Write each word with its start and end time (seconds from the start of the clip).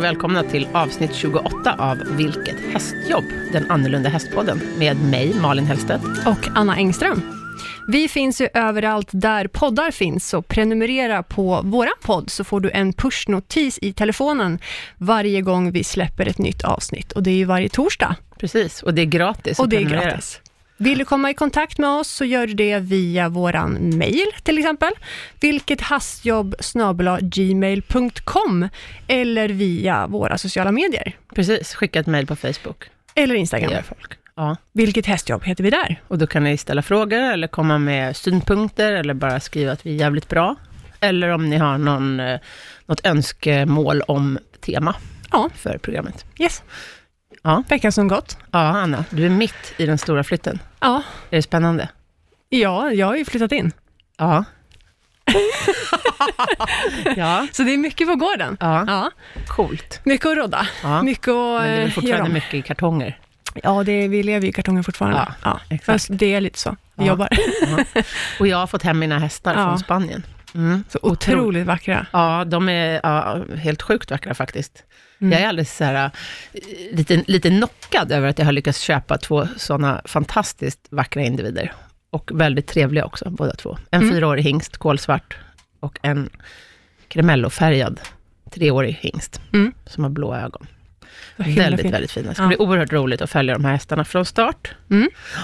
och 0.00 0.04
välkomna 0.04 0.42
till 0.42 0.68
avsnitt 0.72 1.14
28 1.14 1.74
av 1.78 1.98
Vilket 2.16 2.72
hästjobb? 2.72 3.24
Den 3.52 3.70
annorlunda 3.70 4.08
hästpodden 4.08 4.60
med 4.78 4.96
mig, 4.96 5.34
Malin 5.40 5.66
Hellstedt. 5.66 6.04
Och 6.26 6.48
Anna 6.54 6.76
Engström. 6.76 7.22
Vi 7.88 8.08
finns 8.08 8.40
ju 8.40 8.48
överallt 8.54 9.08
där 9.12 9.46
poddar 9.46 9.90
finns, 9.90 10.28
så 10.28 10.42
prenumerera 10.42 11.22
på 11.22 11.60
våra 11.64 11.90
podd 12.02 12.30
så 12.30 12.44
får 12.44 12.60
du 12.60 12.70
en 12.70 12.92
pushnotis 12.92 13.78
i 13.82 13.92
telefonen 13.92 14.58
varje 14.96 15.40
gång 15.40 15.72
vi 15.72 15.84
släpper 15.84 16.28
ett 16.28 16.38
nytt 16.38 16.64
avsnitt. 16.64 17.12
Och 17.12 17.22
det 17.22 17.30
är 17.30 17.36
ju 17.36 17.44
varje 17.44 17.68
torsdag. 17.68 18.16
Precis, 18.38 18.82
och 18.82 18.94
det 18.94 19.02
är 19.02 19.06
gratis 19.06 19.58
Och 19.58 19.68
det 19.68 19.76
är 19.76 19.84
gratis. 19.84 20.40
Vill 20.82 20.98
du 20.98 21.04
komma 21.04 21.30
i 21.30 21.34
kontakt 21.34 21.78
med 21.78 21.90
oss 21.90 22.08
så 22.08 22.24
gör 22.24 22.46
du 22.46 22.54
det 22.54 22.78
via 22.78 23.28
våran 23.28 23.98
mail 23.98 24.26
till 24.42 24.58
exempel. 24.58 24.90
Vilket 25.40 25.80
hastjobb 25.80 26.54
gmail.com 27.20 28.68
eller 29.08 29.48
via 29.48 30.06
våra 30.06 30.38
sociala 30.38 30.72
medier. 30.72 31.16
Precis, 31.34 31.74
skicka 31.74 32.00
ett 32.00 32.06
mejl 32.06 32.26
på 32.26 32.36
Facebook. 32.36 32.84
Eller 33.14 33.34
Det 33.34 33.40
Instagram. 33.40 33.70
gör 33.72 33.82
folk. 33.82 34.12
Ja, 34.36 34.56
Vilket 34.72 35.06
hästjobb 35.06 35.44
heter 35.44 35.64
vi 35.64 35.70
där? 35.70 36.02
och 36.08 36.18
då 36.18 36.26
kan 36.26 36.44
ni 36.44 36.56
ställa 36.56 36.82
frågor 36.82 37.18
eller 37.32 37.48
komma 37.48 37.78
med 37.78 38.16
synpunkter 38.16 38.92
eller 38.92 39.14
bara 39.14 39.40
skriva 39.40 39.72
att 39.72 39.86
vi 39.86 39.90
är 39.94 39.98
jävligt 40.00 40.28
bra. 40.28 40.56
Eller 41.00 41.28
om 41.28 41.50
ni 41.50 41.56
har 41.56 41.78
någon, 41.78 42.20
eh, 42.20 42.40
något 42.86 43.06
önskemål 43.06 44.02
om 44.02 44.38
tema 44.60 44.94
Ja, 45.32 45.50
för 45.54 45.78
programmet. 45.78 46.24
yes. 46.38 46.62
Ja. 47.42 47.62
Veckan 47.68 47.92
som 47.92 48.08
gått. 48.08 48.36
Ja, 48.50 48.58
Anna, 48.58 49.04
du 49.10 49.26
är 49.26 49.30
mitt 49.30 49.74
i 49.76 49.86
den 49.86 49.98
stora 49.98 50.24
flytten. 50.24 50.58
Ja, 50.80 51.02
Är 51.30 51.36
det 51.36 51.42
spännande? 51.42 51.88
ja 52.48 52.90
jag 52.92 53.06
har 53.06 53.16
ju 53.16 53.24
flyttat 53.24 53.52
in. 53.52 53.72
Ja. 54.18 54.44
ja, 57.16 57.46
Så 57.52 57.62
det 57.62 57.72
är 57.74 57.78
mycket 57.78 58.08
på 58.08 58.14
gården. 58.16 58.56
ja, 58.60 58.84
Ja, 58.86 59.10
coolt. 59.48 60.00
mycket 60.04 60.26
att 60.26 60.36
rodda. 60.36 60.66
Ja. 60.82 61.02
Mycket 61.02 61.28
att 61.28 61.34
Men 61.62 61.62
det 61.62 61.68
är 61.70 61.80
göra 61.80 61.90
fortfarande 61.90 62.26
om. 62.28 62.32
mycket 62.32 62.54
i 62.54 62.62
kartonger. 62.62 63.18
Ja, 63.62 63.82
det, 63.84 64.08
vi 64.08 64.22
lever 64.22 64.48
i 64.48 64.52
kartonger 64.52 64.82
fortfarande. 64.82 65.18
Ja, 65.18 65.34
Ja, 65.44 65.60
exakt. 65.68 65.84
Fast 65.86 66.08
det 66.18 66.34
är 66.34 66.40
lite 66.40 66.58
så. 66.58 66.76
Vi 66.94 67.06
jobbar. 67.06 67.28
Och 68.40 68.46
jag 68.46 68.56
har 68.58 68.66
fått 68.66 68.82
hem 68.82 68.98
mina 68.98 69.18
hästar 69.18 69.54
från 69.54 69.78
Spanien. 69.78 70.26
Mm. 70.54 70.84
Så 70.88 70.98
otroligt 71.02 71.66
vackra. 71.66 72.06
Ja, 72.12 72.44
de 72.46 72.68
är 72.68 73.00
ja, 73.02 73.38
helt 73.56 73.82
sjukt 73.82 74.10
vackra 74.10 74.34
faktiskt. 74.34 74.84
Mm. 75.20 75.32
Jag 75.32 75.40
är 75.42 75.48
alldeles 75.48 75.76
så 75.76 75.84
här, 75.84 76.04
eh, 76.52 76.60
lite, 76.92 77.22
lite 77.26 77.48
knockad 77.50 78.12
över 78.12 78.28
att 78.28 78.38
jag 78.38 78.46
har 78.46 78.52
lyckats 78.52 78.80
köpa 78.80 79.18
två 79.18 79.48
sådana 79.56 80.02
fantastiskt 80.04 80.86
vackra 80.90 81.22
individer. 81.22 81.72
Och 82.10 82.30
väldigt 82.34 82.66
trevliga 82.66 83.04
också, 83.04 83.30
båda 83.30 83.54
två. 83.54 83.78
En 83.90 84.02
Mm. 84.02 84.14
fyraårig 84.14 84.42
hingst, 84.44 84.76
kolsvart, 84.76 85.36
och 85.80 85.98
en 86.02 86.30
kremellofärgad 87.08 88.00
treårig 88.50 88.98
hingst, 89.00 89.40
Mm. 89.52 89.72
som 89.86 90.04
har 90.04 90.10
blå 90.10 90.34
ögon. 90.34 90.66
Väldigt, 91.36 91.80
fint. 91.80 91.94
väldigt 91.94 92.10
fina. 92.12 92.28
Det 92.28 92.34
ska 92.34 92.42
Ja. 92.42 92.48
bli 92.48 92.56
oerhört 92.56 92.92
roligt 92.92 93.22
att 93.22 93.30
följa 93.30 93.54
de 93.54 93.64
här 93.64 93.72
hästarna 93.72 94.04
från 94.04 94.24
start. 94.24 94.74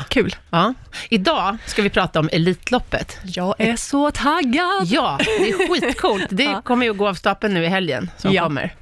Kul. 0.09 0.37
Ja. 0.51 0.75
Idag 1.11 1.57
ska 1.67 1.83
vi 1.83 1.91
prata 1.91 2.21
om 2.21 2.29
Elitloppet. 2.33 3.19
Jag 3.25 3.55
är 3.59 3.77
så 3.77 4.11
taggad. 4.11 4.87
Ja, 4.87 5.19
det 5.39 5.51
är 5.51 5.69
skitcoolt. 5.81 6.27
Det 6.31 6.45
Ja. 6.53 6.63
kommer 6.63 6.87
ju 6.87 6.91
att 6.93 6.97
gå 6.99 7.09
av 7.09 7.15
stapeln 7.15 7.55
nu 7.55 7.65
i 7.65 7.69
helgen 7.69 8.11
som 8.17 8.33
Ja. 8.33 8.43
kommer. 8.43 8.75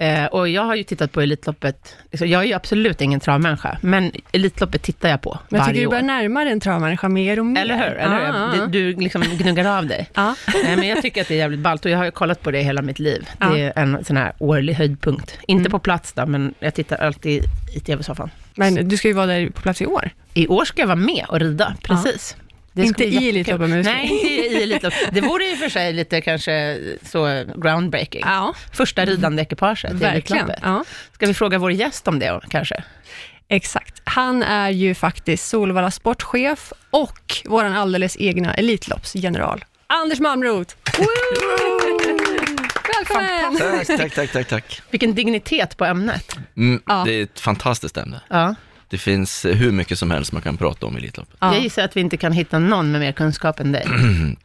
Eh, 0.00 0.24
och 0.26 0.48
jag 0.48 0.62
har 0.62 0.74
ju 0.74 0.82
tittat 0.84 1.12
på 1.12 1.20
Elitloppet, 1.20 1.96
liksom, 2.10 2.28
jag 2.28 2.42
är 2.42 2.46
ju 2.46 2.52
absolut 2.52 3.00
ingen 3.00 3.20
travmänniska, 3.20 3.78
men 3.80 4.12
Elitloppet 4.32 4.82
tittar 4.82 5.08
jag 5.08 5.20
på 5.22 5.38
Men 5.48 5.58
jag 5.58 5.66
tycker 5.68 5.72
varje 5.74 5.80
du 5.80 5.86
år. 5.86 5.90
börjar 5.90 6.02
närma 6.02 6.44
dig 6.44 6.52
en 6.52 6.60
travmänniska 6.60 7.08
mer 7.08 7.38
och 7.38 7.46
mer. 7.46 7.60
Eller 7.60 7.74
hur? 7.76 7.96
Eller 7.96 8.16
hur? 8.52 8.58
ja, 8.60 8.66
Du, 8.66 8.92
liksom 8.92 9.22
gnuggar 9.22 9.78
av 9.78 9.86
dig. 9.86 10.10
ja. 10.14 10.34
Nej, 10.64 10.76
men 10.76 10.88
jag 10.88 11.02
tycker 11.02 11.20
att 11.22 11.28
det 11.28 11.34
är 11.34 11.38
jävligt 11.38 11.60
ballt 11.60 11.84
och 11.84 11.90
jag 11.90 11.98
har 11.98 12.04
ju 12.04 12.10
kollat 12.10 12.42
på 12.42 12.50
det 12.50 12.62
hela 12.62 12.82
mitt 12.82 12.98
liv. 12.98 13.28
Ja. 13.40 13.46
Det 13.48 13.60
är 13.60 13.72
en 13.76 14.04
sån 14.04 14.16
här 14.16 14.32
årlig 14.38 14.74
höjdpunkt. 14.74 15.38
Inte 15.46 15.60
Mm. 15.62 15.70
på 15.72 15.78
plats 15.78 16.12
då, 16.12 16.26
men 16.26 16.54
jag 16.58 16.74
tittar 16.74 16.96
alltid 16.96 17.42
i 17.74 17.80
tv-soffan. 17.80 18.30
Men 18.54 18.88
du 18.88 18.96
ska 18.96 19.08
ju 19.08 19.14
vara 19.14 19.26
där 19.26 19.46
på 19.50 19.60
plats 19.62 19.82
i 19.82 19.86
år. 19.86 20.10
I 20.34 20.46
år 20.48 20.64
ska 20.64 20.82
jag 20.82 20.86
vara 20.86 20.96
med 20.96 21.24
och 21.28 21.40
rida, 21.40 21.74
precis. 21.82 22.36
Det 22.72 22.82
Inte 22.82 23.04
i. 23.04 23.28
Elitloppet, 23.28 23.70
men 23.70 23.80
Nej, 23.82 24.04
inte 24.12 24.26
i 24.56 24.62
Elitloppet. 24.62 24.98
Det 25.12 25.20
vore 25.20 25.44
i 25.50 25.54
och 25.54 25.58
för 25.58 25.68
sig 25.68 25.92
lite 25.92 26.20
kanske 26.20 26.78
så 27.02 27.44
groundbreaking. 27.56 28.22
Ja, 28.24 28.54
Första 28.72 29.04
ridande 29.04 29.42
ekipaget 29.42 29.90
i 29.90 29.94
verkligen. 29.94 30.42
Elitloppet. 30.44 30.60
Ja. 30.62 30.84
Ska 31.12 31.26
vi 31.26 31.34
fråga 31.34 31.58
vår 31.58 31.72
gäst 31.72 32.08
om 32.08 32.18
det 32.18 32.40
kanske? 32.50 32.82
Exakt. 33.48 34.00
Han 34.04 34.42
är 34.42 34.70
ju 34.70 34.94
faktiskt 34.94 35.48
Solvalla 35.48 35.90
sportchef 35.90 36.72
och 36.90 37.36
vår 37.44 37.64
alldeles 37.64 38.16
egna 38.20 38.54
Elitloppsgeneral. 38.54 39.64
Anders 39.86 40.20
Malmroth. 40.20 40.74
Välkommen! 42.98 43.56
Tack, 43.86 43.86
tack, 43.98 44.14
tack, 44.14 44.32
tack, 44.32 44.48
tack. 44.48 44.82
Vilken 44.90 45.14
dignitet 45.14 45.76
på 45.76 45.84
ämnet. 45.84 46.36
Mm, 46.56 46.82
Ja. 46.86 47.02
Det 47.06 47.12
är 47.12 47.22
ett 47.22 47.40
fantastiskt 47.40 47.96
ämne. 47.96 48.20
Ja. 48.28 48.54
Det 48.88 48.98
finns 48.98 49.44
eh, 49.44 49.56
hur 49.56 49.72
mycket 49.72 49.98
som 49.98 50.10
helst 50.10 50.32
man 50.32 50.42
kan 50.42 50.56
prata 50.56 50.86
om 50.86 50.94
i 50.96 50.98
Elitloppet. 50.98 51.36
Ja. 51.40 51.54
Jag 51.54 51.62
gissar 51.62 51.82
att 51.82 51.96
vi 51.96 52.00
inte 52.00 52.16
kan 52.16 52.32
hitta 52.32 52.58
någon 52.58 52.90
med 52.92 53.00
mer 53.00 53.12
kunskap 53.12 53.60
än 53.60 53.72
dig. 53.72 53.86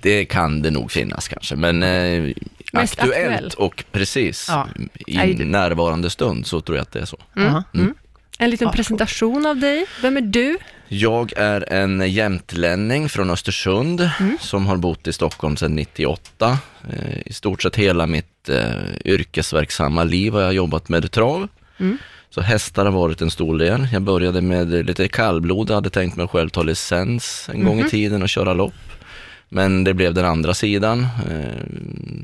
Det 0.00 0.24
kan 0.24 0.62
det 0.62 0.70
nog 0.70 0.90
finnas 0.92 1.28
kanske, 1.28 1.56
men 1.56 1.82
eh, 1.82 2.34
Mest 2.72 2.98
aktuellt 2.98 3.32
aktuell. 3.34 3.50
och 3.56 3.84
precis 3.92 4.46
Ja. 4.48 4.68
i 5.06 5.34
närvarande 5.34 6.10
stund 6.10 6.46
så 6.46 6.60
tror 6.60 6.76
jag 6.78 6.82
att 6.82 6.92
det 6.92 7.00
är 7.00 7.04
så. 7.04 7.18
Ja. 7.34 7.62
Mm. 7.74 7.94
En 8.38 8.50
liten 8.50 8.70
presentation 8.70 9.46
av 9.46 9.56
dig. 9.56 9.86
Vem 10.02 10.16
är 10.16 10.20
du? 10.20 10.58
Jag 10.88 11.32
är 11.36 11.72
en 11.72 12.10
jämtlänning 12.12 13.08
från 13.08 13.30
Östersund 13.30 14.10
som 14.40 14.66
har 14.66 14.76
bott 14.76 15.06
i 15.06 15.12
Stockholm 15.12 15.56
sedan 15.56 15.74
98. 15.76 16.58
Eh, 16.90 17.18
I 17.26 17.32
stort 17.32 17.62
sett 17.62 17.76
hela 17.76 18.06
mitt 18.06 18.48
eh, 18.48 18.70
yrkesverksamma 19.04 20.04
liv 20.04 20.32
har 20.32 20.40
jag 20.40 20.52
jobbat 20.54 20.88
med 20.88 21.10
trav. 21.12 21.48
Mm. 21.78 21.98
Så 22.30 22.40
hästar 22.40 22.84
har 22.84 22.92
varit 22.92 23.22
en 23.22 23.30
stor 23.30 23.58
del. 23.58 23.88
Jag 23.92 24.02
började 24.02 24.40
med 24.40 24.86
lite 24.86 25.08
kallblod, 25.08 25.70
jag 25.70 25.74
hade 25.74 25.90
tänkt 25.90 26.16
mig 26.16 26.28
själv 26.28 26.48
ta 26.48 26.62
licens 26.62 27.48
en 27.52 27.64
gång 27.64 27.80
i 27.80 27.90
tiden 27.90 28.22
och 28.22 28.28
köra 28.28 28.54
lopp. 28.54 28.74
Men 29.48 29.84
det 29.84 29.94
blev 29.94 30.14
den 30.14 30.24
andra 30.24 30.54
sidan, 30.54 31.06
eh, 31.30 31.62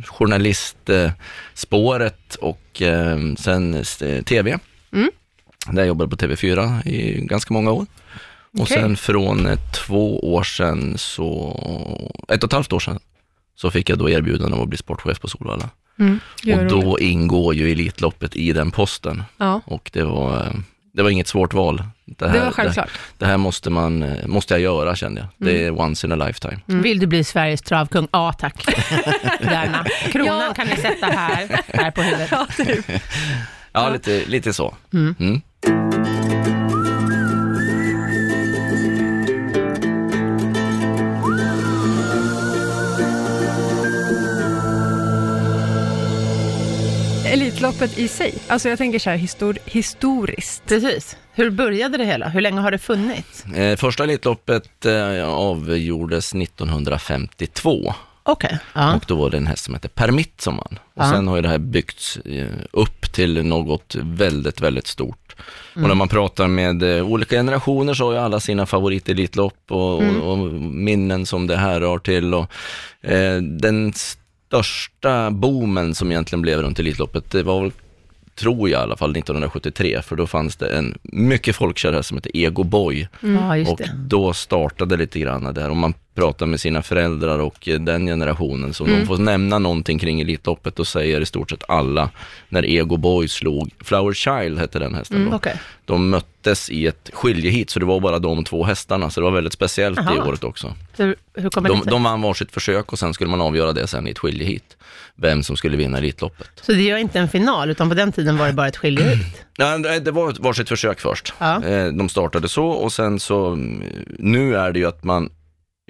journalistspåret 0.07 2.35
och 2.35 2.83
eh, 2.83 3.19
sen 3.39 3.75
eh, 3.75 3.83
tv. 4.23 4.59
Mm. 4.93 5.11
Där 5.67 5.83
jag 5.83 5.87
jobbade 5.87 6.11
på 6.11 6.17
TV4 6.17 6.89
i 6.89 7.27
ganska 7.27 7.55
många 7.55 7.73
år. 7.73 7.87
Och 8.53 8.61
Okej. 8.61 8.77
sen 8.77 8.97
från 8.97 9.47
eh, 9.47 9.59
två 9.75 10.35
år 10.35 10.43
sedan, 10.43 10.99
så, 10.99 11.57
ett 12.29 12.45
och 12.45 12.49
ett 12.49 12.53
halvt 12.53 12.73
år 12.73 12.81
sedan, 12.81 12.99
så 13.57 13.71
fick 13.71 13.91
jag 13.91 13.99
då 13.99 14.11
erbjudande 14.11 14.57
om 14.57 14.63
att 14.63 14.69
bli 14.69 14.79
sportchef 14.79 15.21
på 15.21 15.29
Solvalla. 15.29 15.71
Mm. 15.99 16.21
Och 16.59 16.67
då 16.67 16.81
roligt. 16.81 17.01
ingår 17.05 17.55
ju 17.55 17.73
Elitloppet 17.73 18.37
i 18.37 18.53
den 18.53 18.71
posten. 18.71 19.23
Ja, 19.37 19.61
Och 19.65 19.91
det 19.93 20.03
var, 20.03 20.37
eh, 20.47 20.53
det 20.95 21.03
var 21.03 21.11
inget 21.11 21.29
svårt 21.29 21.55
val. 21.55 21.83
Det 22.05 22.27
här, 22.29 22.33
det 22.39 22.45
var 22.45 22.51
självklart. 22.53 22.87
Det, 22.87 23.25
det 23.25 23.27
här 23.27 23.37
måste, 23.37 23.71
man, 23.71 24.03
eh, 24.03 24.27
måste 24.27 24.55
jag 24.55 24.61
göra 24.61 24.97
kände 24.97 25.21
jag. 25.21 25.29
Det 25.49 25.65
är 25.67 25.81
once 25.81 26.07
in 26.07 26.13
a 26.13 26.17
lifetime. 26.27 26.59
Vill 26.67 26.99
du 26.99 27.07
bli 27.07 27.25
Sveriges 27.25 27.63
travkung? 27.63 28.09
Ja, 28.13 28.33
tack. 28.33 28.65
Gärna. 29.41 29.85
Kronan 30.13 30.41
Ja. 30.49 30.55
kan 30.55 30.67
ni 30.67 30.77
sätta 30.77 31.07
här, 31.07 31.61
här 31.75 31.91
på 31.91 32.03
huvudet. 32.03 32.29
Ja, 32.33 32.47
typ. 32.57 32.87
Ja, 33.75 33.91
lite, 33.91 34.23
lite 34.27 34.53
så. 34.53 34.75
Elitloppet 47.33 47.99
i 47.99 48.09
sig. 48.09 48.35
Alltså 48.49 48.69
jag 48.69 48.79
tänker 48.79 48.99
så 48.99 49.11
här 49.11 49.17
histor- 49.17 49.59
historiskt. 49.65 50.63
Precis. 50.67 51.17
Hur 51.35 51.51
började 51.51 51.99
det 51.99 52.05
hela? 52.05 52.29
Hur 52.29 52.41
länge 52.41 52.61
har 52.61 52.71
det 52.71 52.79
funnits? 52.79 53.45
Eh, 53.45 53.77
första 53.77 54.05
Elitloppet 54.05 54.87
eh, 54.87 55.29
avgjordes 55.29 56.35
1952. 56.35 57.95
Okej. 58.23 58.59
Ja. 58.75 58.95
Och 58.95 59.05
då 59.09 59.15
var 59.15 59.31
det 59.31 59.37
en 59.37 59.47
häst 59.47 59.65
som 59.65 59.75
hette 59.75 59.89
Permitt 59.89 60.41
som 60.41 60.57
vann. 60.57 60.79
Och 60.95 61.03
Ja. 61.05 61.11
sen 61.13 61.29
har 61.29 61.37
ju 61.37 61.43
det 61.43 61.49
här 61.49 61.59
byggts 61.59 62.17
eh, 62.17 62.47
upp 62.73 63.13
till 63.13 63.45
något 63.45 63.95
väldigt, 64.01 64.61
väldigt 64.61 64.87
stort. 64.87 65.37
Mm. 65.77 65.85
Och 65.85 65.89
när 65.89 65.95
man 65.95 66.09
pratar 66.09 66.49
med 66.49 66.83
eh, 66.97 67.05
olika 67.07 67.37
generationer 67.37 67.95
så 67.95 68.05
har 68.05 68.13
ju 68.13 68.19
alla 68.19 68.41
sina 68.41 68.67
favorit-elitlopp 68.67 69.71
och, 69.73 70.03
Mm. 70.03 70.21
och, 70.23 70.33
och 70.33 70.53
minnen 70.63 71.27
som 71.27 71.47
det 71.47 71.57
här 71.57 71.81
rör 71.81 71.99
till. 71.99 72.35
Och, 72.35 72.51
eh, 73.11 73.43
den 73.43 73.93
största 74.53 75.31
boomen 75.31 75.95
som 75.95 76.11
egentligen 76.11 76.43
blev 76.43 76.63
runt 76.63 76.79
Elitloppet, 76.79 77.31
det 77.31 77.43
var 77.43 77.61
väl 77.61 77.73
tror 78.35 78.69
jag 78.69 78.81
i 78.81 78.83
alla 78.83 78.97
fall 78.97 79.11
1973, 79.11 80.03
för 80.03 80.17
då 80.17 80.27
fanns 80.27 80.57
det 80.57 80.77
en 80.77 80.99
mycket 81.03 81.57
folkkär 81.57 81.93
häst 81.93 82.09
som 82.09 82.17
hette 82.17 82.39
Ego 82.39 82.65
Boy. 82.65 83.09
ja, 83.21 83.57
just 83.57 83.71
Och 83.71 83.81
då 83.97 84.33
startade 84.33 84.97
lite 84.97 85.19
grann 85.19 85.55
där. 85.55 85.71
Och 85.71 85.77
man 85.77 85.95
pratar 86.15 86.47
med 86.47 86.61
sina 86.61 86.83
föräldrar 86.83 87.39
och 87.39 87.69
eh, 87.69 87.81
den 87.81 88.07
generationen, 88.07 88.75
så 88.75 88.85
Mm. 88.85 89.01
de 89.01 89.07
får 89.07 89.19
nämna 89.19 89.59
någonting 89.59 89.99
kring 89.99 90.21
Elitloppet 90.21 90.79
och 90.79 90.87
säger 90.87 91.21
i 91.21 91.27
stort 91.27 91.51
sett 91.51 91.65
alla 91.69 92.11
när 92.49 92.65
Ego 92.67 92.97
Boy 92.97 93.29
slog, 93.29 93.71
Flower 93.85 94.13
Child 94.13 94.59
hette 94.59 94.79
den 94.79 94.95
hästen 94.95 95.29
då. 95.31 95.37
Okej. 95.37 95.61
De 95.85 96.11
möttes 96.11 96.71
i 96.71 96.87
ett 96.87 97.11
skiljehit, 97.13 97.71
så 97.71 97.79
det 97.79 97.87
var 97.87 98.01
bara 98.01 98.19
de 98.19 98.45
två 98.45 98.65
hästarna, 98.65 99.11
så 99.11 99.21
det 99.21 99.25
var 99.25 99.31
väldigt 99.31 99.53
speciellt 99.53 99.97
det 99.97 100.03
Aha. 100.03 100.29
året 100.29 100.45
också. 100.45 100.75
Hur, 100.97 101.17
hur 101.35 101.51
det 101.63 101.69
De, 101.69 101.83
de 101.87 102.03
vann 102.03 102.23
varsitt 102.23 102.53
försök 102.53 102.93
och 102.93 102.99
sen 102.99 103.15
skulle 103.15 103.31
man 103.31 103.41
avgöra 103.41 103.73
det 103.73 103.87
sen 103.87 104.07
i 104.07 104.11
ett 104.11 104.19
skiljehit, 104.19 104.77
vem 105.17 105.43
som 105.43 105.57
skulle 105.57 105.77
vinna 105.77 105.99
Elitloppet. 105.99 106.51
Så 106.63 106.73
det 106.73 106.91
är 106.91 106.97
inte 106.97 107.19
en 107.19 107.29
final, 107.29 107.71
utan 107.71 107.89
på 107.89 107.95
den 107.95 108.13
tiden 108.13 108.39
var 108.39 108.47
det 108.47 108.53
bara 108.53 108.69
ett 108.69 108.77
skiljehit? 108.77 109.45
Ja, 109.57 109.79
det 109.79 110.01
det 110.01 110.11
var 110.11 110.35
varsitt 110.41 110.69
försök 110.69 111.01
först. 111.01 111.33
Ja. 111.39 111.65
Eh, 111.65 111.87
De 111.93 112.09
startade 112.09 112.49
så 112.49 112.67
och 112.67 112.93
sen 112.93 113.21
så, 113.21 113.47
mm, 113.47 113.83
nu 114.19 114.57
är 114.57 114.73
det 114.73 114.79
ju 114.79 114.87
att 114.87 115.05
man 115.05 115.31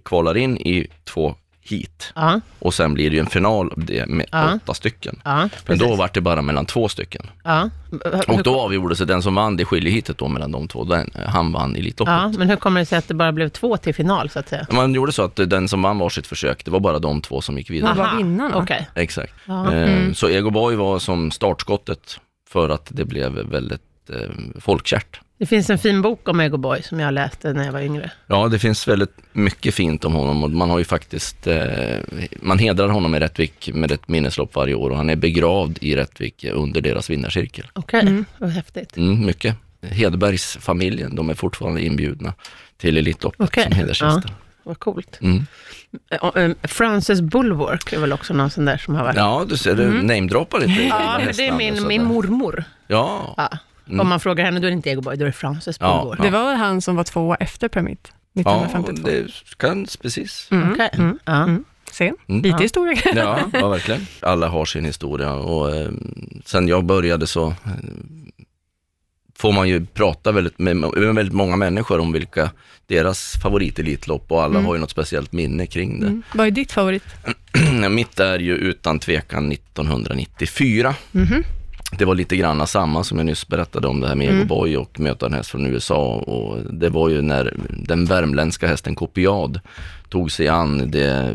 kvalar 0.04 0.36
in 0.36 0.56
i 0.56 0.86
två 1.04 1.34
hit 1.64 2.12
Ja, 2.14 2.40
och 2.58 2.74
sen 2.74 2.94
blir 2.94 3.10
det 3.10 3.16
ju 3.16 3.20
en 3.20 3.26
final 3.26 3.72
med 4.06 4.26
Ja. 4.32 4.54
åtta 4.54 4.74
stycken. 4.74 5.20
ja, 5.24 5.36
Men 5.40 5.48
precis. 5.66 5.82
då 5.82 5.96
var 5.96 6.10
det 6.14 6.20
bara 6.20 6.42
mellan 6.42 6.66
två 6.66 6.88
stycken. 6.88 7.26
Och 8.28 8.42
då 8.42 8.60
avgjordes 8.60 8.98
det 8.98 9.04
den 9.04 9.22
som 9.22 9.34
vann 9.34 9.56
det 9.56 9.64
skiljehitet 9.64 10.18
då 10.18 10.28
mellan 10.28 10.52
de 10.52 10.68
två, 10.68 10.84
den, 10.84 11.10
han 11.26 11.52
vann 11.52 11.76
Elitloppet. 11.76 12.12
Ja, 12.12 12.32
men 12.38 12.48
hur 12.50 12.56
kommer 12.56 12.80
det 12.80 12.86
sig 12.86 12.98
att 12.98 13.08
det 13.08 13.14
bara 13.14 13.32
blev 13.32 13.48
två 13.48 13.76
till 13.76 13.94
final, 13.94 14.30
så 14.30 14.38
att 14.38 14.48
säga? 14.48 14.66
Man 14.70 14.94
gjorde 14.94 15.12
så 15.12 15.22
att 15.22 15.36
den 15.36 15.68
som 15.68 15.82
vann 15.82 15.98
varsitt 15.98 16.26
försök, 16.26 16.64
det 16.64 16.70
var 16.70 16.80
bara 16.80 16.98
de 16.98 17.20
två 17.20 17.40
som 17.40 17.58
gick 17.58 17.70
vidare. 17.70 17.94
Vad 17.94 18.10
var 18.10 18.16
vinnarna? 18.16 18.56
Okej. 18.56 18.88
Exakt. 18.94 19.32
Ja. 19.46 19.72
Eh, 19.72 19.82
Mm. 19.92 20.14
Så 20.14 20.28
Ego 20.28 20.50
Boy 20.50 20.76
var 20.76 20.98
som 20.98 21.30
startskottet 21.30 22.20
för 22.48 22.68
att 22.68 22.86
det 22.88 23.04
blev 23.04 23.32
väldigt 23.32 23.80
eh, 24.10 24.60
folkkärt. 24.60 25.20
Det 25.42 25.46
finns 25.46 25.70
en 25.70 25.78
fin 25.78 26.02
bok 26.02 26.28
om 26.28 26.40
Ego 26.40 26.56
Boy 26.56 26.82
som 26.82 27.00
jag 27.00 27.14
läste 27.14 27.52
när 27.52 27.64
jag 27.64 27.72
var 27.72 27.80
yngre. 27.80 28.10
Ja, 28.26 28.48
det 28.48 28.58
finns 28.58 28.88
väldigt 28.88 29.16
mycket 29.32 29.74
fint 29.74 30.04
om 30.04 30.12
honom 30.12 30.44
och 30.44 30.50
man 30.50 30.70
har 30.70 30.78
ju 30.78 30.84
faktiskt, 30.84 31.46
eh, 31.46 31.62
man 32.42 32.58
hedrar 32.58 32.88
honom 32.88 33.14
i 33.14 33.20
Rättvik 33.20 33.70
med 33.74 33.92
ett 33.92 34.08
minneslopp 34.08 34.54
varje 34.54 34.74
år 34.74 34.90
och 34.90 34.96
han 34.96 35.10
är 35.10 35.16
begravd 35.16 35.78
i 35.80 35.96
Rättvik 35.96 36.44
under 36.52 36.80
deras 36.80 37.10
vinnarcirkel. 37.10 37.66
Okej, 37.72 38.00
Mm. 38.00 38.24
vad 38.38 38.50
häftigt. 38.50 38.96
Mm, 38.96 39.26
mycket. 39.26 39.56
Hedbergsfamiljen, 39.90 41.16
de 41.16 41.30
är 41.30 41.34
fortfarande 41.34 41.84
inbjudna 41.84 42.34
till 42.76 42.96
Elitloppet 42.96 43.40
Okej, 43.40 43.62
som 43.64 43.72
hedersgäster. 43.72 44.34
Vad 44.62 44.78
coolt. 44.78 45.18
Mm. 45.22 45.46
Eh, 46.10 46.42
eh, 46.42 46.50
Frances 46.62 47.20
Bulwark 47.20 47.92
är 47.92 47.98
väl 48.00 48.12
också 48.12 48.34
någon 48.34 48.50
sån 48.50 48.64
där 48.64 48.76
som 48.76 48.94
har 48.94 49.04
varit... 49.04 49.16
Ja, 49.16 49.44
du 49.48 49.56
ser, 49.56 49.74
du 49.74 50.02
namedroppar 50.02 50.60
lite. 50.60 50.82
Ja, 50.82 51.20
det 51.36 51.46
är 51.46 51.52
min, 51.52 51.86
min 51.86 52.04
mormor. 52.04 52.64
Ja, 52.86 53.34
Ja. 53.36 53.58
Mm. 53.92 54.00
Om 54.00 54.08
man 54.08 54.20
frågar 54.20 54.44
henne, 54.44 54.60
då 54.60 54.66
är 54.66 54.70
det 54.70 54.76
inte 54.76 54.90
Ego 54.90 55.00
Boy, 55.00 55.16
då 55.16 55.22
är 55.24 55.26
det 55.26 55.32
Frances 55.32 55.76
Ja, 55.80 56.00
Bulwark. 56.02 56.22
Det 56.22 56.30
var 56.30 56.54
han 56.54 56.80
som 56.80 56.96
var 56.96 57.04
tvåa 57.04 57.36
efter 57.36 57.68
Permit, 57.68 58.12
ja 58.32 58.40
1952? 58.64 59.08
det 59.08 59.56
kan 59.56 59.86
precis. 60.02 60.48
Mm. 60.50 60.72
Okej. 60.72 60.90
Mm. 60.92 61.18
Ja. 61.24 61.42
Mm. 61.42 61.64
Se, 61.92 62.04
Mm. 62.28 62.42
lite 62.42 62.48
Ja. 62.48 62.56
historia. 62.58 62.98
Ja, 63.14 63.38
ja, 63.52 63.68
verkligen. 63.68 64.06
Alla 64.20 64.48
har 64.48 64.64
sin 64.64 64.84
historia 64.84 65.32
och 65.32 65.74
eh, 65.76 65.90
sen 66.44 66.68
jag 66.68 66.84
började 66.84 67.26
så 67.26 67.46
eh, 67.48 67.54
får 69.38 69.52
man 69.52 69.68
ju 69.68 69.86
prata 69.86 70.32
väldigt 70.32 70.58
med, 70.58 70.76
med 70.76 71.14
väldigt 71.14 71.34
många 71.34 71.56
människor 71.56 71.98
om 72.00 72.12
vilka 72.12 72.50
deras 72.86 73.32
favoritelitlopp 73.42 74.32
och 74.32 74.42
alla 74.42 74.54
Mm. 74.54 74.64
har 74.64 74.74
ju 74.74 74.80
något 74.80 74.90
speciellt 74.90 75.32
minne 75.32 75.66
kring 75.66 76.00
det. 76.00 76.06
Mm. 76.06 76.22
Vad 76.34 76.46
är 76.46 76.50
ditt 76.50 76.72
favorit? 76.72 77.04
Mitt 77.90 78.20
är 78.20 78.38
ju 78.38 78.54
utan 78.56 78.98
tvekan 78.98 79.52
1994. 79.52 80.94
Mhm. 81.12 81.44
Det 81.98 82.04
var 82.04 82.14
lite 82.14 82.36
granna 82.36 82.66
samma 82.66 83.04
som 83.04 83.18
jag 83.18 83.26
nyss 83.26 83.48
berättade 83.48 83.88
om 83.88 84.00
det 84.00 84.08
här 84.08 84.14
med 84.14 84.28
Mm. 84.30 84.46
Boy 84.46 84.76
och 84.76 85.00
möta 85.00 85.26
en 85.26 85.32
häst 85.32 85.50
från 85.50 85.66
USA 85.66 86.14
och 86.14 86.58
det 86.72 86.88
var 86.88 87.08
ju 87.08 87.22
när 87.22 87.54
den 87.68 88.04
värmländska 88.04 88.66
hästen 88.66 88.94
Kopiad 88.94 89.60
tog 90.08 90.32
sig 90.32 90.48
an 90.48 90.90
det 90.90 91.34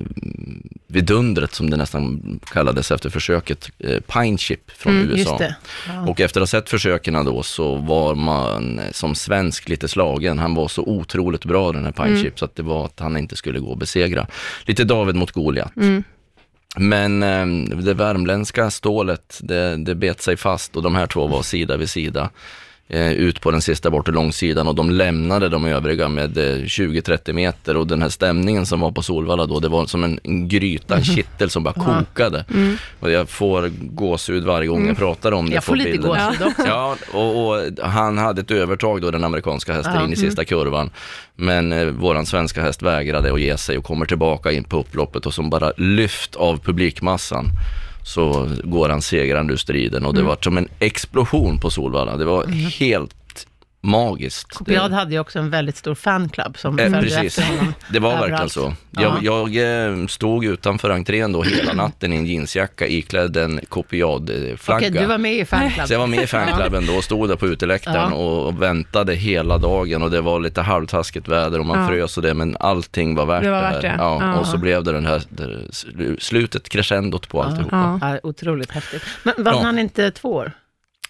vidundret 0.88 1.54
som 1.54 1.70
det 1.70 1.78
nästan 1.78 2.40
kallades 2.54 2.92
efter 2.92 3.10
försöket, 3.10 3.70
eh, 3.80 4.00
Pine 4.00 4.38
Chip 4.38 4.72
från 4.72 4.94
Mm, 5.02 5.10
USA. 5.10 5.40
Ja. 5.88 6.08
Och 6.08 6.22
efter 6.22 6.42
att 6.42 6.42
ha 6.42 6.48
sett 6.60 6.70
försöken 6.70 7.26
då 7.26 7.44
så 7.44 7.76
var 7.76 8.16
man 8.16 8.82
som 8.92 9.16
svensk 9.16 9.70
lite 9.70 9.88
slagen. 9.88 10.40
Han 10.40 10.56
var 10.56 10.68
så 10.68 10.82
otroligt 10.82 11.46
bra 11.46 11.72
den 11.72 11.84
här 11.86 11.92
Pine 11.92 12.08
Mm. 12.08 12.24
Chip 12.24 12.40
så 12.40 12.46
att 12.46 12.56
det 12.56 12.64
var 12.64 12.86
att 12.86 13.00
han 13.00 13.18
inte 13.18 13.36
skulle 13.36 13.60
gå 13.60 13.74
att 13.74 13.80
besegra. 13.80 14.28
Lite 14.66 14.84
David 14.84 15.16
mot 15.16 15.32
Goliat. 15.32 15.76
Mm. 15.76 16.04
Men 16.80 17.24
eh, 17.24 17.76
det 17.76 17.94
värmländska 17.94 18.72
stålet, 18.72 19.40
det, 19.44 19.78
det 19.78 19.96
bet 19.96 20.22
sig 20.22 20.38
fast 20.38 20.76
och 20.76 20.84
de 20.84 20.96
här 20.96 21.08
två 21.08 21.28
var 21.28 21.42
sida 21.42 21.78
vid 21.78 21.90
sida 21.90 22.30
ut 22.90 23.42
på 23.42 23.52
den 23.52 23.62
sista 23.62 23.90
bortre 23.90 24.14
långsidan 24.14 24.68
och 24.68 24.76
de 24.76 24.90
lämnade 24.90 25.50
de 25.50 25.66
övriga 25.66 26.08
med 26.08 26.38
eh, 26.38 26.42
20-30 26.42 27.34
meter 27.34 27.78
och 27.78 27.88
den 27.88 28.02
här 28.02 28.10
stämningen 28.10 28.66
som 28.66 28.80
var 28.80 28.92
på 28.92 29.02
Solvalla 29.02 29.46
då, 29.46 29.60
det 29.60 29.68
var 29.68 29.86
som 29.86 30.04
en, 30.04 30.20
en 30.24 30.48
gryta, 30.48 30.96
en 30.96 31.04
kittel 31.04 31.50
som 31.50 31.64
bara 31.64 31.74
kokade. 31.74 32.46
Mm. 32.54 32.78
Och 33.00 33.12
jag 33.12 33.30
får 33.30 33.72
gåshud 33.82 34.44
varje 34.44 34.68
gång 34.68 34.88
jag 34.88 34.98
pratar 34.98 35.32
om 35.32 35.50
det. 35.50 35.56
Jag 35.56 35.64
får 35.64 35.76
lite 35.76 35.98
gåshud 35.98 36.42
också. 36.48 36.68
Ja, 36.68 36.96
och, 37.14 37.48
och 37.48 37.62
han 37.84 38.18
hade 38.18 38.42
ett 38.42 38.52
övertag 38.52 39.02
då, 39.02 39.12
den 39.12 39.24
amerikanska 39.24 39.74
hästen, 39.74 39.94
Ja. 39.96 40.04
in 40.06 40.14
i 40.14 40.16
sista 40.16 40.46
kurvan. 40.46 40.90
Men 41.36 41.74
eh, 41.74 41.86
våran 41.86 42.26
svenska 42.26 42.62
häst 42.62 42.82
vägrade 42.82 43.34
att 43.34 43.42
ge 43.42 43.58
sig 43.58 43.78
och 43.78 43.84
kommer 43.84 44.06
tillbaka 44.06 44.52
in 44.52 44.64
på 44.64 44.80
upploppet 44.80 45.26
och 45.26 45.34
som 45.34 45.50
bara 45.50 45.72
lyft 45.78 46.36
av 46.36 46.58
publikmassan 46.58 47.46
så 48.08 48.50
går 48.64 48.90
han 48.90 49.02
segrande 49.02 49.54
ur 49.54 49.58
striden 49.58 50.06
och 50.06 50.14
det 50.14 50.20
Mm. 50.20 50.28
var 50.30 50.38
som 50.42 50.58
en 50.58 50.68
explosion 50.80 51.60
på 51.60 51.70
Solvalla. 51.70 52.18
Det 52.18 52.26
var 52.26 52.46
helt 52.80 53.12
magiskt. 53.88 54.54
Kopiad 54.54 54.92
hade 54.92 55.12
ju 55.14 55.20
också 55.20 55.40
en 55.40 55.50
väldigt 55.50 55.78
stor 55.78 55.96
fanclub 55.96 56.58
som 56.58 56.80
Eh, 56.80 56.84
följde 56.84 57.02
precis. 57.02 57.40
efter 57.40 57.58
honom. 57.58 57.74
Det 57.92 58.00
var 58.00 58.10
Överallt. 58.14 58.32
verkligen 58.32 58.50
så. 58.50 58.74
Ja. 58.92 59.18
Jag, 59.22 59.54
jag 59.56 59.92
eh, 60.02 60.08
stod 60.08 60.46
utanför 60.46 60.90
entrén 60.90 61.32
då 61.32 61.44
hela 61.44 61.74
natten 61.74 62.14
i 62.14 62.16
en 62.16 62.26
jeansjacka 62.26 62.88
iklädd 62.88 63.38
en 63.38 63.60
kopiadflagga. 63.70 64.88
Okej, 64.88 65.02
du 65.02 65.06
var 65.06 65.18
med 65.18 65.34
i 65.36 65.46
fanclub. 65.46 65.88
Så 65.88 65.94
jag 65.94 66.00
var 66.00 66.08
med 66.08 66.24
i 66.24 66.28
fanklubben 66.28 66.86
då 66.86 66.94
och 66.94 67.04
stod 67.04 67.30
där 67.30 67.36
på 67.36 67.48
uteläktaren 67.48 68.12
Ja. 68.12 68.16
och 68.18 68.62
väntade 68.62 69.14
hela 69.16 69.58
dagen 69.58 70.02
och 70.04 70.12
det 70.12 70.22
var 70.22 70.40
lite 70.40 70.62
halvtaskigt 70.62 71.28
väder 71.28 71.60
och 71.60 71.66
man 71.66 71.80
Ja. 71.82 71.88
frös 71.88 72.18
och 72.18 72.24
det 72.24 72.34
men 72.34 72.58
allting 72.60 73.16
var 73.16 73.26
värt 73.26 73.44
Det 73.44 73.52
var 73.52 73.62
värt 73.62 73.82
det. 73.82 73.96
Ja, 73.98 74.18
Ja. 74.22 74.40
Och 74.40 74.48
så 74.48 74.58
blev 74.58 74.84
det 74.84 74.92
den 74.92 75.06
här 75.06 75.22
slutet, 76.20 76.70
crescendot 76.70 77.28
på 77.30 77.44
alltihopa. 77.44 77.98
Ja. 78.02 78.10
Ja, 78.14 78.20
otroligt 78.24 78.72
häftigt. 78.72 79.04
Men 79.24 79.34
vann 79.38 79.56
Ja. 79.56 79.62
han 79.64 79.80
inte 79.80 80.12
två 80.12 80.30
år? 80.34 80.52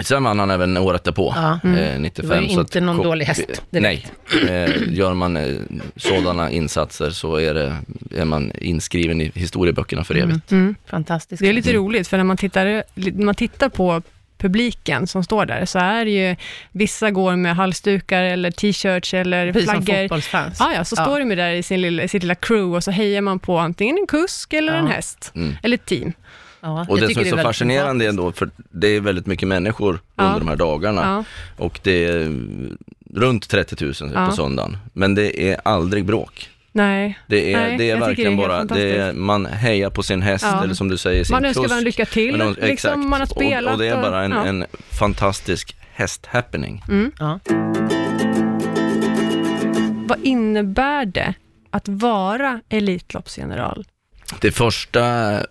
Sen 0.04 0.24
vann 0.24 0.40
han 0.40 0.52
även 0.52 0.78
året 0.78 1.04
därpå, 1.04 1.34
Ja. 1.36 1.60
eh, 1.64 1.72
Det 1.72 2.00
95. 2.00 2.30
var 2.30 2.38
ju 2.42 2.50
så 2.50 2.60
inte 2.60 2.78
att 2.78 2.84
någon 2.84 2.98
dålig 3.04 3.26
häst. 3.26 3.62
Nej, 3.70 4.08
eh, 4.50 4.70
gör 4.94 5.14
man 5.14 5.38
eh, 5.38 5.56
sådana 5.96 6.52
insatser 6.52 7.10
så 7.10 7.36
är, 7.36 7.54
det, 7.54 7.76
är 8.16 8.26
man 8.26 8.52
inskriven 8.62 9.22
i 9.22 9.32
historieböckerna 9.36 10.04
för 10.04 10.16
evigt. 10.16 10.52
Mm. 10.52 10.76
Fantastiskt. 10.86 11.42
Det 11.42 11.50
är 11.50 11.54
lite 11.54 11.70
Mm. 11.70 11.82
roligt, 11.84 12.08
för 12.08 12.18
när 12.18 12.24
man 12.24 12.38
tittar, 12.38 12.66
när 12.96 13.26
man 13.26 13.36
tittar 13.36 13.70
på 13.70 14.02
publiken 14.38 15.08
som 15.08 15.24
står 15.24 15.46
där, 15.46 15.66
så 15.66 15.80
är 15.80 16.06
det 16.06 16.12
ju, 16.12 16.36
vissa 16.72 17.12
går 17.12 17.36
med 17.36 17.56
halsdukar 17.56 18.24
eller 18.24 18.52
t-shirts 18.52 19.14
eller 19.14 19.54
Precis 19.54 19.70
som 19.72 19.84
flaggor. 19.86 20.04
fotbollsfans. 20.04 20.62
Ah, 20.62 20.74
ja, 20.76 20.84
så 20.86 20.96
Ja. 20.98 21.04
står 21.06 21.20
de 21.20 21.36
där 21.36 21.52
i 21.52 21.64
sin 21.64 21.82
lilla, 21.82 22.08
sitt 22.08 22.24
lilla 22.24 22.36
crew 22.36 22.76
och 22.78 22.84
så 22.84 22.92
hejar 22.92 23.22
man 23.22 23.40
på 23.40 23.58
antingen 23.58 23.98
en 23.98 24.08
kusk 24.08 24.54
eller 24.54 24.74
Ja. 24.74 24.80
en 24.80 24.88
häst, 24.88 25.32
Mm. 25.36 25.56
eller 25.64 25.78
ett 25.78 25.86
team. 25.86 26.14
Ja, 26.62 26.86
Och 26.90 27.00
det 27.00 27.02
som 27.02 27.10
är 27.10 27.14
så 27.14 27.20
väldigt 27.30 27.42
fascinerande 27.46 28.08
ändå, 28.08 28.32
för 28.32 28.50
det 28.72 28.88
är 28.88 29.02
väldigt 29.02 29.26
mycket 29.26 29.48
människor 29.48 30.00
Ja. 30.16 30.24
under 30.24 30.40
de 30.40 30.48
här 30.48 30.56
dagarna. 30.56 31.02
Ja. 31.02 31.24
Och 31.66 31.80
det 31.84 32.06
är 32.06 32.32
runt 33.14 33.50
30 33.50 33.86
000 33.86 33.94
Ja. 34.14 34.26
på 34.30 34.36
söndagen. 34.36 34.78
Men 34.94 35.16
det 35.16 35.50
är 35.52 35.60
aldrig 35.64 36.06
bråk. 36.06 36.50
Nej, 36.72 37.20
Det 37.28 37.54
är, 37.54 37.58
Nej, 37.60 37.78
det 37.78 37.90
är 37.92 38.00
verkligen 38.00 38.38
det 38.38 38.44
är 38.44 38.48
bara, 38.48 38.64
det 38.64 38.98
är, 38.98 39.14
man 39.14 39.46
hejar 39.46 39.90
på 39.90 40.04
sin 40.04 40.22
häst 40.22 40.46
Ja. 40.52 40.64
eller 40.64 40.74
som 40.74 40.88
du 40.90 40.98
säger 40.98 41.24
sin 41.24 41.34
man 41.34 41.46
önskar 41.46 41.62
varandra 41.64 41.84
lycka 41.84 42.06
till, 42.06 42.38
de- 42.38 42.48
liksom, 42.50 42.64
exakt. 42.70 42.98
man 42.98 43.20
har 43.20 43.28
spelat. 43.28 43.66
och, 43.66 43.72
och 43.74 43.80
det 43.80 43.88
är 43.88 44.02
bara 44.02 44.24
en, 44.24 44.32
ja. 44.32 44.46
en 44.46 44.66
fantastisk 44.92 45.76
häst-happening. 45.94 46.84
Mm. 46.90 47.12
Ja. 47.20 47.40
Vad 50.08 50.20
innebär 50.24 51.06
det 51.06 51.34
att 51.72 51.88
vara 51.88 52.62
Elitloppsgeneral? 52.70 53.86
Det 54.42 54.52
första, 54.52 55.34
eh, 55.34 55.48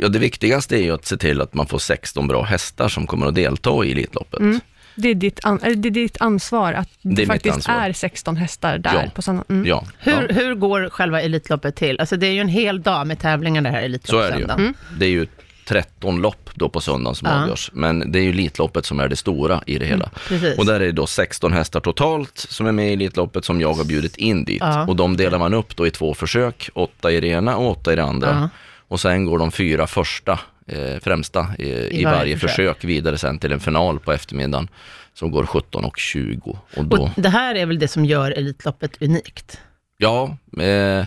ja 0.00 0.08
det 0.08 0.18
viktigaste 0.18 0.76
är 0.76 0.82
ju 0.82 0.94
att 0.94 1.06
se 1.06 1.16
till 1.16 1.40
att 1.40 1.54
man 1.54 1.66
får 1.66 1.78
16 1.78 2.28
bra 2.28 2.42
hästar 2.42 2.88
som 2.88 3.06
kommer 3.06 3.26
att 3.26 3.34
delta 3.34 3.84
i 3.84 3.92
Elitloppet. 3.92 4.40
Mm. 4.40 4.60
Det 4.94 5.08
är 5.08 5.14
ditt, 5.14 5.40
an, 5.42 5.60
eller 5.62 5.76
det 5.76 5.88
är 5.88 5.90
ditt 5.90 6.20
ansvar 6.20 6.72
att 6.72 6.88
Det 7.02 7.14
det 7.14 7.26
faktiskt 7.26 7.68
är 7.68 7.92
16 7.92 8.36
hästar 8.36 8.78
där 8.78 8.94
Ja. 9.04 9.10
på 9.14 9.22
söndag. 9.22 9.44
Mm. 9.48 9.66
Ja, 9.66 9.84
Hur, 9.98 10.12
ja, 10.12 10.34
hur 10.34 10.54
går 10.54 10.88
själva 10.90 11.22
Elitloppet 11.22 11.76
till? 11.76 12.00
Alltså 12.00 12.16
det 12.16 12.26
är 12.26 12.32
ju 12.32 12.40
en 12.40 12.48
hel 12.48 12.82
dag 12.82 13.06
med 13.06 13.18
tävlingar 13.18 13.62
det 13.62 13.70
här 13.70 13.98
så 14.04 14.18
är 14.18 14.30
det 14.32 14.38
ju. 14.38 14.44
Mm. 14.44 14.74
Det 14.98 15.04
är 15.06 15.10
ju 15.10 15.26
13 15.68 16.20
lopp 16.20 16.50
då 16.54 16.68
på 16.68 16.80
söndagen 16.80 17.14
som 17.14 17.28
Ja. 17.28 17.42
avgörs. 17.42 17.70
Men 17.74 18.12
det 18.12 18.18
är 18.18 18.22
ju 18.22 18.30
Elitloppet 18.30 18.86
som 18.86 19.00
är 19.00 19.08
det 19.08 19.16
stora 19.16 19.62
i 19.66 19.78
det 19.78 19.86
hela. 19.86 20.10
Precis. 20.28 20.58
Och 20.58 20.66
där 20.66 20.74
är 20.74 20.80
det 20.86 20.92
då 20.92 21.06
16 21.06 21.52
hästar 21.52 21.80
totalt 21.80 22.38
som 22.38 22.66
är 22.66 22.72
med 22.72 22.90
i 22.90 22.92
Elitloppet 22.92 23.44
som 23.44 23.60
jag 23.60 23.72
har 23.72 23.84
bjudit 23.84 24.16
in 24.16 24.44
dit. 24.44 24.60
Ja. 24.60 24.86
Och 24.86 24.96
de 24.96 25.16
delar 25.16 25.38
man 25.38 25.54
upp 25.54 25.76
då 25.76 25.86
i 25.86 25.90
två 25.90 26.14
försök, 26.14 26.70
åtta 26.74 27.10
i 27.12 27.20
det 27.20 27.26
ena 27.28 27.56
och 27.56 27.70
åtta 27.70 27.92
i 27.92 27.96
det 27.96 28.02
andra. 28.04 28.28
Ja. 28.28 28.48
Och 28.88 29.00
sen 29.00 29.24
går 29.24 29.38
de 29.38 29.50
fyra 29.52 29.86
första 29.86 30.40
eh, 30.66 31.00
främsta 31.02 31.46
eh, 31.58 31.66
i, 31.68 32.04
varje 32.04 32.16
varje 32.18 32.36
försök. 32.38 32.50
försök. 32.76 32.84
vidare 32.84 33.18
sen 33.18 33.38
till 33.38 33.52
en 33.52 33.60
final 33.60 33.98
på 34.00 34.12
eftermiddagen 34.12 34.68
som 35.14 35.30
går 35.30 35.46
17 35.46 35.84
och 35.84 35.98
20. 35.98 36.58
Och 36.76 36.84
då, 36.84 37.02
Och 37.02 37.10
det 37.22 37.28
här 37.28 37.54
är 37.54 37.66
väl 37.66 37.78
det 37.78 37.88
som 37.88 38.04
gör 38.04 38.30
Elitloppet 38.30 39.02
unikt? 39.02 39.60
Ja, 39.96 40.36
eh, 40.60 41.04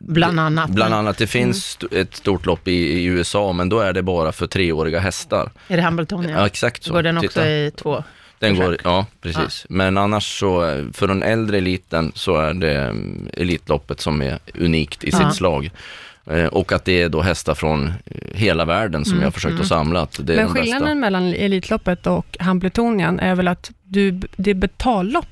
Bland 0.00 0.40
annat. 0.40 0.70
bland 0.70 0.94
annat. 0.94 1.18
Det 1.18 1.26
finns 1.26 1.56
st- 1.56 2.00
ett 2.00 2.16
stort 2.16 2.46
lopp 2.46 2.68
i, 2.68 2.72
i 2.72 3.04
USA, 3.04 3.52
men 3.52 3.68
då 3.68 3.80
är 3.80 3.92
det 3.92 4.02
bara 4.02 4.32
för 4.32 4.46
treåriga 4.46 4.98
hästar. 5.00 5.50
Är 5.68 5.76
det 5.76 5.82
Hambleton? 5.82 6.28
Ja, 6.28 6.46
exakt 6.46 6.82
så. 6.84 6.92
Går 6.92 7.02
den 7.02 7.16
också 7.18 7.28
Titta. 7.28 7.48
i 7.48 7.70
två? 7.76 8.04
Den 8.38 8.56
går, 8.56 8.76
ja, 8.84 9.06
precis. 9.20 9.66
Men 9.68 9.98
annars 9.98 10.38
så, 10.40 10.64
eh, 10.68 10.84
för 10.92 11.06
den 11.08 11.22
äldre 11.22 11.56
eliten 11.56 12.12
så 12.14 12.36
är 12.36 12.54
det 12.54 12.74
mm, 12.80 13.28
Elitloppet 13.32 14.00
som 14.00 14.22
är 14.22 14.38
unikt 14.58 15.04
i 15.04 15.10
Ja. 15.12 15.18
sitt 15.18 15.34
slag. 15.36 15.70
Eh, 16.30 16.44
Och 16.46 16.72
att 16.72 16.84
det 16.84 17.02
är 17.02 17.08
då 17.08 17.20
hästar 17.22 17.54
från 17.54 17.86
eh, 17.86 17.92
hela 18.34 18.64
världen 18.64 19.04
som 19.04 19.12
Mm, 19.12 19.22
jag 19.22 19.26
har 19.26 19.32
försökt 19.32 19.60
att 19.60 19.66
samla. 19.66 20.00
Att 20.00 20.18
det 20.22 20.32
är 20.32 20.36
Men 20.36 20.48
skillnaden 20.48 21.00
mellan 21.00 21.34
Elitloppet 21.34 22.06
och 22.06 22.36
Hambletonian 22.40 23.20
är 23.20 23.34
väl 23.34 23.48
att 23.48 23.70
du, 23.82 24.10
det 24.36 24.50
är 24.50 24.54
betallopp 24.54 25.26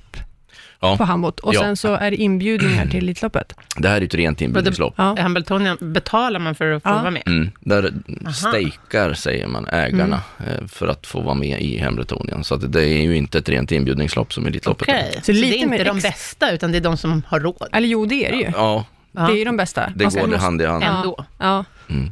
Ja. 0.80 0.96
på 0.96 1.04
Hambot 1.04 1.40
och 1.40 1.54
Ja. 1.54 1.60
sen 1.60 1.76
så 1.76 1.94
är 1.94 2.10
det 2.10 2.16
inbjudningar 2.16 2.86
till 2.86 2.96
Elitloppet. 3.02 3.52
Det 3.76 3.88
här 3.88 3.96
är 3.96 4.00
ju 4.00 4.06
ett 4.06 4.14
rent 4.14 4.40
inbjudningslopp. 4.40 4.94
Ja. 4.96 5.16
I 5.18 5.20
Hambleton 5.20 5.76
betalar 5.80 6.40
man 6.40 6.54
för 6.54 6.70
att 6.72 6.82
få 6.82 6.88
Ja. 6.88 6.98
vara 6.98 7.10
med? 7.10 7.22
Mm, 7.26 7.50
där 7.60 7.92
Aha. 8.24 8.32
stejkar, 8.32 9.14
säger 9.14 9.46
man, 9.46 9.66
ägarna 9.68 10.20
Mm. 10.38 10.50
eh, 10.62 10.66
för 10.66 10.88
att 10.88 11.06
få 11.06 11.20
vara 11.20 11.34
med 11.34 11.60
i 11.62 11.78
Hambletonien. 11.78 12.44
Så 12.44 12.54
att 12.54 12.72
det 12.72 12.82
är 12.88 13.02
ju 13.02 13.16
inte 13.16 13.38
ett 13.38 13.48
rent 13.48 13.72
inbjudningslopp 13.72 14.32
som 14.32 14.46
Elitloppet 14.46 14.88
Okej, 14.88 15.10
är. 15.16 15.20
så, 15.20 15.24
Så 15.24 15.32
det 15.32 15.38
lite 15.38 15.56
är 15.56 15.58
inte 15.58 15.84
de 15.84 16.00
bästa, 16.00 16.50
utan 16.52 16.72
det 16.72 16.78
är 16.78 16.82
de 16.82 16.96
som 16.96 17.22
har 17.28 17.40
råd 17.40 17.68
Eller 17.72 17.88
jo, 17.88 18.06
det 18.06 18.26
är 18.26 18.30
det 18.30 18.36
ju. 18.38 18.50
Ja, 18.54 18.84
Ja. 19.16 19.26
Det 19.26 19.32
är 19.32 19.36
ju 19.36 19.44
de 19.44 19.56
bästa. 19.56 19.92
det 19.94 20.04
går 20.04 20.26
det 20.26 20.38
hand 20.38 20.62
i 20.62 20.66
hand. 20.66 20.84
Ja. 20.84 20.96
ändå. 20.96 21.24
Ja. 21.38 21.64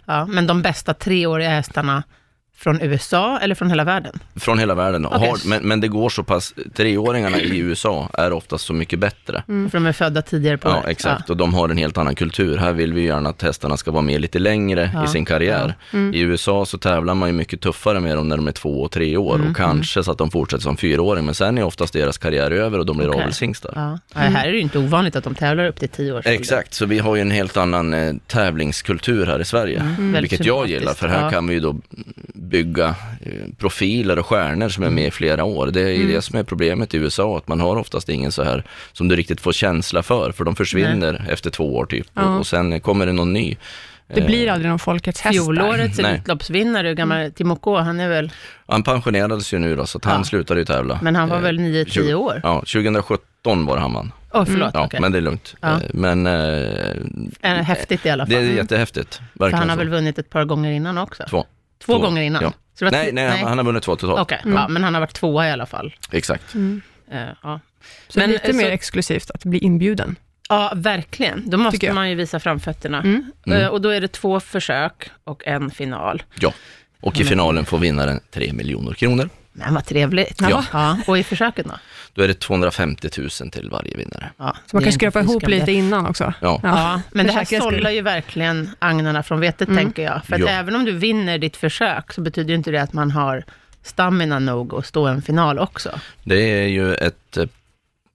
Ja, 0.07 0.27
men 0.27 0.47
de 0.47 0.63
bästa 0.63 0.95
treåriga 0.95 1.49
hästarna 1.51 2.03
från 2.63 2.81
USA 2.83 3.39
eller 3.39 3.55
från 3.55 3.69
hela 3.71 3.85
världen? 3.85 4.19
Från 4.37 4.59
hela 4.59 4.75
världen. 4.75 5.07
Okej. 5.07 5.19
Har, 5.29 5.49
men, 5.49 5.63
men 5.69 5.81
det 5.81 5.89
går 5.89 6.09
så 6.09 6.23
pass, 6.23 6.55
treåringarna 6.75 7.41
i 7.41 7.59
USA 7.59 8.09
är 8.19 8.33
oftast 8.33 8.65
så 8.65 8.73
mycket 8.73 8.99
bättre. 8.99 9.43
Mm. 9.49 9.71
För 9.71 9.79
de 9.79 9.87
är 9.87 9.93
födda 9.93 10.23
tidigare 10.23 10.59
på 10.59 10.69
Ja, 10.69 10.77
året. 10.79 10.89
exakt. 10.89 11.31
Och 11.31 11.37
de 11.37 11.55
har 11.55 11.69
en 11.69 11.77
helt 11.79 11.99
annan 11.99 12.15
kultur. 12.15 12.57
Här 12.57 12.73
vill 12.73 12.93
vi 12.93 13.03
gärna 13.05 13.29
att 13.31 13.43
hästarna 13.43 13.77
ska 13.77 13.91
vara 13.91 14.03
med 14.03 14.21
lite 14.21 14.39
längre 14.39 14.91
Ja. 14.95 15.05
i 15.05 15.09
sin 15.09 15.25
karriär. 15.25 15.75
Mm. 15.93 16.15
I 16.15 16.21
USA 16.21 16.67
så 16.67 16.79
tävlar 16.79 17.15
man 17.15 17.29
ju 17.29 17.33
mycket 17.33 17.61
tuffare 17.61 18.01
med 18.01 18.17
dem 18.17 18.29
när 18.29 18.37
de 18.37 18.49
är 18.49 18.53
två 18.53 18.83
och 18.83 18.91
tre 18.91 19.17
år 19.17 19.35
Mm, 19.35 19.51
och 19.51 19.57
kanske 19.57 20.03
så 20.05 20.11
att 20.11 20.19
de 20.19 20.31
fortsätter 20.31 20.63
som 20.63 20.77
fyraåring. 20.77 21.25
Men 21.25 21.35
sen 21.35 21.59
är 21.59 21.63
oftast 21.63 21.93
deras 21.93 22.19
karriär 22.19 22.51
över 22.51 22.79
och 22.79 22.87
de 22.87 22.97
blir 22.97 23.09
Okej. 23.09 23.21
avelshingstar. 23.23 23.73
Ja. 23.77 23.99
Ja, 24.15 24.21
här 24.21 24.47
är 24.49 24.51
det 24.53 24.57
ju 24.57 24.63
inte 24.63 24.79
ovanligt 24.79 25.17
att 25.17 25.25
de 25.25 25.35
tävlar 25.35 25.67
upp 25.69 25.81
till 25.81 25.89
tio 25.89 26.13
ålder. 26.13 26.31
Exakt, 26.31 26.75
så 26.75 26.87
vi 26.87 26.99
har 26.99 27.17
ju 27.17 27.23
en 27.23 27.31
helt 27.31 27.57
annan 27.57 27.95
eh, 27.95 28.15
tävlingskultur 28.27 29.27
här 29.27 29.41
i 29.41 29.45
Sverige. 29.45 29.81
Mm. 29.81 30.13
Väldigt 30.13 30.33
Vilket 30.33 30.47
jag 30.47 30.67
gillar, 30.69 30.95
för 30.95 31.09
här 31.09 31.23
Ja. 31.25 31.31
kan 31.31 31.47
vi 31.47 31.55
ju 31.55 31.61
då 31.61 31.77
bygga 32.53 32.89
eh, 33.21 33.33
profiler 33.59 34.19
och 34.19 34.27
stjärnor 34.27 34.69
som 34.69 34.85
är 34.85 34.91
med 34.91 35.07
i 35.07 35.11
flera 35.11 35.45
år. 35.45 35.67
Det 35.67 35.81
är 35.81 35.95
Mm. 35.95 36.09
det 36.09 36.23
som 36.23 36.39
är 36.39 36.43
problemet 36.45 36.95
i 36.95 36.97
USA, 36.97 37.37
att 37.37 37.49
man 37.49 37.61
har 37.61 37.77
oftast 37.77 38.09
ingen 38.09 38.33
så 38.33 38.43
här 38.43 38.65
som 38.93 39.09
du 39.09 39.17
riktigt 39.17 39.41
får 39.41 39.53
känsla 39.53 40.03
för, 40.03 40.33
för 40.33 40.45
de 40.45 40.57
försvinner 40.57 41.27
efter 41.31 41.51
två 41.51 41.77
år 41.77 41.87
typ. 41.87 42.07
Ja. 42.15 42.23
Och, 42.23 42.39
och 42.39 42.47
sen 42.47 42.81
kommer 42.81 43.07
det 43.07 43.13
någon 43.13 43.33
ny. 43.33 43.57
Det 44.15 44.21
Eh, 44.21 44.27
blir 44.27 44.49
aldrig 44.51 44.69
någon 44.71 44.79
folkets 44.79 45.21
häst 45.21 45.35
där. 45.39 45.43
Fjolårets 45.45 45.99
Nej. 45.99 46.11
Elitloppsvinnare, 46.15 46.89
hur 46.89 46.95
gammal 46.95 47.33
Timo 47.33 47.57
K, 47.57 47.79
han 47.79 48.01
är 48.01 48.09
väl, 48.09 48.33
Han 48.69 48.83
pensionerades 48.83 49.55
ju 49.55 49.59
nu 49.59 49.77
då, 49.77 49.87
så 49.87 49.99
att 49.99 50.05
han 50.05 50.19
Ja. 50.19 50.25
slutade 50.25 50.61
ju 50.61 50.67
tävla. 50.67 50.99
men 51.03 51.17
han 51.17 51.29
var 51.29 51.37
Eh, 51.37 51.43
väl 51.43 51.59
9-10 51.59 51.85
tjugo- 51.91 52.15
år? 52.15 52.41
Ja, 52.43 52.59
2017 52.67 53.67
var 53.67 53.75
det 53.77 53.81
han 53.83 53.93
vann. 53.93 54.13
Åh, 54.35 54.45
förlåt, 54.45 54.71
Ja, 54.75 54.85
okej. 54.85 55.01
men 55.01 55.13
det 55.13 55.19
är 55.19 55.23
lugnt. 55.23 55.55
Ja. 55.61 55.81
Men 55.95 56.27
eh, 56.27 56.33
Är 57.41 57.63
häftigt 57.63 58.07
i 58.07 58.11
alla 58.11 58.25
det 58.25 58.35
fall. 58.35 58.45
är 58.45 58.49
jättehäftigt. 58.53 59.15
För 59.15 59.25
Verkligen 59.39 59.59
han 59.59 59.69
har 59.69 59.77
så. 59.77 59.79
väl 59.79 59.89
vunnit 59.89 60.19
ett 60.19 60.31
par 60.31 60.45
gånger 60.45 60.71
innan 60.73 60.99
också? 60.99 61.25
Två. 61.31 61.45
Två 61.85 61.93
Två, 61.93 61.99
gånger 62.03 62.23
innan? 62.23 62.43
ja. 62.43 62.53
Så 62.79 62.85
det 62.85 62.91
var 62.91 62.99
Nej, 62.99 63.09
ti- 63.11 63.13
nej, 63.15 63.43
Han, 63.45 63.59
har 63.59 63.65
vunnit 63.65 63.83
två 63.83 63.97
totalt. 63.97 64.21
Okej, 64.21 64.41
ja, 64.45 64.69
men 64.69 64.85
han 64.85 64.95
har 64.95 65.01
varit 65.01 65.15
tvåa 65.15 65.49
i 65.49 65.51
alla 65.51 65.67
fall. 65.67 65.95
Exakt. 66.11 66.55
Mm. 66.55 66.83
Eh, 67.11 67.21
ja. 67.43 67.61
Så 68.09 68.19
Men, 68.19 68.31
lite 68.31 68.49
eh, 68.49 68.55
mer 68.57 68.65
så- 68.65 68.71
exklusivt 68.71 69.31
att 69.31 69.45
bli 69.45 69.59
inbjuden. 69.59 70.17
ja, 70.49 70.73
verkligen. 70.77 71.51
Då 71.51 71.57
måste 71.59 71.93
man 71.93 72.09
ju 72.11 72.15
visa 72.15 72.41
framfötterna. 72.41 72.99
Mm. 73.01 73.33
Mm. 73.47 73.61
Eh, 73.61 73.67
och 73.69 73.81
då 73.81 73.89
är 73.89 74.01
det 74.01 74.09
två 74.09 74.41
försök 74.41 75.11
och 75.25 75.47
en 75.47 75.71
final. 75.71 76.23
Ja. 76.41 76.53
Och 77.01 77.21
i 77.21 77.25
finalen 77.25 77.65
får 77.65 77.79
vinnaren 77.79 78.21
3 78.31 78.53
miljoner 78.53 78.93
kronor. 78.95 79.29
Men 79.53 79.75
vad 79.75 79.85
trevligt. 79.87 80.41
Ja. 80.41 80.65
ja. 80.73 80.99
Och 81.07 81.19
i 81.19 81.25
försöken 81.25 81.65
då? 81.69 81.75
Då 82.15 82.23
är 82.23 82.29
det 82.29 82.35
250 82.41 83.09
000 83.19 83.31
till 83.51 83.69
varje 83.71 83.97
vinnare. 83.97 84.31
Ja, 84.37 84.57
Så 84.67 84.77
man 84.77 84.83
kan 84.83 84.93
skrapa 84.93 85.21
ihop 85.21 85.49
lite 85.49 85.73
innan 85.73 86.07
också. 86.07 86.35
Ja. 86.41 86.61
Ja, 86.63 87.01
men 87.11 87.27
det 87.27 87.33
här 87.33 87.61
sållar 87.61 87.91
ju 87.91 88.03
verkligen 88.03 88.71
agnarna 88.79 89.23
från 89.23 89.41
vetet, 89.41 89.69
Mm. 89.69 89.85
tänker 89.85 90.03
jag. 90.03 90.25
För 90.25 90.35
att 90.35 90.41
Ja. 90.41 90.49
även 90.49 90.77
om 90.77 90.85
du 90.85 90.93
vinner 90.93 91.39
ditt 91.39 91.57
försök, 91.57 92.13
så 92.13 92.21
betyder 92.21 92.55
inte 92.55 92.71
det 92.71 92.83
att 92.83 92.93
man 92.93 93.11
har 93.11 93.45
stamina 93.83 94.39
nog 94.39 94.75
att 94.75 94.87
stå 94.87 95.07
en 95.07 95.23
final 95.23 95.59
också. 95.59 95.91
Det 96.25 96.63
är 96.63 96.67
ju 96.69 96.95
ett 96.95 97.37
eh, 97.37 97.45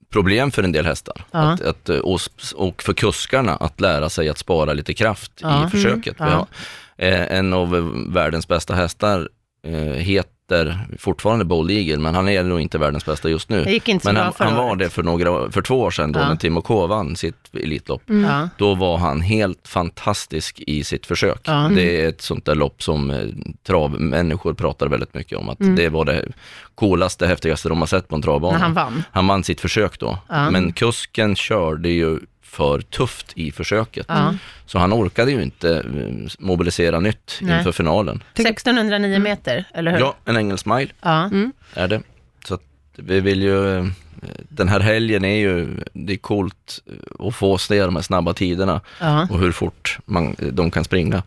problem 0.09 0.51
för 0.51 0.63
en 0.63 0.71
del 0.71 0.85
hästar. 0.85 1.25
Ja. 1.31 1.39
Att, 1.39 1.61
att, 1.61 1.89
eh, 1.89 1.97
och, 2.55 2.81
för 2.83 2.93
kuskarna 2.93 3.55
att 3.55 3.81
lära 3.81 4.09
sig 4.09 4.29
att 4.29 4.37
spara 4.37 4.73
lite 4.73 4.93
kraft 4.93 5.31
Ja. 5.41 5.67
i 5.67 5.69
försöket. 5.69 6.19
Mm. 6.19 6.31
Har, 6.33 6.47
eh, 6.97 7.37
en 7.37 7.53
av 7.53 7.91
världens 8.13 8.47
bästa 8.47 8.75
hästar 8.75 9.29
eh, 9.65 9.93
heter 10.47 10.87
fortfarande 10.99 11.45
Bold 11.45 11.71
Eagle, 11.71 11.97
men 11.97 12.15
han 12.15 12.29
är 12.29 12.43
nog 12.43 12.61
inte 12.61 12.77
världens 12.77 13.05
bästa 13.05 13.29
just 13.29 13.49
nu. 13.49 13.63
Det 13.63 13.71
gick 13.71 13.87
inte 13.87 14.03
så 14.03 14.07
Men 14.07 14.15
bra 14.15 14.33
han, 14.37 14.47
han 14.47 14.57
var 14.67 14.75
det 14.75 14.89
för, 14.89 15.03
några, 15.03 15.51
för 15.51 15.61
två 15.61 15.79
år 15.81 15.91
sedan 15.91 16.11
då 16.11 16.19
Ja. 16.19 16.29
när 16.29 16.35
Timo 16.35 16.61
K 16.61 16.87
vann 16.87 17.15
sitt 17.15 17.35
Elitlopp. 17.53 18.09
Mm. 18.09 18.23
Ja. 18.31 18.49
Då 18.57 18.75
var 18.75 18.97
han 18.97 19.21
helt 19.21 19.67
fantastisk 19.67 20.59
i 20.67 20.83
sitt 20.83 21.05
försök. 21.05 21.41
Ja. 21.43 21.71
Det 21.75 22.01
är 22.03 22.09
ett 22.09 22.21
sånt 22.21 22.45
där 22.45 22.55
lopp 22.55 22.83
som 22.83 23.11
eh, 23.11 23.17
travmänniskor 23.67 24.53
pratar 24.53 24.87
väldigt 24.87 25.13
mycket 25.13 25.37
om. 25.37 25.49
Att 25.49 25.57
Mm. 25.59 25.75
Det 25.75 25.89
var 25.89 26.05
det 26.05 26.25
coolaste, 26.75 27.27
häftigaste 27.27 27.69
de 27.69 27.79
har 27.79 27.87
sett 27.87 28.07
på 28.07 28.15
en 28.15 28.21
travbana. 28.21 28.57
När 28.57 28.63
han 28.63 28.73
vann. 28.73 29.03
Han 29.11 29.27
vann 29.27 29.43
sitt 29.43 29.61
försök 29.61 29.99
då. 29.99 30.17
Men 30.29 30.73
kusken 30.73 31.35
körde 31.35 31.89
ju 31.89 32.19
för 32.47 32.81
tufft 32.81 33.33
i 33.35 33.51
försöket. 33.51 34.05
Ja. 34.09 34.33
Så 34.65 34.79
han 34.79 34.93
orkade 34.93 35.31
ju 35.31 35.41
inte 35.43 35.73
eh, 35.77 36.31
mobilisera 36.39 36.99
nytt 36.99 37.39
Nej. 37.41 37.57
inför 37.57 37.71
finalen. 37.71 38.23
1609 38.33 39.19
meter, 39.19 39.65
eller 39.73 39.91
hur? 39.91 39.99
Ja, 39.99 40.15
en 40.25 40.37
engelsk 40.37 40.65
mile. 40.65 40.89
Mm. 41.01 41.51
är 41.73 41.87
det. 41.87 42.01
Så 42.47 42.53
att 42.53 42.61
vi 42.95 43.19
vill 43.19 43.41
ju, 43.41 43.77
eh, 43.77 43.85
den 44.49 44.67
här 44.67 44.79
helgen 44.79 45.25
är 45.25 45.37
ju, 45.37 45.67
det 45.93 46.13
är 46.13 46.17
coolt 46.17 46.79
eh, 46.85 47.27
att 47.27 47.35
få 47.35 47.57
se 47.57 47.85
de 47.85 47.95
här 47.95 48.03
snabba 48.03 48.33
tiderna 48.33 48.81
ja. 49.01 49.27
och 49.31 49.39
hur 49.39 49.51
fort 49.51 49.99
man, 50.05 50.35
de 50.51 50.71
kan 50.71 50.83
springa. 50.83 51.23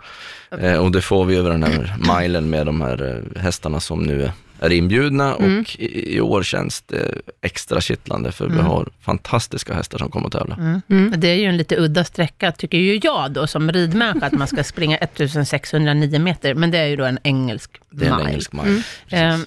Eh, 0.60 0.76
och 0.76 0.92
det 0.92 1.02
får 1.02 1.24
vi 1.24 1.36
över 1.36 1.50
den 1.50 1.62
här 1.62 1.96
milen 2.20 2.50
med 2.50 2.66
de 2.66 2.80
här 2.80 3.22
hästarna 3.36 3.80
som 3.80 4.02
nu 4.02 4.22
är- 4.24 4.32
är 4.60 4.72
inbjudna 4.72 5.34
Mm. 5.34 5.60
och 5.60 5.76
i, 5.78 6.16
i 6.16 6.20
år 6.20 6.42
känns 6.42 6.80
det 6.82 7.14
extra 7.42 7.80
kittlande 7.80 8.32
för 8.32 8.46
vi 8.46 8.52
Mm. 8.54 8.66
har 8.66 8.88
fantastiska 9.00 9.74
hästar 9.74 9.98
som 9.98 10.10
kommer 10.10 10.26
att 10.26 10.32
tävla. 10.32 10.54
Mm. 10.54 10.80
Mm. 10.88 11.20
Det 11.20 11.28
är 11.28 11.34
ju 11.34 11.44
en 11.44 11.56
lite 11.56 11.76
udda 11.80 12.04
sträcka, 12.04 12.52
tycker 12.52 12.78
ju 12.78 13.00
jag 13.02 13.32
då, 13.32 13.46
som 13.46 13.72
ridmänniska, 13.72 14.26
att 14.26 14.32
man 14.32 14.46
ska 14.48 14.64
springa 14.64 14.96
1609 14.96 16.18
meter, 16.18 16.54
men 16.54 16.70
det 16.70 16.78
är 16.78 16.86
ju 16.86 16.96
då 16.96 17.04
en 17.04 17.18
engelsk 17.22 17.70
Det 17.90 18.06
är 18.06 18.10
en 18.10 18.16
mile. 18.16 18.28
engelsk 18.28 18.52
mile. 18.52 18.64
Mm. 18.68 18.82
Ehm, 19.10 19.46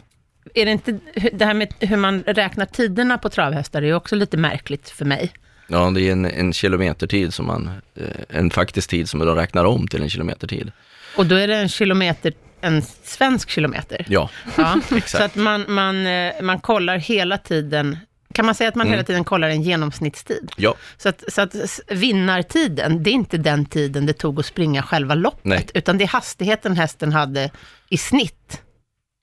är 0.54 0.66
det 0.66 0.72
inte, 0.72 1.00
det 1.34 1.46
här 1.46 1.54
med 1.54 1.74
hur 1.80 1.98
man 1.98 2.24
räknar 2.24 2.66
tiderna 2.66 3.18
på 3.18 3.30
travhästar 3.30 3.82
är 3.82 3.86
ju 3.86 3.94
också 3.96 4.16
lite 4.16 4.38
märkligt 4.38 4.90
för 4.90 5.06
mig. 5.06 5.32
Ja, 5.68 5.90
det 5.96 6.02
är 6.02 6.12
en, 6.12 6.26
en 6.26 6.54
kilometertid 6.54 7.34
som 7.34 7.46
man, 7.48 7.70
eh, 7.96 8.04
en 8.30 8.50
faktisk 8.50 8.90
tid 8.90 9.10
som 9.10 9.20
de 9.20 9.36
räknar 9.36 9.66
om 9.66 9.88
till 9.88 10.02
en 10.02 10.10
kilometertid. 10.10 10.72
Och 11.18 11.26
då 11.26 11.36
är 11.36 11.48
det 11.48 11.56
en 11.56 11.70
kilometer, 11.70 12.34
en 12.64 12.82
svensk 13.04 13.50
kilometer. 13.50 14.06
Ja, 14.10 14.30
Ja. 14.58 14.80
Exakt. 14.92 15.10
Så 15.18 15.24
att 15.24 15.36
man, 15.36 15.66
man, 15.68 16.06
eh, 16.08 16.34
man 16.42 16.60
kollar 16.60 16.98
hela 16.98 17.38
tiden, 17.38 17.98
kan 18.34 18.46
man 18.46 18.56
säga 18.56 18.68
att 18.70 18.76
man 18.76 18.88
Mm. 18.88 18.92
hela 18.94 19.04
tiden 19.04 19.24
kollar 19.24 19.50
en 19.50 19.62
genomsnittstid? 19.62 20.52
ja, 20.58 20.76
Så 20.98 21.10
att, 21.10 21.24
så 21.28 21.42
att 21.42 21.56
vinnartiden, 21.88 23.04
det 23.04 23.10
är 23.10 23.14
inte 23.14 23.38
den 23.38 23.66
tiden 23.66 24.06
det 24.06 24.14
tog 24.14 24.40
att 24.40 24.46
springa 24.46 24.84
själva 24.84 25.16
loppet, 25.16 25.46
Nej. 25.46 25.68
utan 25.74 25.98
det 25.98 26.04
är 26.04 26.08
hastigheten 26.08 26.78
hästen 26.78 27.14
hade 27.14 27.50
i 27.90 27.98
snitt. 27.98 28.62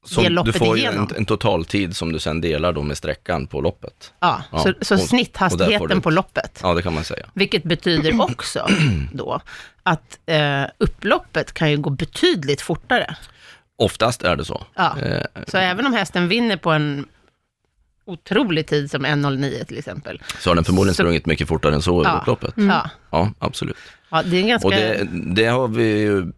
Som, 0.06 0.24
Det 0.34 0.42
du 0.42 0.52
får 0.52 0.78
igenom. 0.78 1.08
en, 1.10 1.16
en 1.16 1.24
totaltid 1.24 1.96
som 1.96 2.12
du 2.12 2.18
sen 2.18 2.40
delar 2.40 2.72
då 2.72 2.82
med 2.82 2.96
sträckan 2.96 3.46
på 3.46 3.60
loppet. 3.60 4.12
Ja, 4.20 4.42
Ja, 4.52 4.58
så, 4.58 4.72
så 4.80 4.94
och- 4.94 5.00
och 5.00 5.06
snitthastigheten 5.08 5.88
du- 5.88 6.00
på 6.00 6.10
loppet. 6.10 6.60
Ja, 6.62 6.74
det 6.74 6.82
kan 6.82 6.94
man 6.94 7.04
säga. 7.04 7.26
Vilket 7.34 7.62
betyder 7.62 8.20
också 8.30 8.66
då 9.12 9.40
att 9.82 10.18
eh, 10.26 10.62
upploppet 10.78 11.52
kan 11.54 11.70
ju 11.70 11.76
gå 11.76 11.90
betydligt 11.90 12.60
fortare. 12.60 13.16
Oftast 13.78 14.22
är 14.22 14.36
det 14.36 14.44
så. 14.44 14.66
Ja. 14.74 14.98
Eh, 15.00 15.22
Så 15.46 15.56
även 15.58 15.86
om 15.86 15.92
hästen 15.92 16.28
vinner 16.28 16.56
på 16.56 16.70
en 16.70 17.06
otrolig 18.12 18.66
tid 18.66 18.90
som 18.90 19.06
1.09 19.06 19.64
till 19.64 19.78
exempel. 19.78 20.22
så 20.38 20.50
har 20.50 20.54
den 20.54 20.64
förmodligen 20.64 20.94
Så- 20.94 21.02
sprungit 21.02 21.26
mycket 21.26 21.48
fortare 21.48 21.74
än 21.74 21.82
så 21.82 22.00
över 22.00 22.10
Ja. 22.10 22.18
upploppet. 22.20 22.54
Ja, 22.56 22.90
Ja, 23.10 23.30
absolut. 23.38 23.76
ja, 24.10 24.22
det 24.22 24.36
är 24.36 24.40
en 24.42 24.48
ganska... 24.48 24.66
Och 24.68 24.72
det, 24.74 25.08
det 25.34 25.46
har 25.46 25.68
vi 25.68 25.98
ju 26.00 26.32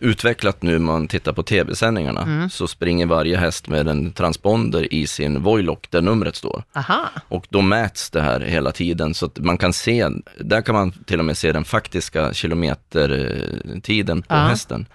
utvecklat 0.00 0.62
nu, 0.62 0.78
man 0.78 1.08
tittar 1.08 1.32
på 1.32 1.42
tv-sändningarna, 1.42 2.22
Mm. 2.22 2.50
så 2.50 2.66
springer 2.66 3.06
varje 3.06 3.36
häst 3.36 3.68
med 3.68 3.88
en 3.88 4.12
transponder 4.12 4.94
i 4.94 5.06
sin 5.06 5.42
Voilock 5.42 5.90
där 5.90 6.02
numret 6.02 6.36
står. 6.36 6.62
Aha, 6.74 7.08
Och 7.28 7.46
då 7.50 7.60
mäts 7.60 8.10
det 8.10 8.20
här 8.22 8.40
hela 8.40 8.72
tiden, 8.72 9.14
så 9.14 9.26
att 9.26 9.38
man 9.38 9.58
kan 9.58 9.72
se, 9.72 10.08
där 10.40 10.60
kan 10.60 10.74
man 10.74 10.90
till 10.92 11.18
och 11.18 11.24
med 11.24 11.36
se 11.38 11.52
den 11.52 11.64
faktiska 11.64 12.32
kilometertiden 12.34 14.22
på 14.22 14.34
Ja. 14.34 14.40
hästen. 14.40 14.86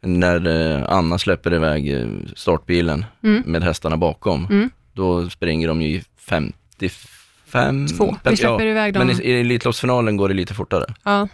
När 0.00 0.46
eh, 0.76 0.84
Anna 0.92 1.18
släpper 1.18 1.54
iväg 1.54 1.94
eh, 2.00 2.06
startbilen 2.36 3.04
Mm. 3.24 3.42
med 3.46 3.62
hästarna 3.64 3.96
bakom, 3.96 4.46
Mm. 4.50 4.70
Då 4.98 5.30
springer 5.30 5.68
de 5.68 5.82
ju 5.82 5.88
i 5.88 6.02
50 6.18 6.90
Fem? 7.46 7.86
Två. 7.86 8.16
Vi 8.24 8.36
släpper 8.36 8.66
iväg 8.66 8.94
dem. 8.94 9.06
Men 9.06 9.20
i, 9.20 9.22
i 9.24 9.40
Elitloppsfinalen 9.40 10.16
går 10.16 10.28
det 10.28 10.34
lite 10.34 10.54
fortare. 10.54 10.94
Ja, 11.04 11.28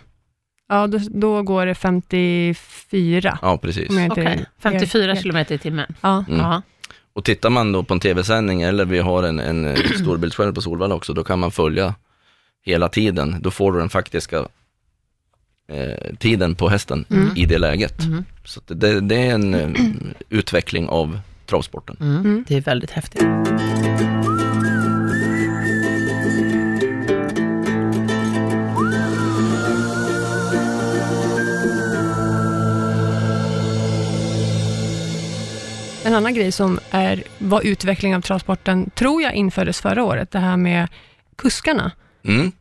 ja 0.69 0.87
då, 0.87 0.99
då 1.11 1.43
går 1.43 1.67
det 1.67 1.75
54. 1.75 3.39
Ja, 3.43 3.59
precis. 3.59 3.91
Jag 3.91 4.13
Okej, 4.13 4.45
54 4.59 5.07
helt- 5.07 5.23
kilometer 5.23 5.55
i 5.55 5.59
timmen. 5.59 5.95
Ja. 6.01 6.25
Mm. 6.29 6.41
Ja. 6.41 6.63
Och 7.13 7.25
tittar 7.25 7.51
man 7.51 7.73
då 7.73 7.83
på 7.83 7.95
en 7.95 8.01
tv-sändning 8.01 8.63
eller 8.63 8.85
vi 8.85 8.99
har 8.99 9.23
en, 9.23 9.41
en 9.41 9.65
eh, 9.67 9.77
storbildsskärm 10.03 10.55
på 10.55 10.61
Solvalla 10.61 10.95
också, 10.95 11.13
då 11.13 11.25
kan 11.25 11.39
man 11.39 11.51
följa 11.51 11.95
hela 12.65 12.89
tiden. 12.89 13.37
Då 13.41 13.51
får 13.51 13.73
du 13.73 13.79
den 13.79 13.89
faktiska 13.91 14.39
eh, 15.69 16.17
tiden 16.19 16.55
på 16.55 16.69
hästen 16.69 17.05
Mm. 17.11 17.37
i 17.37 17.47
det 17.47 17.59
läget. 17.59 18.05
Mm. 18.05 18.25
Så 18.45 18.61
det, 18.67 19.01
det 19.01 19.17
är 19.17 19.35
en 19.35 19.55
eh, 19.55 19.71
utveckling 20.29 20.89
av 20.89 21.19
travsporten. 21.47 21.97
Mm. 22.01 22.17
Mm. 22.17 22.45
Det 22.49 22.57
är 22.57 22.61
väldigt 22.61 22.91
häftigt. 22.91 23.23
En 36.05 36.15
annan 36.15 36.35
grej 36.35 36.53
som 36.53 36.81
är, 36.91 37.23
var 37.39 37.63
utveckling 37.67 38.17
av 38.17 38.21
travsporten, 38.21 38.91
tror 38.91 39.23
jag 39.23 39.35
infördes 39.35 39.81
förra 39.81 40.05
året, 40.05 40.31
det 40.31 40.39
här 40.39 40.57
med 40.57 40.89
kuskarna. 41.37 41.91
Mm. 42.25 42.53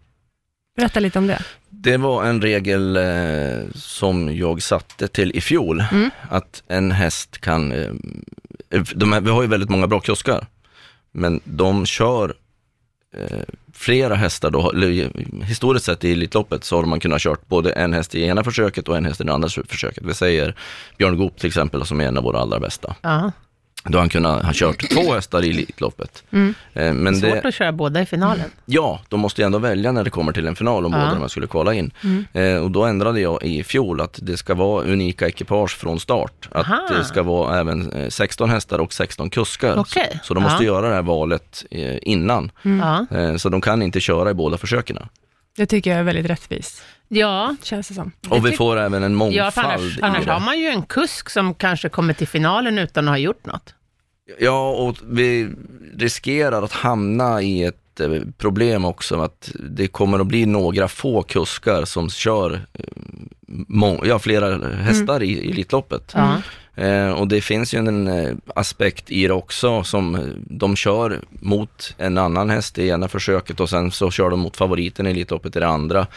Berätta 0.78 1.00
lite 1.00 1.20
om 1.20 1.28
det. 1.28 1.42
Det 1.70 1.98
var 1.98 2.24
en 2.25 2.42
regel 2.42 2.96
eh, 2.98 3.72
som 3.75 4.36
jag 4.36 4.62
satte 4.62 5.08
till 5.08 5.32
i 5.36 5.42
fjol, 5.42 5.84
Mm. 5.92 6.10
att 6.30 6.63
en 6.68 6.92
häst 6.92 7.38
kan, 7.42 7.72
eh, 7.72 7.92
de 8.96 9.13
här, 9.13 9.22
vi 9.22 9.30
har 9.30 9.42
ju 9.42 9.48
väldigt 9.48 9.70
många 9.70 9.88
bra 9.88 10.01
kioskar, 10.01 10.48
men 11.12 11.39
de 11.44 11.86
kör 11.86 12.34
eh, 13.18 13.39
flera 13.74 14.15
hästar 14.15 14.51
då, 14.51 14.72
eller, 14.72 15.12
historiskt 15.44 15.86
sett 15.86 16.03
i 16.03 16.12
Elitloppet 16.12 16.63
så 16.63 16.75
har 16.75 16.84
man 16.84 17.00
kunnat 17.00 17.22
kört 17.22 17.48
både 17.48 17.72
en 17.72 17.94
häst 17.94 18.15
i 18.15 18.24
ena 18.24 18.44
försöket 18.44 18.88
och 18.88 18.98
en 18.98 19.06
häst 19.06 19.22
i 19.22 19.24
det 19.24 19.34
andra 19.34 19.50
försöket. 19.50 20.03
Vi 20.03 20.13
säger 20.13 20.56
Björn 20.98 21.18
Goop 21.18 21.39
till 21.39 21.48
exempel 21.48 21.86
som 21.86 22.01
är 22.01 22.08
en 22.08 22.18
av 22.18 22.24
våra 22.24 22.39
allra 22.39 22.60
bästa. 22.60 22.96
Ja. 23.01 23.32
Då 23.86 23.98
har 23.98 24.00
han 24.00 24.10
kunnat 24.10 24.46
ha 24.46 24.52
kört 24.54 24.90
två 24.90 25.13
hästar 25.13 25.44
i 25.44 25.50
Elitloppet. 25.50 26.24
Mm. 26.32 26.54
Eh, 26.74 26.94
men 26.94 27.16
Svårt 27.16 27.30
det, 27.44 27.48
att 27.48 27.54
köra 27.54 27.72
båda 27.72 28.02
i 28.02 28.06
finalen. 28.06 28.46
Ja, 28.66 29.00
de 29.10 29.20
måste 29.20 29.42
ju 29.42 29.46
ändå 29.46 29.58
välja 29.60 29.92
när 29.92 30.04
det 30.04 30.10
kommer 30.10 30.32
till 30.32 30.48
en 30.48 30.56
final 30.56 30.86
om 30.86 30.92
Ja. 30.94 31.00
båda 31.00 31.12
de 31.12 31.22
här 31.22 31.28
skulle 31.28 31.48
kvala 31.48 31.74
in. 31.74 31.92
Mm. 32.04 32.25
Eh, 32.34 32.63
och 32.63 32.72
då 32.72 32.84
ändrade 32.86 33.20
jag 33.20 33.44
i 33.44 33.63
fjol 33.63 34.02
att 34.02 34.20
det 34.22 34.38
ska 34.38 34.54
vara 34.54 34.84
unika 34.84 35.28
ekipage 35.28 35.78
från 35.78 36.00
start. 36.00 36.50
Att 36.52 36.66
Aha. 36.70 36.88
det 36.98 37.06
ska 37.06 37.24
vara 37.24 37.60
även 37.60 37.92
eh, 37.92 38.10
16 38.10 38.50
hästar 38.50 38.80
och 38.80 38.94
16 38.94 39.30
kuskar. 39.30 39.78
Okej. 39.80 40.10
Så, 40.22 40.25
så 40.28 40.34
de 40.34 40.44
måste 40.44 40.63
Ja. 40.63 40.74
göra 40.74 40.90
det 40.90 40.96
här 40.96 41.02
valet 41.02 41.66
eh, 41.72 41.98
innan. 42.02 42.52
Mm. 42.63 42.80
Ja. 43.12 43.18
Eh, 43.20 43.36
så 43.36 43.50
de 43.50 43.62
kan 43.62 43.82
inte 43.82 44.00
köra 44.00 44.30
i 44.32 44.34
båda 44.34 44.58
försöken. 44.58 44.98
Det 45.56 45.66
tycker 45.66 45.90
jag 45.92 46.00
är 46.00 46.04
väldigt 46.04 46.25
rättvist, 46.25 46.84
Ja, 47.13 47.55
känns 47.63 47.88
det 47.88 47.93
som. 47.93 48.12
Och 48.29 48.46
vi 48.46 48.51
får 48.51 48.77
även 48.77 49.03
en 49.03 49.15
mångfald 49.15 49.46
ja 49.46 49.51
för 49.51 49.62
annars, 49.62 50.00
annars 50.01 50.27
har 50.27 50.39
man 50.39 50.60
ju 50.60 50.67
en 50.67 50.82
kusk 50.82 51.29
som 51.29 51.53
kanske 51.53 51.89
kommer 51.89 52.13
till 52.13 52.27
finalen 52.27 52.77
utan 52.77 53.08
att 53.08 53.12
ha 53.12 53.17
gjort 53.17 53.46
något. 53.46 53.75
Ja, 54.39 54.70
och 54.70 54.98
vi 55.10 55.50
riskerar 55.98 56.62
att 56.62 56.72
hamna 56.72 57.41
i 57.41 57.63
ett 57.63 58.00
eh, 58.00 58.22
problem 58.38 58.86
också, 58.86 59.22
att 59.22 59.51
det 59.60 59.88
kommer 59.88 60.20
att 60.20 60.27
bli 60.27 60.46
några 60.46 60.88
få 60.88 61.24
kuskar 61.24 61.86
som 61.86 62.10
kör 62.10 62.65
eh, 62.74 64.00
ja, 64.03 64.20
flera 64.20 64.67
hästar 64.75 65.24
i, 65.24 65.32
i 65.32 65.51
Elitloppet. 65.51 66.13
Ja. 66.15 66.41
Eh, 66.75 67.12
och 67.12 67.27
det 67.27 67.41
finns 67.41 67.74
ju 67.74 67.77
en 67.77 68.08
eh, 68.08 68.34
aspekt 68.55 69.12
i 69.12 69.27
det 69.27 69.34
också 69.34 69.84
som 69.84 70.34
de 70.36 70.75
kör 70.75 71.22
mot 71.29 71.96
en 71.98 72.17
annan 72.17 72.50
häst 72.50 72.77
i 72.77 72.88
ena 72.88 73.08
försöket 73.08 73.60
och 73.60 73.70
sen 73.70 73.91
så 73.91 74.12
kör 74.12 74.29
de 74.29 74.39
mot 74.39 74.58
favoriten 74.58 75.08
i 75.08 75.10
Elitloppet 75.10 75.55
i 75.55 75.60
det 75.60 75.67
andra. 75.67 76.08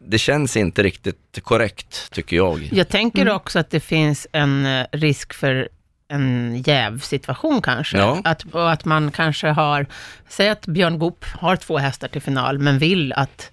Det 0.00 0.18
känns 0.18 0.56
inte 0.56 0.82
riktigt 0.82 1.40
korrekt 1.42 2.12
tycker 2.12 2.36
jag. 2.36 2.68
Jag 2.72 2.88
tänker 2.88 3.22
Mm. 3.22 3.36
också 3.36 3.58
att 3.58 3.70
det 3.70 3.80
finns 3.80 4.26
en 4.32 4.66
eh, 4.66 4.86
risk 4.92 5.34
för 5.34 5.68
en 6.08 6.56
jävsituation 6.66 7.62
kanske. 7.62 7.98
Ja. 7.98 8.20
Att, 8.24 8.42
och 8.42 8.72
att 8.72 8.84
man 8.84 9.10
kanske 9.10 9.48
har, 9.48 9.86
säg 10.28 10.48
att 10.48 10.66
Björn 10.66 10.98
Goop 10.98 11.24
har 11.24 11.56
två 11.56 11.78
hästar 11.78 12.08
till 12.08 12.22
final, 12.22 12.58
men 12.58 12.78
vill 12.78 13.12
att 13.12 13.50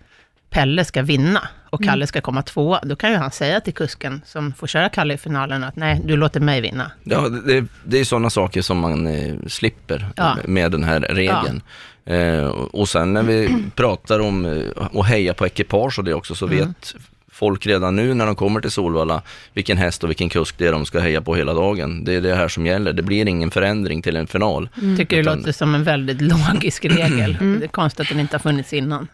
Pelle 0.49 0.85
ska 0.85 1.01
vinna 1.01 1.47
och 1.71 1.83
Kalle 1.83 2.07
ska 2.07 2.21
komma 2.21 2.41
tvåa. 2.41 2.79
Då 2.83 2.96
kan 2.96 3.11
ju 3.11 3.17
han 3.17 3.31
säga 3.31 3.61
till 3.61 3.74
kusken 3.74 4.22
som 4.25 4.53
får 4.53 4.67
köra 4.67 4.89
Kalle 4.89 5.13
i 5.13 5.17
finalen 5.17 5.63
att 5.63 5.75
nej, 5.75 6.01
du 6.05 6.15
låter 6.17 6.39
mig 6.39 6.61
vinna. 6.61 6.91
Ja, 7.03 7.29
det, 7.29 7.65
det 7.83 8.00
är 8.00 8.03
sådana 8.03 8.29
saker 8.29 8.61
som 8.61 8.77
man 8.79 9.07
eh, 9.07 9.35
slipper 9.48 10.07
Ja. 10.15 10.37
med 10.46 10.72
den 10.72 10.83
här 10.83 11.00
regeln. 11.00 11.61
Eh, 12.05 12.43
och 12.46 12.75
och 12.79 12.89
sen 12.89 13.13
när 13.13 13.24
vi 13.24 13.55
pratar 13.75 14.19
om 14.19 14.46
eh, 14.46 15.00
att 15.00 15.07
heja 15.07 15.33
på 15.33 15.46
ekipage 15.46 16.00
och 16.00 16.05
det 16.05 16.13
också, 16.13 16.35
så 16.35 16.46
Mm. 16.46 16.57
vet 16.57 16.96
folk 17.33 17.65
redan 17.67 17.96
nu 17.96 18.13
när 18.13 18.25
de 18.25 18.35
kommer 18.35 18.61
till 18.61 18.72
Solvalla 18.72 19.22
vilken 19.53 19.77
häst 19.77 20.03
och 20.03 20.09
vilken 20.09 20.29
kusk 20.29 20.57
det 20.57 20.67
är 20.67 20.72
de 20.72 20.85
ska 20.85 21.00
heja 21.00 21.22
på 21.22 21.35
hela 21.35 21.53
dagen. 21.53 22.03
Det 22.03 22.13
är 22.15 22.22
det 22.22 22.35
här 22.35 22.48
som 22.48 22.65
gäller. 22.65 22.93
Det 22.93 23.03
blir 23.03 23.27
ingen 23.27 23.51
förändring 23.51 24.01
till 24.01 24.15
en 24.15 24.27
final. 24.27 24.69
Tycker 24.98 25.15
det 25.15 25.22
Utan- 25.22 25.37
låter 25.37 25.51
som 25.51 25.75
en 25.75 25.83
väldigt 25.83 26.22
logisk 26.22 26.85
regel. 26.85 27.37
Det 27.59 27.65
är 27.65 27.67
konstigt 27.67 28.00
att 28.01 28.09
den 28.09 28.19
inte 28.19 28.33
har 28.35 28.39
funnits 28.39 28.74
innan. 28.74 29.07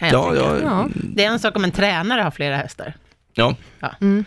Kan 0.00 0.08
jag 0.08 0.36
Ja, 0.36 0.36
ja, 0.36 0.58
Ja. 0.62 0.88
Det 0.94 1.24
är 1.24 1.28
en 1.30 1.38
sak 1.38 1.56
om 1.56 1.64
en 1.64 1.70
tränare 1.70 2.20
har 2.22 2.30
flera 2.30 2.56
hästar. 2.56 2.94
ja. 3.34 3.54
Mm. 4.00 4.24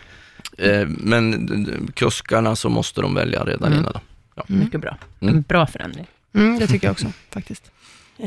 Eh, 0.58 0.86
men 0.88 1.92
kuskarna 1.96 2.56
så 2.56 2.70
måste 2.70 3.02
de 3.02 3.16
välja 3.16 3.44
redan 3.44 3.68
Mm. 3.68 3.80
innan. 3.80 3.94
Då. 4.36 4.44
Mycket 4.48 4.82
bra. 4.82 4.98
Mm. 5.22 5.36
En 5.36 5.42
bra 5.42 5.68
förändring. 5.68 6.06
Mm, 6.36 6.60
det 6.60 6.68
tycker 6.68 6.88
jag 6.88 6.92
också, 6.92 7.08
faktiskt. 7.30 7.72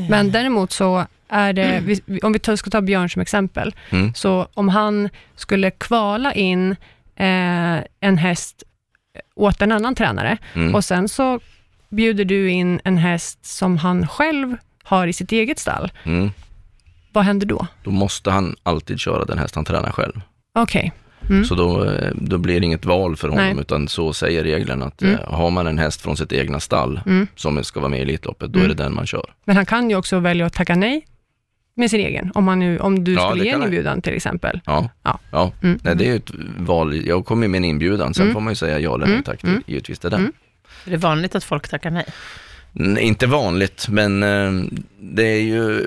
Men 0.09 0.31
däremot 0.31 0.71
så 0.71 1.05
är 1.29 1.53
det, 1.53 1.99
om 2.23 2.33
vi 2.33 2.57
ska 2.57 2.69
ta 2.69 2.81
Björn 2.81 3.09
som 3.09 3.21
exempel, 3.21 3.75
Mm. 3.89 4.13
så 4.13 4.47
om 4.53 4.69
han 4.69 5.09
skulle 5.35 5.71
kvala 5.71 6.33
in 6.33 6.71
eh, 7.15 7.77
en 7.99 8.17
häst 8.17 8.63
åt 9.35 9.61
en 9.61 9.71
annan 9.71 9.95
tränare 9.95 10.37
Mm. 10.53 10.75
och 10.75 10.85
sen 10.85 11.09
så 11.09 11.39
bjuder 11.89 12.25
du 12.25 12.49
in 12.51 12.81
en 12.83 12.97
häst 12.97 13.45
som 13.45 13.77
han 13.77 14.07
själv 14.07 14.57
har 14.83 15.07
i 15.07 15.13
sitt 15.13 15.31
eget 15.31 15.59
stall, 15.59 15.91
Mm. 16.03 16.31
Vad 17.17 17.25
händer 17.25 17.47
då? 17.47 17.67
Då 17.83 17.91
måste 17.91 18.31
han 18.31 18.55
alltid 18.63 18.99
köra 18.99 19.25
den 19.25 19.37
häst 19.37 19.55
han 19.55 19.65
tränar 19.65 19.91
själv. 19.91 20.21
Okej. 20.55 20.91
Mm. 21.29 21.45
Så 21.45 21.55
då, 21.55 21.83
eh, 21.85 22.11
då 22.15 22.37
blir 22.37 22.59
det 22.59 22.65
inget 22.65 22.85
val 22.85 23.15
för 23.15 23.29
honom, 23.29 23.45
Nej. 23.45 23.57
utan 23.61 23.87
så 23.87 24.13
säger 24.13 24.43
reglerna 24.43 24.85
att 24.85 25.01
Mm. 25.01 25.13
eh, 25.15 25.33
har 25.33 25.49
man 25.51 25.67
en 25.67 25.77
häst 25.77 26.01
från 26.01 26.17
sitt 26.17 26.31
egna 26.31 26.59
stall 26.59 26.99
Mm. 27.05 27.27
som 27.35 27.63
ska 27.63 27.79
vara 27.79 27.89
med 27.89 27.99
i 27.99 28.01
Elitloppet, 28.01 28.53
då 28.53 28.59
Mm. 28.59 28.71
är 28.71 28.75
det 28.75 28.83
den 28.83 28.93
man 28.93 29.05
kör. 29.07 29.25
Men 29.45 29.55
han 29.55 29.65
kan 29.65 29.89
ju 29.89 29.95
också 29.95 30.19
välja 30.19 30.45
att 30.45 30.53
tacka 30.53 30.75
nej 30.75 31.07
med 31.75 31.89
sin 31.89 31.99
egen, 31.99 32.31
om, 32.35 32.47
han 32.47 32.59
nu, 32.59 32.79
om 32.79 33.03
du 33.03 33.13
Ja, 33.13 33.29
skulle 33.29 33.43
ge 33.43 33.49
en 33.51 33.63
inbjudan 33.63 34.01
till 34.01 34.13
exempel. 34.13 34.61
Ja, 34.65 34.89
Ja. 35.03 35.19
ja. 35.31 35.51
Mm. 35.63 35.79
Nej, 35.83 35.95
det 35.95 36.03
är 36.03 36.09
ju 36.09 36.15
ett 36.15 36.31
val. 36.57 37.05
Jag 37.07 37.25
kommer 37.25 37.47
med 37.47 37.57
en 37.57 37.65
inbjudan, 37.65 38.13
sen 38.13 38.23
Mm. 38.23 38.33
får 38.33 38.41
man 38.41 38.51
ju 38.51 38.55
säga 38.55 38.79
ja 38.79 38.95
eller 38.95 39.07
nej 39.07 39.23
tack, 39.25 39.43
Mm. 39.43 39.63
givetvis 39.67 39.99
till 39.99 40.09
den. 40.09 40.19
Mm. 40.19 40.33
Är 40.85 40.91
det 40.91 40.97
vanligt 40.97 41.35
att 41.35 41.43
folk 41.43 41.67
tackar 41.69 41.91
nej? 41.91 42.05
N- 42.79 42.97
Inte 42.97 43.27
vanligt, 43.27 43.87
men 43.89 44.23
eh, 44.23 44.51
det 44.99 45.23
är 45.27 45.41
ju 45.41 45.85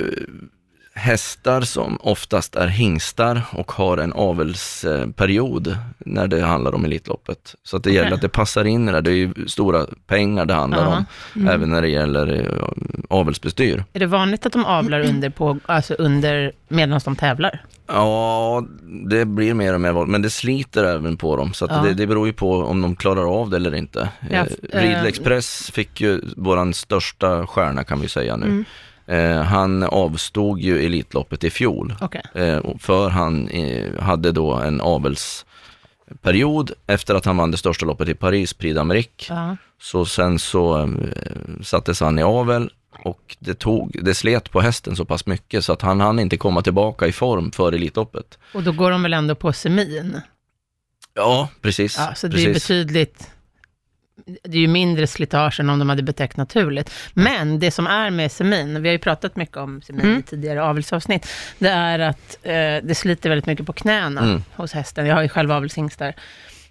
hästar 0.95 1.61
som 1.61 1.97
oftast 2.01 2.57
är 2.57 2.67
hingstar 2.67 3.43
och 3.53 3.73
har 3.73 3.99
en 3.99 4.13
avelsperiod 4.13 5.77
när 5.99 6.27
det 6.29 6.41
handlar 6.43 6.75
om 6.75 6.85
Elitloppet. 6.85 7.55
Så 7.63 7.77
att 7.77 7.83
det 7.85 7.91
Okej. 7.91 7.97
gäller 8.03 8.15
att 8.15 8.21
det 8.21 8.29
passar 8.29 8.65
in 8.65 8.89
i 8.89 8.93
det. 8.93 9.01
Det 9.01 9.11
är 9.11 9.15
ju 9.15 9.35
stora 9.49 9.87
pengar 10.07 10.45
det 10.45 10.55
handlar 10.55 10.83
Ja. 10.85 10.97
om, 10.97 11.05
Mm. 11.37 11.49
även 11.55 11.71
när 11.71 11.83
det 11.83 11.89
gäller 11.89 12.33
eh, 12.57 12.69
avelsbestyr. 13.09 13.85
Är 13.93 14.01
det 14.01 14.07
vanligt 14.07 14.47
att 14.47 14.53
de 14.53 14.65
avlar 14.65 15.01
under, 15.01 15.31
på, 15.31 15.59
alltså 15.67 15.95
under 15.95 16.53
medan 16.69 17.01
de 17.05 17.17
tävlar? 17.17 17.65
Ja, 17.87 18.65
det 19.11 19.25
blir 19.25 19.55
mer 19.55 19.75
och 19.75 19.81
mer 19.81 19.93
våld, 19.93 20.09
men 20.09 20.23
det 20.23 20.31
sliter 20.31 20.85
även 20.85 21.17
på 21.17 21.37
dem. 21.37 21.53
Så 21.53 21.67
Ja. 21.71 21.83
det, 21.83 21.95
det 21.95 22.07
beror 22.07 22.27
ju 22.27 22.33
på 22.33 22.57
om 22.59 22.83
de 22.83 22.97
klarar 22.97 23.41
av 23.41 23.51
det 23.51 23.57
eller 23.57 23.75
inte. 23.75 24.09
Ja, 24.31 24.37
Eh, 24.37 24.43
f- 24.51 24.53
eh, 24.73 24.81
Riedel 24.81 25.07
Express 25.07 25.71
fick 25.75 26.01
ju 26.01 26.21
våran 26.37 26.75
största 26.75 27.47
stjärna 27.47 27.85
kan 27.85 28.01
vi 28.01 28.09
säga 28.09 28.37
nu. 28.37 28.47
Mm. 28.47 28.65
Eh, 29.11 29.43
han 29.43 29.83
avstod 29.83 30.61
ju 30.61 30.87
Elitloppet 30.87 31.45
i 31.45 31.51
fjol, 31.51 31.95
Okej. 32.01 32.23
eh, 32.35 32.61
för 32.79 33.09
han 33.09 33.49
eh, 33.49 34.01
hade 34.01 34.33
då 34.33 34.53
en 34.55 34.81
avelsperiod 34.81 36.73
efter 36.87 37.15
att 37.15 37.25
han 37.25 37.37
vann 37.37 37.51
det 37.51 37.57
största 37.57 37.87
loppet 37.87 38.09
i 38.09 38.15
Paris, 38.15 38.55
Prix 38.55 38.79
d'Amérique. 38.79 39.27
Ja. 39.29 39.57
Så 39.83 40.05
sen 40.05 40.39
så 40.39 40.79
eh, 40.79 40.89
sattes 41.63 42.01
han 42.01 42.19
i 42.19 42.23
avel 42.23 42.71
och 43.05 43.37
det, 43.39 43.55
tog, 43.55 43.97
det 44.03 44.15
slet 44.15 44.51
på 44.51 44.61
hästen 44.61 44.97
så 44.97 45.05
pass 45.05 45.27
mycket 45.27 45.65
så 45.65 45.73
att 45.73 45.83
han 45.83 46.01
hann 46.01 46.19
inte 46.19 46.37
komma 46.37 46.63
tillbaka 46.63 47.07
i 47.07 47.13
form 47.13 47.53
för 47.53 47.73
Elitloppet. 47.73 48.39
Och 48.55 48.63
då 48.63 48.73
går 48.73 48.91
de 48.91 49.03
väl 49.03 49.13
ändå 49.13 49.35
på 49.35 49.53
semin? 49.53 50.21
Ja, 51.15 51.49
precis. 51.61 51.97
Ja, 51.99 52.15
så 52.15 52.29
det 52.29 52.43
är 52.43 52.47
precis. 52.47 52.69
betydligt, 52.69 53.31
det 54.43 54.57
är 54.57 54.61
ju 54.61 54.69
mindre 54.69 55.07
slitage 55.07 55.61
än 55.61 55.71
om 55.71 55.79
de 55.79 55.89
hade 55.89 56.03
betett 56.03 56.37
naturligt. 56.37 56.91
Men 57.15 57.59
det 57.59 57.71
som 57.71 57.87
är 57.87 58.11
med 58.11 58.33
semin, 58.33 58.83
vi 58.83 58.89
har 58.89 58.93
ju 58.93 58.99
pratat 58.99 59.37
mycket 59.37 59.57
om 59.57 59.83
semin 59.83 60.01
Mm. 60.07 60.19
i 60.19 60.23
tidigare 60.23 60.63
avelsavsnitt, 60.63 61.27
det 61.59 61.69
är 61.69 61.99
att 61.99 62.37
eh, 62.43 62.53
det 62.83 62.97
sliter 62.97 63.29
väldigt 63.29 63.47
mycket 63.47 63.67
på 63.67 63.73
knäna 63.73 64.21
Mm. 64.21 64.43
hos 64.55 64.73
hästen. 64.73 65.07
Jag 65.07 65.15
har 65.15 65.23
ju 65.23 65.29
själv 65.29 65.53
avelshingstar. 65.53 66.15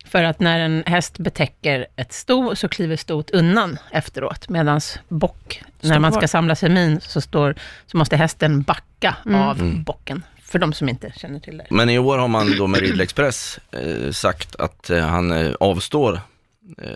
För 0.06 0.24
att 0.24 0.40
när 0.40 0.60
en 0.60 0.84
häst 0.86 1.20
betäcker 1.20 1.88
ett 1.96 2.14
sto 2.14 2.56
så 2.56 2.68
kliver 2.70 2.96
stot 2.96 3.30
undan 3.30 3.78
efteråt, 3.92 4.50
medan 4.50 4.82
bock, 5.08 5.62
när 5.82 6.00
man 6.00 6.14
ska 6.14 6.28
samla 6.28 6.56
semin 6.56 7.02
så, 7.02 7.22
står, 7.22 7.56
så 7.88 7.98
måste 7.98 8.16
hästen 8.16 8.62
backa 8.62 9.16
Mm. 9.26 9.42
av 9.42 9.84
bocken. 9.84 10.24
För 10.44 10.60
de 10.60 10.74
som 10.74 10.90
inte 10.90 11.12
känner 11.16 11.40
till 11.40 11.58
det. 11.58 11.66
Men 11.70 11.90
i 11.90 12.00
år 12.00 12.18
har 12.18 12.28
man 12.28 12.58
då 12.58 12.68
med 12.68 12.82
Ridley 12.82 13.04
Express 13.04 13.60
eh, 13.72 14.12
sagt 14.12 14.56
att 14.56 14.90
eh, 14.90 15.06
han 15.06 15.32
eh, 15.32 15.52
avstår 15.60 16.20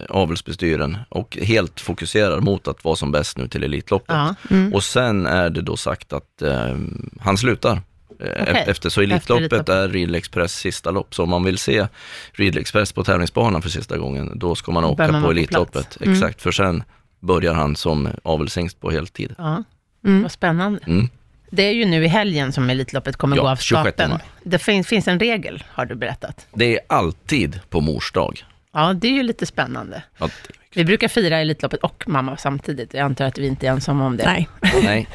avelsbestyren 0.09 0.97
och 1.09 1.37
helt 1.41 1.79
fokuserar 1.81 2.39
mot 2.39 2.67
att 2.67 2.83
vara 2.83 2.95
som 2.95 3.11
bäst 3.11 3.37
nu 3.37 3.47
till 3.47 3.63
Elitloppet. 3.63 4.15
Ja. 4.15 4.35
Och 4.73 4.83
sen 4.83 5.25
är 5.25 5.49
det 5.49 5.61
då 5.61 5.77
sagt 5.77 6.13
att 6.13 6.41
eh, 6.41 6.75
han 7.19 7.37
slutar. 7.37 7.71
Eh, 8.19 8.41
Okej. 8.41 8.63
Efter, 8.67 8.89
så 8.89 9.01
Elitloppet 9.01 9.39
Elitloppet. 9.41 9.69
är 9.69 9.89
Ridley 9.89 10.17
Express 10.17 10.53
sista 10.53 10.91
lopp. 10.91 11.15
Så 11.15 11.23
om 11.23 11.29
man 11.29 11.43
vill 11.43 11.57
se 11.57 11.87
Ridley 12.33 12.61
Express 12.61 12.91
på 12.91 13.03
tävlingsbanan 13.03 13.61
för 13.61 13.69
sista 13.69 13.97
gången, 13.97 14.31
då 14.35 14.55
ska 14.55 14.71
man 14.71 14.83
åka 14.85 15.11
man 15.11 15.23
på 15.23 15.31
Elitloppet. 15.31 15.97
Exakt, 16.01 16.41
för 16.41 16.51
sen 16.51 16.83
börjar 17.19 17.53
han 17.53 17.75
som 17.75 18.09
avelshingst 18.23 18.79
på 18.79 18.91
heltid. 18.91 19.35
Ja, 19.37 19.63
Mm. 20.05 20.21
vad 20.21 20.31
spännande. 20.31 20.79
Mm. 20.87 21.09
Det 21.49 21.63
är 21.63 21.71
ju 21.71 21.85
nu 21.85 22.03
i 22.05 22.07
helgen 22.07 22.51
som 22.53 22.69
Elitloppet 22.69 23.17
kommer 23.17 23.35
Ja, 23.37 23.41
gå 23.43 23.49
av 23.49 23.55
26 23.55 23.93
stapeln. 23.95 24.19
Det 24.43 24.59
finns, 24.59 24.87
finns 24.87 25.07
en 25.07 25.19
regel, 25.19 25.63
har 25.69 25.85
du 25.85 25.95
berättat. 25.95 26.47
Det 26.53 26.73
är 26.75 26.79
alltid 26.89 27.59
på 27.69 27.81
mors 27.81 28.11
dag. 28.11 28.43
Ja, 28.73 28.93
det 28.93 29.07
är 29.07 29.11
ju 29.11 29.23
lite 29.23 29.45
spännande. 29.45 30.03
Att, 30.17 30.31
vi 30.75 30.85
brukar 30.85 31.07
fira 31.07 31.37
Elitloppet 31.39 31.79
och 31.79 32.03
mamma 32.07 32.37
samtidigt. 32.37 32.93
Jag 32.93 33.01
antar 33.03 33.25
att 33.25 33.37
vi 33.37 33.47
inte 33.47 33.67
är 33.67 33.71
ensamma 33.71 34.05
om 34.05 34.17
det. 34.17 34.25
Nej. 34.25 34.47
nej, 34.83 35.07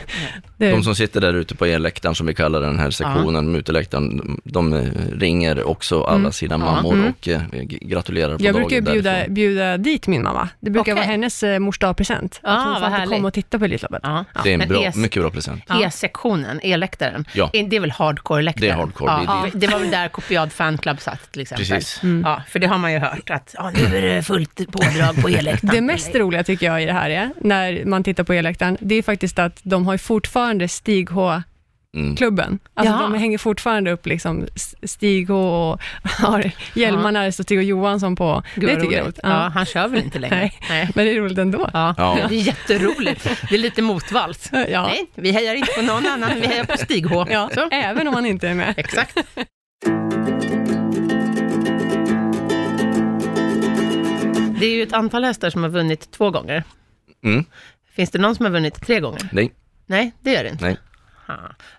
de 0.56 0.82
som 0.82 0.94
sitter 0.94 1.20
där 1.20 1.34
ute 1.34 1.54
på 1.54 1.64
elläktaren 1.66 2.14
som 2.14 2.26
vi 2.26 2.34
kallar 2.34 2.60
den 2.60 2.78
här 2.78 2.90
sektionen, 2.90 3.56
uteläktaren, 3.56 4.40
de 4.44 4.72
eh, 4.72 4.82
ringer 5.12 5.64
också 5.64 6.02
alla 6.04 6.32
sina 6.32 6.54
Ja. 6.54 6.58
mammor 6.58 6.92
Mm. 6.92 7.10
och 7.10 7.28
eh, 7.28 7.40
gratulerar 7.62 8.38
på 8.38 8.44
jag 8.44 8.54
dagen 8.54 8.62
brukar 8.62 8.76
ju 8.76 8.82
bjuda, 8.82 9.12
därifrån. 9.12 9.34
bjuda 9.34 9.76
dit 9.76 10.06
min 10.06 10.22
mamma. 10.22 10.48
Det 10.60 10.70
brukar 10.70 10.82
Okej. 10.92 10.94
vara 10.94 11.04
hennes 11.04 11.42
eh, 11.42 11.58
mors 11.58 11.78
dagpresent. 11.78 12.40
Ah, 12.42 12.52
att 12.52 12.62
hon 12.64 12.72
vad 12.72 12.80
får 12.90 12.96
alltid 12.98 13.08
komma 13.16 13.28
och 13.28 13.34
titta 13.34 13.58
på 13.58 13.64
Elitloppet. 13.64 14.00
Ja. 14.02 14.24
Det 14.44 14.50
är 14.54 14.58
en 14.62 14.68
bra, 14.68 14.82
es- 14.82 14.96
mycket 14.98 15.22
bra 15.22 15.30
present. 15.30 15.62
Ja. 15.68 15.84
E-sektionen, 15.84 16.60
e-läktaren, 16.62 17.24
Ja. 17.32 17.50
det 17.52 17.76
är 17.76 17.80
väl 17.80 17.90
hardcore-läktaren? 17.90 18.60
Det 18.68 18.68
är 18.72 18.76
hardcore, 18.76 19.10
Ja, 19.26 19.40
det 19.42 19.48
är 19.48 19.52
det, 19.60 19.66
det 19.66 19.72
var 19.72 19.78
väl 19.78 19.90
där 19.90 20.08
Kopiad 20.08 20.52
fanclub 20.52 21.00
satt 21.00 21.32
till 21.32 21.42
exempel. 21.42 21.66
Precis. 21.66 22.00
Ja, 22.24 22.42
för 22.48 22.58
det 22.58 22.66
har 22.66 22.78
man 22.78 22.92
ju 22.92 22.98
hört 22.98 23.30
att 23.30 23.54
ja, 23.58 23.70
nu 23.70 23.96
är 23.96 24.02
det 24.02 24.22
fullt 24.22 24.72
pådrag 24.72 25.22
på 25.22 25.28
e-läktaren. 25.48 25.74
Det 25.74 25.80
mest 25.80 26.14
roliga 26.14 26.44
tycker 26.44 26.66
jag 26.66 26.82
i 26.82 26.86
det 26.86 26.92
här 26.92 27.10
är, 27.10 27.30
när 27.40 27.84
man 27.84 28.04
tittar 28.04 28.24
på 28.24 28.32
elläktaren, 28.32 28.76
det 28.80 28.94
är 28.94 29.02
faktiskt 29.02 29.38
att 29.38 29.60
de 29.62 29.86
har 29.86 29.96
fortfarande 29.98 30.68
Stig 30.68 31.10
H-klubben. 31.10 32.46
Mm. 32.46 32.58
Alltså 32.74 32.94
Jaha. 32.94 33.02
de 33.02 33.14
hänger 33.14 33.38
fortfarande 33.38 33.90
upp 33.92 34.06
liksom 34.06 34.46
Stig 34.82 35.28
H 35.30 35.36
och 35.70 35.80
har 36.10 36.50
hjälmarna, 36.74 37.24
det 37.24 37.32
står 37.32 37.44
Stig 37.44 37.58
och 37.58 37.64
Johansson 37.64 38.16
på. 38.16 38.42
Gud, 38.54 38.68
det 38.70 38.76
tycker 38.80 38.84
jag 38.84 39.00
är 39.00 39.04
roligt. 39.04 39.04
roligt. 39.04 39.20
Ja. 39.22 39.28
Ja. 39.42 39.48
han 39.54 39.66
kör 39.66 39.88
väl 39.88 40.02
inte 40.04 40.18
längre? 40.18 40.36
Nej. 40.40 40.52
Nej. 40.68 40.90
Men 40.94 41.06
det 41.06 41.12
är 41.12 41.16
roligt 41.20 41.38
ändå. 41.38 41.70
Ja. 41.72 41.94
Ja. 41.98 42.18
det 42.28 42.34
är 42.34 42.38
jätteroligt. 42.42 43.30
Det 43.48 43.54
är 43.54 43.58
lite 43.58 43.82
motvalls. 43.82 44.48
Ja. 44.52 44.86
Nej, 44.86 45.06
vi 45.14 45.30
hejar 45.32 45.54
inte 45.54 45.72
på 45.76 45.82
någon 45.82 46.06
annan, 46.06 46.30
vi 46.40 46.46
hejar 46.46 46.64
på 46.64 46.76
Stig 46.78 47.06
H. 47.06 47.26
Ja, 47.30 47.50
Så. 47.54 47.68
även 47.72 48.08
om 48.08 48.14
man 48.14 48.26
inte 48.26 48.48
är 48.48 48.54
med. 48.54 48.74
Exakt. 48.76 49.18
Det 54.58 54.66
är 54.66 54.74
ju 54.74 54.82
ett 54.82 54.92
antal 54.92 55.24
hästar 55.24 55.50
som 55.50 55.62
har 55.62 55.70
vunnit 55.70 56.10
två 56.10 56.30
gånger. 56.30 56.64
Mm. 57.24 57.44
Finns 57.96 58.10
det 58.10 58.18
någon 58.18 58.34
som 58.34 58.44
har 58.44 58.52
vunnit 58.52 58.86
tre 58.86 59.00
gånger? 59.00 59.28
Nej, 59.32 59.52
Nej, 59.86 60.12
det 60.20 60.32
gör 60.32 60.44
det 60.44 60.50
inte. 60.50 60.64
nej. 60.64 60.76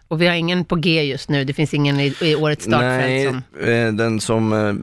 Och 0.08 0.22
vi 0.22 0.28
har 0.28 0.36
ingen 0.36 0.66
på 0.66 0.76
G 0.76 1.04
just 1.04 1.30
nu, 1.30 1.44
det 1.44 1.54
finns 1.54 1.74
ingen 1.74 2.00
i, 2.00 2.16
i 2.22 2.36
årets 2.36 2.66
startfält 2.66 3.00
Nej, 3.06 3.26
som... 3.26 3.44
eh, 3.70 3.94
den 3.94 4.20
som 4.20 4.54
eh, 4.54 4.74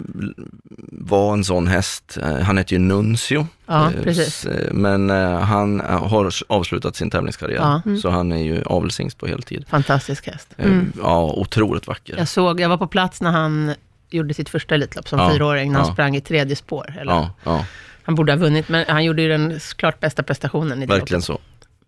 var 0.93 1.33
en 1.33 1.45
sån 1.45 1.67
häst, 1.67 2.19
eh, 2.23 2.37
han 2.39 2.59
heter 2.59 2.73
ju 2.73 2.79
Nuncio. 2.79 3.47
Ja, 3.67 3.93
Eh, 3.93 4.03
precis. 4.03 4.47
Men 4.73 5.11
han 5.41 5.81
har 5.81 6.31
avslutat 6.49 6.97
sin 6.97 7.11
tävlingskarriär, 7.11 7.81
Ja. 7.85 7.97
så 8.03 8.11
han 8.11 8.33
är 8.33 8.43
ju 8.43 8.63
avelshingst 8.65 9.19
på 9.19 9.27
heltid. 9.27 9.65
Fantastisk 9.69 10.27
häst. 10.27 10.55
Eh, 10.57 10.81
Ja, 11.03 11.33
otroligt 11.37 11.87
vacker. 11.87 12.17
Jag 12.19 12.29
såg, 12.29 12.61
jag 12.61 12.69
var 12.69 12.77
på 12.79 12.87
plats 12.87 13.21
när 13.21 13.31
han 13.31 13.75
gjorde 14.11 14.35
sitt 14.35 14.49
första 14.49 14.75
Elitlopp 14.75 15.09
som 15.09 15.19
Ja, 15.19 15.31
fyraåring, 15.33 15.73
när 15.73 15.79
han 15.79 15.89
ja. 15.89 15.93
sprang 15.95 16.17
i 16.17 16.21
tredje 16.21 16.57
spår. 16.57 16.95
Eller? 17.01 17.13
Ja, 17.13 17.31
ja, 17.45 17.65
Han 18.07 18.15
borde 18.15 18.33
ha 18.33 18.37
vunnit, 18.37 18.69
men 18.69 18.85
han 18.89 19.05
gjorde 19.05 19.23
ju 19.23 19.29
den 19.29 19.61
klart 19.77 20.01
bästa 20.01 20.23
prestationen 20.23 20.83
i 20.83 20.87
det 20.87 20.93
verkligen 20.93 21.19
loppet. 21.19 21.25
så. 21.25 21.41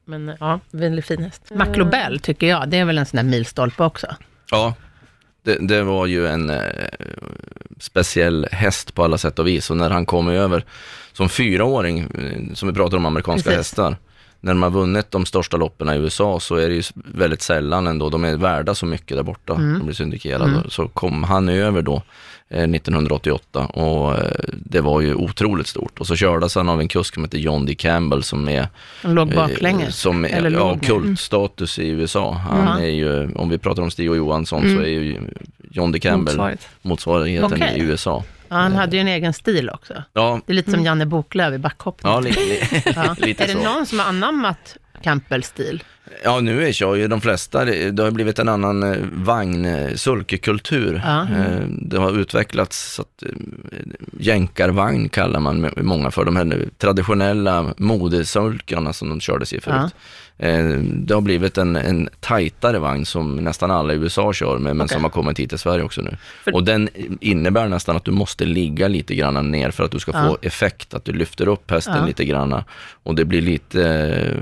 Men 0.04 0.37
ja, 0.40 0.61
väldigt 0.70 1.04
fin 1.04 1.22
häst. 1.22 1.42
Maclobel 1.54 2.20
tycker 2.20 2.46
jag, 2.46 2.68
det 2.68 2.76
är 2.78 2.85
väl 2.85 2.98
en 2.98 3.07
sån 3.07 3.16
där 3.16 3.24
milstolpe 3.24 3.85
också. 3.85 4.07
Ja, 4.50 4.74
det, 5.42 5.68
det 5.68 5.83
var 5.83 6.07
ju 6.07 6.26
en 6.26 6.50
eh, 6.50 6.61
speciell 7.78 8.46
häst 8.52 8.94
på 8.94 9.04
alla 9.04 9.18
sätt 9.18 9.38
och 9.38 9.46
vis. 9.46 9.70
Och 9.70 9.76
när 9.76 9.90
han 9.90 10.07
kom 10.07 10.28
över 10.28 10.64
som 11.12 11.28
fyraåring, 11.28 11.98
eh, 11.98 12.54
som 12.54 12.68
vi 12.68 12.74
pratar 12.74 12.96
om 12.96 13.07
amerikanska 13.07 13.50
Precis. 13.50 13.59
hästar, 13.59 13.96
när 14.40 14.54
har 14.54 14.70
vunnit 14.70 15.11
de 15.11 15.26
största 15.26 15.57
loppen 15.57 15.88
i 15.88 15.96
USA 15.96 16.40
så 16.40 16.57
är 16.57 16.68
det 16.68 16.74
ju 16.74 16.83
väldigt 16.94 17.42
sällan 17.42 17.87
ändå, 17.87 18.11
de 18.11 18.24
är 18.24 18.37
värda 18.37 18.74
så 18.74 18.87
mycket 18.87 19.16
där 19.16 19.24
borta, 19.24 19.54
de 19.54 19.83
blir 19.85 19.94
syndikerade. 19.94 20.62
Så 20.68 20.88
kom 20.88 21.24
han 21.24 21.48
över 21.48 21.83
då 21.83 22.02
1988 22.50 23.66
och 23.66 24.18
eh, 24.18 24.30
det 24.52 24.80
var 24.80 25.00
ju 25.00 25.14
otroligt 25.14 25.66
stort. 25.66 25.98
Och 26.00 26.06
så 26.06 26.16
kördes 26.16 26.54
han 26.54 26.68
av 26.68 26.80
en 26.80 26.88
kusk 26.88 27.14
som 27.14 27.24
heter 27.24 27.38
John 27.38 27.66
D. 27.66 27.74
Campbell 27.74 28.22
som 28.22 28.48
är 28.48 28.68
Han 29.02 29.14
låg 29.14 29.28
Eh, 29.32 29.37
baklänges. 29.37 29.96
Som 30.00 30.24
är, 30.24 30.28
Eller 30.28 30.50
ja, 30.50 30.78
kultstatus 30.82 31.78
i 31.78 31.88
USA. 31.88 32.32
Han 32.32 32.66
Ja. 32.80 32.87
är 32.87 32.90
ju, 32.90 33.32
om 33.34 33.48
vi 33.48 33.58
pratar 33.58 33.82
om 33.82 33.90
Stig 33.90 34.11
och 34.11 34.16
Johansson 34.16 34.62
så 34.76 34.82
är 34.82 34.87
ju 34.88 35.20
John 35.70 35.92
D. 35.92 35.98
Campbell 36.00 36.34
Motsvarigt. 36.37 36.68
motsvarigheten 36.82 37.52
Okej. 37.62 37.72
i 37.78 37.80
USA. 37.80 38.24
Ja, 38.48 38.56
han 38.56 38.72
hade 38.72 38.96
ju 38.96 39.00
en 39.00 39.08
egen 39.08 39.32
stil 39.32 39.70
också. 39.70 39.94
Ja, 40.12 40.40
Det 40.46 40.52
är 40.52 40.54
lite 40.54 40.70
som 40.70 40.84
Janne 40.84 41.06
Boklöv 41.06 41.54
i 41.54 41.58
backhoppning. 41.58 42.12
ja, 42.12 42.20
li, 42.20 42.30
li, 42.30 42.61
Ja. 42.96 43.16
lite 43.26 43.44
är 43.44 43.48
det 43.54 43.64
någon 43.64 43.87
som 43.87 43.98
har 43.98 44.06
anammat 44.06 44.76
Campbells 45.02 45.46
stil? 45.46 45.82
Ja, 46.24 46.40
nu 46.40 46.66
är 46.68 46.72
kör 46.72 46.94
ju 46.94 47.08
de 47.08 47.20
flesta, 47.20 47.64
det 47.64 48.02
har 48.02 48.11
blivit 48.11 48.38
en 48.38 48.48
annan 48.48 48.82
eh, 48.82 48.96
vagn, 49.12 49.64
eh. 49.64 49.94
Ja. 51.04 51.22
Eh, 51.22 51.61
Det 51.68 51.98
har 51.98 52.20
utvecklats 52.20 52.94
så 52.94 53.02
att 53.02 53.22
jänkarvagn 54.18 55.08
kallar 55.08 55.40
man 55.40 55.70
många 55.76 56.11
för, 56.11 56.24
de 56.24 56.37
här 56.37 56.64
traditionella 56.78 57.74
modesulkarna 57.76 58.92
som 58.92 59.08
de 59.08 59.20
kördes 59.20 59.52
i 59.52 59.61
förut. 59.61 59.76
Eh, 59.76 59.88
Det 60.83 61.14
har 61.14 61.20
blivit 61.20 61.59
en, 61.59 61.77
en 61.77 62.09
tajtare 62.20 62.79
vagn 62.79 63.07
som 63.07 63.37
nästan 63.37 63.70
alla 63.70 63.92
i 63.92 63.96
USA 63.96 64.33
kör 64.33 64.59
med, 64.59 64.77
men 64.77 64.85
Okej. 64.85 64.94
som 64.94 65.03
har 65.05 65.11
kommit 65.11 65.38
hit 65.38 65.48
till 65.48 65.59
Sverige 65.59 65.85
också 65.85 66.01
nu. 66.03 66.16
För- 66.44 66.55
Och 66.55 66.64
den 66.64 66.88
innebär 67.20 67.68
nästan 67.68 67.96
att 67.96 68.05
du 68.05 68.11
måste 68.11 68.44
ligga 68.44 68.88
lite 68.88 69.14
grann 69.14 69.51
ner 69.51 69.70
för 69.70 69.85
att 69.85 69.90
du 69.90 69.98
ska 69.98 70.12
Ja. 70.14 70.29
få 70.29 70.38
effekt, 70.42 70.94
att 70.94 71.05
du 71.05 71.12
lyfter 71.12 71.48
upp 71.48 71.70
hästen 71.70 71.96
Ja. 71.96 72.07
lite 72.07 72.24
grann. 72.24 72.62
Och 73.03 73.14
det 73.14 73.24
blir 73.24 73.40
lite, 73.42 73.88
eh, 73.88 74.35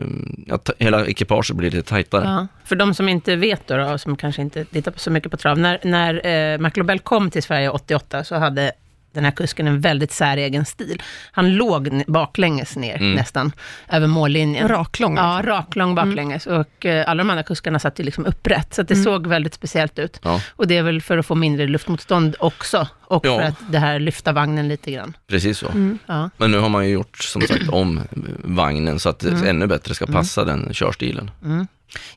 ja, 0.46 0.58
hela 0.78 1.06
ekipaget 1.06 1.56
blir 1.56 1.70
lite 1.70 1.88
tajtare. 1.88 2.24
Ja. 2.24 2.46
För 2.64 2.76
de 2.76 2.94
som 2.94 3.08
inte 3.08 3.36
vet 3.36 3.66
då, 3.66 3.76
då 3.76 3.98
som 3.98 4.16
kanske 4.16 4.42
inte 4.42 4.64
tittar 4.64 4.92
så 4.96 5.10
mycket 5.10 5.30
på 5.30 5.36
trav. 5.36 5.58
När, 5.58 5.78
när 5.84 6.26
eh, 6.26 6.58
McLobel 6.58 6.98
kom 6.98 7.30
till 7.30 7.42
Sverige 7.42 7.70
88 7.70 8.24
så 8.24 8.34
hade 8.34 8.72
den 9.16 9.24
här 9.24 9.30
kusken 9.32 9.66
en 9.66 9.80
väldigt 9.80 10.12
säregen 10.12 10.64
stil. 10.64 11.02
Han 11.32 11.54
låg 11.54 12.02
baklänges 12.06 12.76
ner 12.76 12.96
Mm. 12.96 13.12
nästan, 13.12 13.52
över 13.92 14.06
mållinjen. 14.06 14.68
Raklång. 14.68 15.16
Ja, 15.16 15.40
raklång 15.44 15.90
Mm. 15.92 16.08
baklänges. 16.08 16.46
Och 16.46 16.86
eh, 16.86 17.10
alla 17.10 17.18
de 17.24 17.30
andra 17.30 17.42
kuskarna 17.42 17.78
satt 17.78 18.00
ju 18.00 18.04
liksom 18.04 18.26
upprätt, 18.26 18.74
så 18.74 18.82
att 18.82 18.88
det 18.88 18.94
Mm. 18.94 19.04
såg 19.04 19.26
väldigt 19.26 19.54
speciellt 19.54 19.98
ut. 19.98 20.20
Ja, 20.22 20.40
Och 20.50 20.66
det 20.66 20.76
är 20.76 20.82
väl 20.82 21.02
för 21.02 21.18
att 21.18 21.26
få 21.26 21.34
mindre 21.34 21.66
luftmotstånd 21.66 22.36
också, 22.38 22.88
och 23.00 23.26
Ja. 23.26 23.36
för 23.38 23.42
att 23.46 23.54
det 23.72 23.78
här 23.78 23.98
lyfta 23.98 24.32
vagnen 24.32 24.68
lite 24.68 24.90
grann. 24.92 25.16
precis 25.26 25.58
så. 25.58 25.68
Mm. 25.68 25.98
Ja. 26.06 26.30
Men 26.36 26.50
nu 26.50 26.58
har 26.58 26.68
man 26.68 26.84
ju 26.86 26.90
gjort 26.92 27.18
som 27.18 27.42
sagt 27.42 27.68
om 27.68 28.00
vagnen 28.44 28.98
så 28.98 29.08
att 29.08 29.18
det 29.18 29.28
Mm. 29.30 29.46
ännu 29.48 29.66
bättre 29.66 29.94
ska 29.94 30.06
passa 30.06 30.44
den 30.44 30.68
körstilen. 30.72 31.30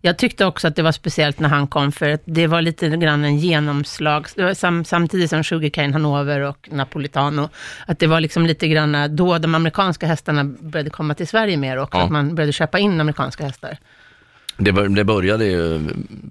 Jag 0.01 0.17
tyckte 0.17 0.45
också 0.45 0.67
att 0.67 0.75
det 0.75 0.81
var 0.81 0.91
speciellt 0.91 1.39
när 1.39 1.49
han 1.49 1.67
kom, 1.67 1.91
för 1.91 2.19
det 2.25 2.47
var 2.47 2.61
lite 2.61 2.89
grann 2.89 3.23
en 3.25 3.37
genomslag, 3.37 4.27
sam, 4.55 4.85
samtidigt 4.85 5.29
som 5.29 5.43
Sugarcane 5.43 5.93
Hanover 5.93 6.39
och 6.39 6.69
Napolitano, 6.71 7.49
att 7.87 7.99
det 7.99 8.07
var 8.07 8.19
liksom 8.21 8.45
lite 8.45 8.67
grann 8.67 9.15
då 9.15 9.37
de 9.37 9.55
amerikanska 9.55 10.07
hästarna 10.07 10.43
började 10.43 10.89
komma 10.89 11.13
till 11.13 11.27
Sverige 11.27 11.57
mer 11.57 11.77
också, 11.77 11.97
Ja. 11.97 12.03
att 12.03 12.11
man 12.11 12.35
började 12.35 12.53
köpa 12.53 12.79
in 12.79 13.01
amerikanska 13.01 13.43
hästar. 13.45 13.77
Det, 14.59 14.87
det 14.87 15.03
började 15.03 15.45
ju 15.45 15.79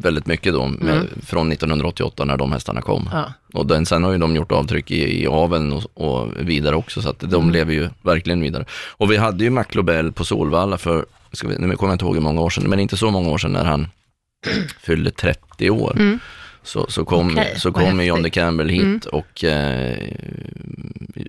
väldigt 0.01 0.27
mycket 0.27 0.53
då, 0.53 0.67
med, 0.67 0.95
Mm. 0.95 1.07
från 1.27 1.53
1988 1.53 2.25
när 2.25 2.37
de 2.37 2.53
hästarna 2.53 2.81
kom. 2.83 3.09
Ja. 3.13 3.33
Och 3.55 3.67
den, 3.67 3.87
sen 3.87 4.05
har 4.05 4.13
ju 4.13 4.19
de 4.19 4.37
gjort 4.37 4.53
avtryck 4.53 4.91
i, 4.91 5.23
i 5.23 5.27
aveln 5.27 5.73
och, 5.73 5.85
och 5.95 6.33
vidare 6.41 6.77
också, 6.77 7.03
så 7.03 7.11
att 7.11 7.21
de 7.21 7.35
Mm. 7.35 7.51
lever 7.51 7.73
ju 7.75 7.89
verkligen 8.03 8.41
vidare. 8.41 8.65
Och 8.91 9.11
vi 9.13 9.17
hade 9.17 9.45
ju 9.45 9.51
McLobel 9.51 10.13
på 10.13 10.25
Solvalla 10.25 10.79
för, 10.79 11.07
ska 11.33 11.49
vi, 11.49 11.59
nu 11.59 11.77
kommer 11.77 11.91
jag 11.91 11.95
inte 11.95 12.05
ihåg 12.05 12.15
hur 12.15 12.23
många 12.23 12.41
år 12.41 12.51
sedan, 12.51 12.65
men 12.71 12.81
inte 12.81 12.97
så 12.97 13.11
många 13.11 13.29
år 13.31 13.39
sedan 13.39 13.53
när 13.53 13.65
han 13.65 13.89
fyllde 14.83 15.11
30 15.11 15.71
år. 15.71 15.97
Mm. 15.99 16.19
Så, 16.63 16.87
så 16.89 17.05
kom, 17.05 17.31
Okej, 17.33 17.55
så 17.57 17.73
kom 17.73 17.83
John 18.05 18.17
D. 18.17 18.23
häftigt. 18.23 18.35
Campbell 18.35 18.69
hit 18.69 18.83
Mm. 18.83 19.01
och 19.13 19.45
eh, 19.45 19.97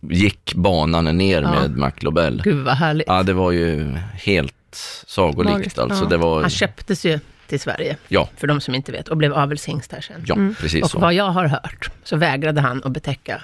gick 0.02 0.54
banan 0.56 1.06
ner 1.18 1.42
Ja. 1.42 1.52
med 1.52 1.78
McLobel. 1.78 2.42
Gud 2.44 2.66
vad 2.66 2.74
härligt. 2.76 3.08
Ja, 3.08 3.24
det 3.24 3.34
var 3.34 3.52
ju 3.52 3.94
helt 4.14 4.54
sagolikt 5.08 5.52
Magiskt, 5.54 5.80
alltså. 5.80 6.04
ja. 6.04 6.10
Det 6.10 6.18
var, 6.18 6.42
Han 6.42 6.50
köptes 6.50 7.06
ju 7.06 7.20
till 7.48 7.60
Sverige, 7.60 7.98
ja, 8.08 8.30
för 8.38 8.48
de 8.48 8.62
som 8.62 8.76
inte 8.76 8.92
vet, 8.92 9.08
och 9.08 9.18
blev 9.18 9.34
avelshingst 9.34 9.92
här 9.92 10.02
sen. 10.02 10.24
ja 10.28 10.36
Mm. 10.36 10.56
precis 10.56 10.84
Och 10.84 10.92
så. 10.92 11.00
vad 11.00 11.14
jag 11.14 11.30
har 11.30 11.46
hört, 11.48 11.92
så 12.04 12.16
vägrade 12.16 12.62
han 12.62 12.84
att 12.84 12.92
betäcka 12.92 13.42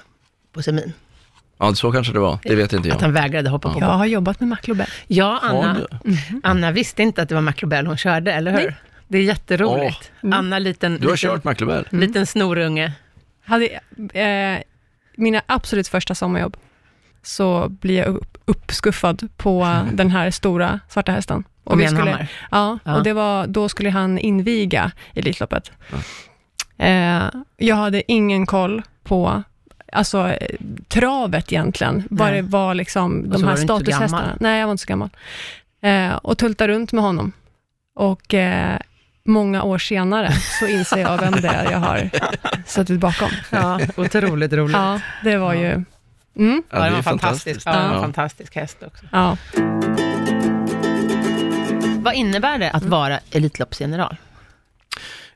på 0.53 0.61
semin. 0.61 0.93
Ja, 1.57 1.75
så 1.75 1.91
kanske 1.91 2.13
det 2.13 2.19
var. 2.19 2.39
Det 2.43 2.55
vet 2.55 2.73
inte 2.73 2.89
Att 2.89 2.95
jag. 2.95 3.01
han 3.01 3.13
vägrade 3.13 3.49
hoppa 3.49 3.73
på 3.73 3.79
Jag 3.79 3.85
har 3.87 4.05
jobbat 4.05 4.39
med 4.39 4.49
McLobel. 4.49 4.87
Ja, 5.07 5.39
Anna, 5.43 5.73
du? 6.03 6.17
Anna 6.43 6.71
visste 6.71 7.03
inte 7.03 7.21
att 7.21 7.29
det 7.29 7.35
var 7.35 7.41
McLobel 7.41 7.87
hon 7.87 7.97
körde, 7.97 8.31
eller 8.33 8.51
hur? 8.51 8.57
Nej. 8.65 8.75
Det 9.07 9.17
är 9.17 9.21
jätteroligt. 9.23 10.11
Anna, 10.21 10.59
liten, 10.59 10.91
Du 10.91 11.07
har 11.07 11.13
liten, 11.15 11.29
kört 11.29 11.43
McLobel? 11.43 11.87
liten 11.91 12.25
snorunge. 12.25 12.93
Hade, 13.45 13.65
eh, 14.13 14.61
mina 15.17 15.41
absolut 15.45 15.87
första 15.87 16.15
sommarjobb, 16.15 16.57
så 17.23 17.69
blir 17.69 17.97
jag 17.97 18.07
upp, 18.07 18.34
uppskuffad 18.45 19.27
på 19.37 19.81
den 19.93 20.11
här 20.11 20.31
stora 20.31 20.79
svarta 20.89 21.11
hästen. 21.11 21.43
På 21.63 21.75
vi 21.75 21.87
skulle, 21.87 22.27
ja, 22.51 22.79
Ja. 22.83 22.95
och 22.97 23.03
det 23.03 23.13
var, 23.13 23.47
då 23.47 23.69
skulle 23.69 23.89
han 23.89 24.17
inviga 24.19 24.91
Elitloppet. 25.13 25.71
Eh, 26.77 27.23
jag 27.57 27.75
hade 27.75 28.11
ingen 28.11 28.45
koll 28.45 28.81
på 29.03 29.43
alltså, 29.91 30.35
travet 30.87 31.51
egentligen, 31.53 32.03
vad 32.09 32.33
det 32.33 32.41
var 32.41 32.73
liksom, 32.73 33.19
Och 33.21 33.27
de 33.29 33.39
så 33.39 33.45
här 33.47 33.55
statushästarna. 33.55 34.37
Nej, 34.39 34.59
jag 34.59 34.67
var 34.67 34.71
inte 34.71 34.83
så 34.83 34.87
gammal. 34.89 35.09
Eh, 35.81 36.15
och 36.15 36.37
tulta 36.37 36.67
runt 36.67 36.91
med 36.93 37.03
honom. 37.03 37.31
Och 37.95 38.33
eh, 38.33 38.77
många 39.25 39.63
år 39.63 39.77
senare 39.77 40.31
så 40.59 40.67
inser 40.67 40.97
jag 40.97 41.17
vem 41.17 41.33
det 41.33 41.47
är 41.47 41.71
jag 41.71 41.79
har 41.79 42.09
suttit 42.65 42.99
bakom. 42.99 43.29
Ja, 43.51 43.79
otroligt 43.97 44.53
roligt. 44.53 44.75
Ja, 44.77 44.99
det 45.23 45.37
var 45.37 45.53
ju... 45.53 45.83
Mm, 46.37 46.63
Ja, 46.69 46.79
det 46.79 46.85
är 46.85 46.91
var 46.91 47.01
fantastiskt. 47.01 47.65
Ja, 47.65 47.71
det 47.71 47.77
var 47.77 47.85
en 47.87 47.93
Ja. 47.93 48.01
fantastisk 48.01 48.55
häst 48.55 48.77
också. 48.87 49.05
ja. 49.11 49.37
Vad 51.99 52.13
innebär 52.15 52.57
det 52.57 52.71
att 52.71 52.83
vara 52.83 53.19
Elitloppsgeneral? 53.31 54.15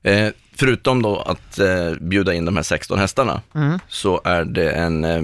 Eh, 0.01 0.27
förutom 0.55 1.01
då 1.01 1.19
att 1.21 1.59
eh, 1.59 1.91
bjuda 2.01 2.33
in 2.33 2.45
de 2.45 2.55
här 2.55 2.63
16 2.63 2.99
hästarna, 2.99 3.41
Mm. 3.55 3.79
så 3.87 4.21
är 4.23 4.43
det 4.45 4.71
en 4.71 5.03
eh, 5.05 5.21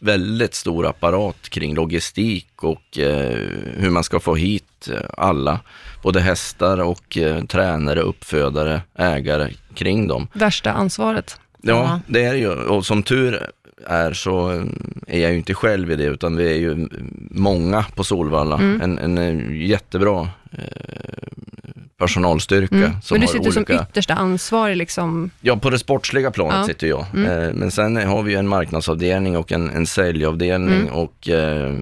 väldigt 0.00 0.54
stor 0.54 0.86
apparat 0.86 1.48
kring 1.48 1.74
logistik 1.74 2.62
och 2.62 2.98
eh, 2.98 3.38
hur 3.76 3.90
man 3.90 4.04
ska 4.04 4.20
få 4.20 4.34
hit 4.34 4.88
eh, 4.92 5.00
alla, 5.18 5.60
både 6.02 6.20
hästar 6.20 6.78
och 6.80 7.18
eh, 7.18 7.44
tränare, 7.44 8.00
uppfödare, 8.00 8.82
ägare 8.98 9.52
kring 9.74 10.08
dem. 10.08 10.28
Värsta 10.32 10.72
ansvaret. 10.72 11.40
Ja, 11.62 11.72
Ja. 11.74 12.00
det 12.06 12.24
är 12.24 12.32
det 12.32 12.38
ju. 12.38 12.54
Och 12.54 12.86
som 12.86 13.02
tur 13.02 13.50
är 13.86 14.12
så 14.12 14.48
är 15.06 15.20
jag 15.20 15.30
ju 15.30 15.36
inte 15.36 15.54
själv 15.54 15.90
i 15.90 15.96
det, 15.96 16.04
utan 16.04 16.36
vi 16.36 16.50
är 16.52 16.56
ju 16.58 16.88
många 17.30 17.84
på 17.94 18.04
Solvalla. 18.04 18.54
Mm. 18.58 18.80
En, 18.80 18.98
en 18.98 19.18
eh, 19.18 19.56
jättebra 19.66 20.28
eh, 20.52 20.58
personalstyrka. 21.98 22.74
Mm. 22.76 22.90
Men 23.10 23.20
du 23.20 23.26
har 23.26 23.32
sitter 23.32 23.58
olika... 23.58 23.76
som 23.78 23.86
yttersta 23.90 24.14
ansvarig 24.14 24.76
liksom. 24.76 25.30
Ja, 25.40 25.56
på 25.56 25.70
det 25.70 25.78
sportsliga 25.78 26.30
planet 26.30 26.54
Ja. 26.56 26.64
sitter 26.64 26.86
jag. 26.86 27.06
Mm. 27.14 27.42
Eh, 27.42 27.54
men 27.54 27.70
sen 27.70 27.96
har 27.96 28.22
vi 28.22 28.32
ju 28.32 28.38
en 28.38 28.48
marknadsavdelning 28.48 29.36
och 29.36 29.52
en, 29.52 29.70
en 29.70 29.86
säljavdelning 29.86 30.80
Mm. 30.80 30.92
och 30.94 31.28
eh, 31.28 31.74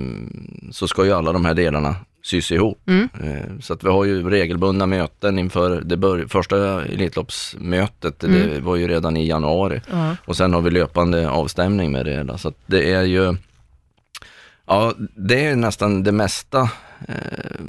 så 0.71 0.89
ska 0.89 1.05
ju 1.05 1.13
alla 1.13 1.33
de 1.33 1.45
här 1.45 1.55
delarna 1.55 1.97
sys 2.27 2.53
ihop. 2.53 2.81
Mm. 2.89 3.09
Eh, 3.23 3.59
så 3.61 3.73
att 3.73 3.85
vi 3.85 3.89
har 3.89 4.05
ju 4.05 4.31
regelbundna 4.31 4.87
möten 4.87 5.39
inför 5.39 5.81
det 5.81 6.29
första 6.29 6.85
Elitloppsmötet, 6.85 8.21
det 8.21 8.27
Mm. 8.27 8.65
var 8.65 8.77
ju 8.77 8.89
redan 8.89 9.17
i 9.17 9.27
januari. 9.29 9.81
Ja. 9.91 10.17
Och 10.25 10.37
sen 10.37 10.55
har 10.55 10.61
vi 10.61 10.71
löpande 10.71 11.31
avstämning 11.31 11.93
med 11.93 12.05
det 12.07 12.13
hela. 12.13 12.39
Så 12.39 12.49
att 12.49 12.55
det 12.67 12.93
är 12.93 13.03
ju, 13.03 13.37
ja 14.67 14.95
det 15.17 15.45
är 15.47 15.57
nästan 15.57 16.03
det 16.03 16.13
mesta 16.13 16.61
eh, 17.09 17.61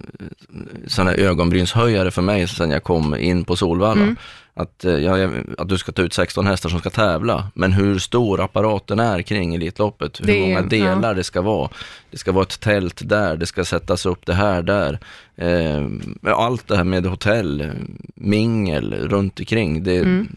sådana 0.87 1.13
ögonbrynshöjare 1.13 2.11
för 2.11 2.21
mig 2.21 2.47
sen 2.47 2.71
jag 2.71 2.83
kom 2.83 3.15
in 3.15 3.45
på 3.45 3.55
Solvalla. 3.55 4.15
Att, 4.57 4.85
eh, 4.85 4.91
ja, 4.97 5.29
att 5.57 5.69
du 5.69 5.77
ska 5.77 5.91
ta 5.91 6.01
ut 6.01 6.13
16 6.13 6.47
hästar 6.47 6.69
som 6.69 6.79
ska 6.79 6.89
tävla, 6.89 7.51
men 7.53 7.71
hur 7.73 7.99
stor 7.99 8.41
apparaten 8.41 8.99
är 8.99 9.21
kring 9.21 9.55
Elitloppet, 9.55 10.19
hur 10.21 10.25
Det 10.25 10.39
många 10.41 10.61
delar 10.61 11.15
det 11.15 11.23
ska 11.23 11.41
vara. 11.41 11.69
Det 12.11 12.17
ska 12.17 12.31
vara 12.31 12.43
ett 12.43 12.59
tält 12.59 13.01
där, 13.09 13.37
det 13.37 13.45
ska 13.45 13.65
sättas 13.65 14.05
upp 14.05 14.25
det 14.25 14.33
här 14.33 14.61
där. 14.61 14.99
Eh, 15.35 15.87
allt 16.35 16.67
det 16.67 16.77
här 16.77 16.83
med 16.83 17.05
hotell, 17.05 17.71
mingel 18.15 18.93
runt 18.93 19.39
omkring. 19.39 19.83
Det, 19.83 19.97
Mm. 19.97 20.27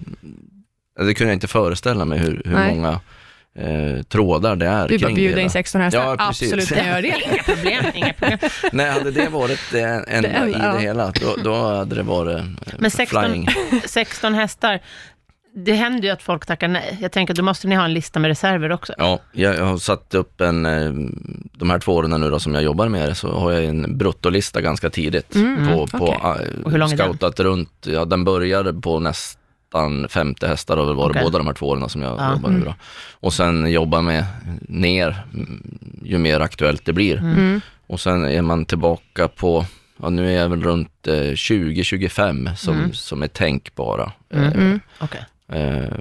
det 0.99 1.15
kunde 1.15 1.31
jag 1.31 1.37
inte 1.37 1.49
föreställa 1.49 2.05
mig 2.05 2.19
hur, 2.19 2.43
hur 2.45 2.55
Nej. 2.55 2.75
många 2.75 3.01
eh, 3.59 4.03
trådar 4.03 4.57
det 4.57 4.67
är 4.67 4.89
Du 4.89 4.99
bara 4.99 5.13
bjuder 5.13 5.33
in 5.33 5.39
hela. 5.39 5.51
16 5.51 5.81
hästar. 5.81 6.01
Ja. 6.01 6.17
Absolut, 6.19 6.71
jag 6.71 6.87
göra 6.87 7.01
det. 7.01 7.09
Inga 7.09 7.43
problem, 7.43 7.85
inga 7.95 8.13
problem. 8.13 8.39
Nej, 8.73 8.91
hade 8.91 9.11
det 9.11 9.29
varit 9.29 9.61
det 9.73 9.81
enda 10.09 10.29
Det- 10.29 10.49
i 10.49 10.53
ja. 10.59 10.73
det 10.73 10.79
hela, 10.81 11.13
då, 11.21 11.37
då 11.45 11.55
hade 11.55 11.95
det 11.95 12.03
varit 12.03 12.39
eh, 12.39 12.45
Men 12.79 12.91
16, 12.91 13.25
flying. 13.25 13.49
16 13.87 14.35
hästar, 14.35 14.81
det 15.55 15.73
händer 15.73 16.03
ju 16.03 16.11
att 16.11 16.23
folk 16.23 16.47
tackar 16.47 16.69
nej. 16.69 16.99
Jag 17.01 17.13
tänker 17.13 17.33
att 17.35 17.37
då 17.37 17.43
måste 17.43 17.69
ni 17.69 17.75
ha 17.75 17.85
en 17.85 17.95
lista 17.95 18.19
med 18.21 18.29
reserver 18.29 18.73
också. 18.73 18.95
Ja, 18.99 19.19
jag, 19.33 19.65
har 19.65 19.77
satt 19.79 20.15
upp 20.15 20.41
en, 20.41 20.67
eh, 20.67 20.93
de 21.53 21.71
här 21.71 21.79
två 21.79 21.93
åren 21.95 22.21
nu 22.21 22.31
då 22.31 22.41
som 22.41 22.55
jag 22.55 22.63
jobbar 22.63 22.89
med 22.89 23.09
det, 23.09 23.15
så 23.15 23.33
har 23.39 23.53
jag 23.53 23.65
en 23.65 23.99
bruttolista 23.99 24.61
ganska 24.61 24.91
tidigt 24.91 25.35
Mm, 25.35 25.69
på, 25.69 25.87
på 25.87 26.09
okej. 26.09 26.47
eh, 26.57 26.63
Och 26.65 26.71
hur 26.71 26.79
lång 26.79 26.93
är 26.93 26.97
den? 26.97 27.07
runt, 27.41 27.87
ja 27.87 28.05
den 28.05 28.25
började 28.25 28.75
på 28.75 28.99
nästan 29.75 30.09
50 30.09 30.47
hästar 30.47 30.77
har 30.77 30.87
väl 30.87 30.95
varit 30.97 31.11
Okej. 31.11 31.23
båda 31.25 31.39
de 31.39 31.47
här 31.47 31.55
två 31.55 31.69
åren 31.69 31.89
som 31.89 32.03
jag 32.03 32.19
Ja. 32.19 32.33
jobbar 32.33 32.51
nu 32.51 32.61
då. 32.65 32.75
Och 33.13 33.33
sen 33.33 33.71
jobba 33.73 34.01
med 34.01 34.25
ner 34.69 35.23
mm, 35.35 35.63
ju 36.05 36.19
mer 36.19 36.41
aktuellt 36.41 36.85
det 36.85 36.93
blir. 36.93 37.17
Mm. 37.19 37.61
Och 37.87 38.01
sen 38.01 38.25
är 38.25 38.43
man 38.43 38.65
tillbaka 38.65 39.29
på, 39.29 39.67
ja 40.03 40.11
nu 40.11 40.29
är 40.37 40.41
jag 40.43 40.49
väl 40.49 40.63
runt 40.63 41.07
eh, 41.07 41.13
20-25 41.15 42.55
som, 42.55 42.75
Mm. 42.79 42.93
som 42.93 43.23
är 43.23 43.29
tänkbara. 43.29 44.13
Mm. 44.33 44.45
Eh, 44.45 44.53
Mm. 44.55 44.81
Okej. 44.99 45.25
Eh, 45.53 45.93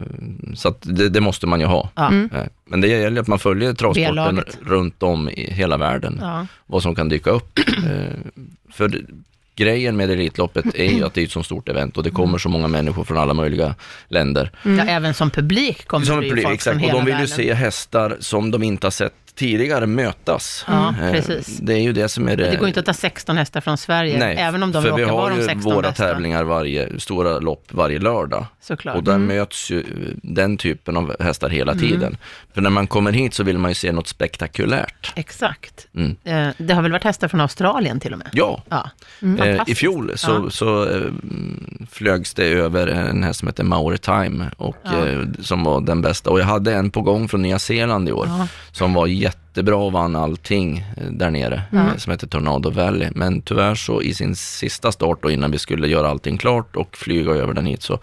så 0.56 0.76
det, 0.82 1.10
det 1.10 1.22
måste 1.22 1.48
man 1.48 1.60
ju 1.60 1.66
ha. 1.66 1.90
Ja. 1.96 2.08
Mm. 2.08 2.30
Eh, 2.36 2.46
Men 2.66 2.82
det 2.82 2.88
gäller 2.88 3.22
att 3.22 3.28
man 3.28 3.40
följer 3.40 3.74
travsporten 3.74 4.42
runt 4.62 5.04
om 5.04 5.30
i 5.30 5.52
hela 5.54 5.78
världen, 5.78 6.22
vad 6.66 6.82
som 6.84 6.96
kan 6.96 7.10
dyka 7.10 7.30
upp. 7.30 7.60
Eh, 7.90 8.14
För 8.72 9.02
grejen 9.60 9.98
med 9.98 10.12
Elitloppet 10.12 10.66
är 10.76 10.92
ju 10.92 11.06
att 11.06 11.14
det 11.14 11.22
är 11.22 11.26
ett 11.26 11.32
så 11.32 11.44
stort 11.44 11.70
event 11.70 11.98
och 11.98 12.04
det 12.04 12.10
kommer 12.12 12.38
så 12.38 12.50
många 12.50 12.68
människor 12.68 13.04
från 13.04 13.18
alla 13.18 13.34
möjliga 13.34 13.76
länder. 14.08 14.52
ja, 14.64 14.84
även 14.84 15.14
som 15.14 15.30
publik 15.30 15.88
kommer 15.88 16.06
Som 16.06 16.20
det 16.20 16.26
ju 16.26 16.34
blir- 16.34 16.44
folk 16.44 16.56
exakt, 16.56 16.74
från 16.74 16.84
och 16.84 16.88
hela 16.90 17.00
de 17.00 17.06
vill 17.06 17.14
ju 17.14 17.20
världen. 17.20 17.36
se 17.36 17.54
hästar 17.54 18.18
som 18.20 18.52
de 18.52 18.64
inte 18.64 18.86
har 18.88 18.92
sett 18.92 19.14
tidigare 19.40 19.86
mötas. 19.88 20.66
Ja, 20.68 20.94
Eh, 21.02 21.12
precis. 21.12 21.58
Det 21.58 21.74
är 21.74 21.78
ju 21.82 21.94
det 21.94 22.10
som 22.10 22.28
är 22.30 22.36
det. 22.38 22.50
Det 22.50 22.56
går 22.56 22.68
inte 22.68 22.80
att 22.80 22.86
ta 22.86 22.94
16 22.94 23.38
hästar 23.38 23.62
från 23.62 23.78
Sverige, 23.78 24.18
Nej, 24.20 24.38
även 24.40 24.64
om 24.64 24.72
de 24.72 24.84
för 24.84 24.96
vi 24.96 25.02
råkar 25.04 25.14
har 25.14 25.22
vara 25.22 25.30
de 25.34 25.40
ju 25.42 25.46
16 25.48 25.74
våra 25.74 25.82
bästa. 25.90 26.04
tävlingar 26.04 26.44
varje, 26.44 27.00
stora 27.00 27.40
lopp 27.40 27.66
varje 27.72 28.00
lördag. 28.00 28.46
Såklart. 28.62 28.96
Och 28.96 29.04
där 29.04 29.16
Mm. 29.16 29.28
möts 29.38 29.70
ju 29.72 29.84
den 30.24 30.58
typen 30.58 30.98
av 30.98 31.16
hästar 31.20 31.50
hela 31.50 31.72
Mm. 31.72 31.84
tiden. 31.90 32.18
För 32.54 32.62
när 32.62 32.70
man 32.70 32.88
kommer 32.88 33.12
hit 33.12 33.34
så 33.34 33.44
vill 33.44 33.58
man 33.58 33.72
ju 33.72 33.76
se 33.76 33.92
något 33.92 34.08
spektakulärt. 34.08 35.14
Exakt. 35.16 35.88
Mm. 35.96 36.16
Eh, 36.24 36.54
Det 36.58 36.74
har 36.74 36.82
väl 36.82 36.92
varit 36.92 37.04
hästar 37.04 37.28
från 37.28 37.42
Australien 37.42 38.00
till 38.00 38.14
och 38.14 38.20
med? 38.20 38.30
Ja, 38.34 38.64
Ja. 38.70 38.90
Mm. 39.22 39.42
eh, 39.60 39.64
i 39.68 39.76
fjol 39.76 40.12
så, 40.16 40.32
Ja. 40.32 40.50
så 40.50 40.88
flögs 41.92 42.34
det 42.34 42.46
över 42.46 42.88
en 42.88 43.24
häst 43.24 43.40
som 43.40 43.48
heter 43.48 43.64
Mauritime 43.64 44.46
och 44.58 44.76
som 45.42 45.64
var 45.64 45.82
den 45.82 46.02
bästa. 46.02 46.30
Och 46.30 46.40
jag 46.40 46.46
hade 46.46 46.74
en 46.74 46.92
på 46.92 47.02
gång 47.02 47.28
från 47.30 47.42
Nya 47.42 47.60
Zeeland 47.60 48.10
i 48.10 48.12
år 48.12 48.28
som 48.72 48.94
var 48.94 49.08
jättebra 49.30 49.76
och 49.76 49.92
vann 49.92 50.16
allting 50.16 50.78
eh, 50.98 51.04
där 51.12 51.30
nere, 51.32 51.62
Ja. 51.72 51.78
eh, 51.80 51.96
som 51.98 52.12
heter 52.12 52.28
Tornado 52.28 52.70
Valley. 52.70 53.10
Men 53.16 53.42
tyvärr 53.42 53.76
så 53.76 54.02
i 54.02 54.14
sin 54.14 54.36
sista 54.36 54.92
start 54.92 55.18
då 55.22 55.32
innan 55.32 55.52
vi 55.52 55.58
skulle 55.58 55.88
göra 55.88 56.10
allting 56.10 56.38
klart 56.38 56.76
och 56.76 56.98
flyga 56.98 57.32
över 57.32 57.54
den 57.54 57.66
hit 57.66 57.82
så 57.84 58.00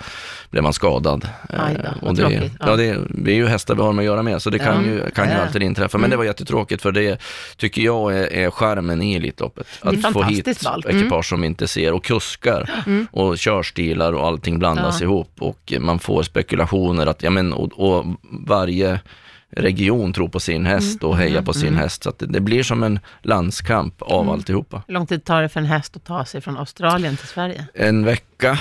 blev 0.51 0.63
man 0.63 0.73
skadad. 0.73 1.29
Aj 1.49 1.75
då, 1.75 1.81
Eh, 1.81 1.93
vad 2.03 2.11
och 2.11 2.15
det, 2.17 2.23
tråkigt. 2.23 2.53
Ja. 2.61 2.67
ja, 2.71 2.77
det, 3.09 3.31
är 3.31 3.35
ju 3.35 3.47
hästar 3.47 3.75
vi 3.75 3.83
har 3.83 3.93
med 3.93 4.03
att 4.03 4.07
göra 4.07 4.23
med, 4.23 4.43
så 4.43 4.51
det 4.51 4.59
kan 4.59 4.85
Ja. 4.85 4.91
ju, 4.91 5.11
kan 5.11 5.29
ju 5.29 5.35
Ja. 5.35 5.41
alltid 5.41 5.63
inträffa. 5.63 5.99
Men 5.99 6.01
Mm. 6.05 6.11
det 6.11 6.17
var 6.17 6.25
jättetråkigt 6.25 6.83
för 6.83 6.93
det 6.93 7.21
tycker 7.57 7.83
jag 7.83 8.17
är, 8.19 8.33
är 8.33 8.51
skärmen 8.51 9.03
i 9.03 9.15
Elitloppet. 9.15 9.67
Att 9.81 10.13
få 10.13 10.23
hit 10.23 10.63
ballt. 10.65 10.87
ekipage 10.87 11.27
som 11.29 11.45
inte 11.45 11.69
ser 11.69 11.93
och 11.93 12.05
kuskar 12.05 12.71
Mm. 12.87 13.07
och 13.11 13.39
körstilar 13.39 14.13
och 14.13 14.27
allting 14.27 14.59
blandas 14.59 15.03
ihop 15.03 15.31
och 15.39 15.73
man 15.81 15.99
får 15.99 16.23
spekulationer 16.23 17.07
att, 17.07 17.23
ja 17.23 17.31
men 17.31 17.53
och, 17.53 17.73
och 17.81 18.05
varje 18.47 19.01
region 19.51 20.13
tror 20.13 20.29
på 20.29 20.41
sin 20.41 20.67
häst 20.67 21.05
och 21.05 21.17
hejar 21.17 21.43
på 21.43 21.53
sin 21.53 21.69
Mm. 21.69 21.81
häst. 21.81 22.03
Så 22.03 22.09
att 22.09 22.19
det, 22.19 22.27
det 22.27 22.41
blir 22.41 22.63
som 22.63 22.83
en 22.83 22.99
landskamp 23.23 24.03
av 24.03 24.23
Mm. 24.23 24.33
alltihopa. 24.35 24.83
Hur 24.87 24.95
lång 24.95 25.07
tid 25.07 25.25
tar 25.25 25.43
det 25.43 25.49
för 25.49 25.61
en 25.61 25.67
häst 25.67 25.97
att 25.97 26.05
ta 26.05 26.25
sig 26.25 26.41
från 26.41 26.57
Australien 26.57 27.17
till 27.17 27.29
Sverige? 27.29 27.67
En 27.75 28.05
vecka 28.05 28.59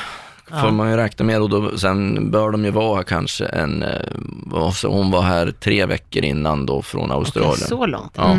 Ja. 0.51 0.61
får 0.61 0.71
man 0.71 0.89
ju 0.91 0.97
räkna 0.97 1.25
med 1.25 1.41
och 1.41 1.49
då, 1.49 1.77
sen 1.77 2.31
bör 2.31 2.51
de 2.51 2.65
ju 2.65 2.71
vara 2.71 3.03
kanske 3.03 3.45
en, 3.45 3.83
eh, 3.83 3.89
vad 4.45 4.73
så 4.75 4.91
hon 4.91 5.11
var 5.11 5.21
här 5.21 5.51
tre 5.59 5.85
veckor 5.85 6.23
innan 6.23 6.65
då 6.65 6.81
från 6.81 7.11
Australien. 7.11 7.51
Okej, 7.53 7.67
så 7.67 7.85
långt 7.85 8.11
Ja. 8.15 8.37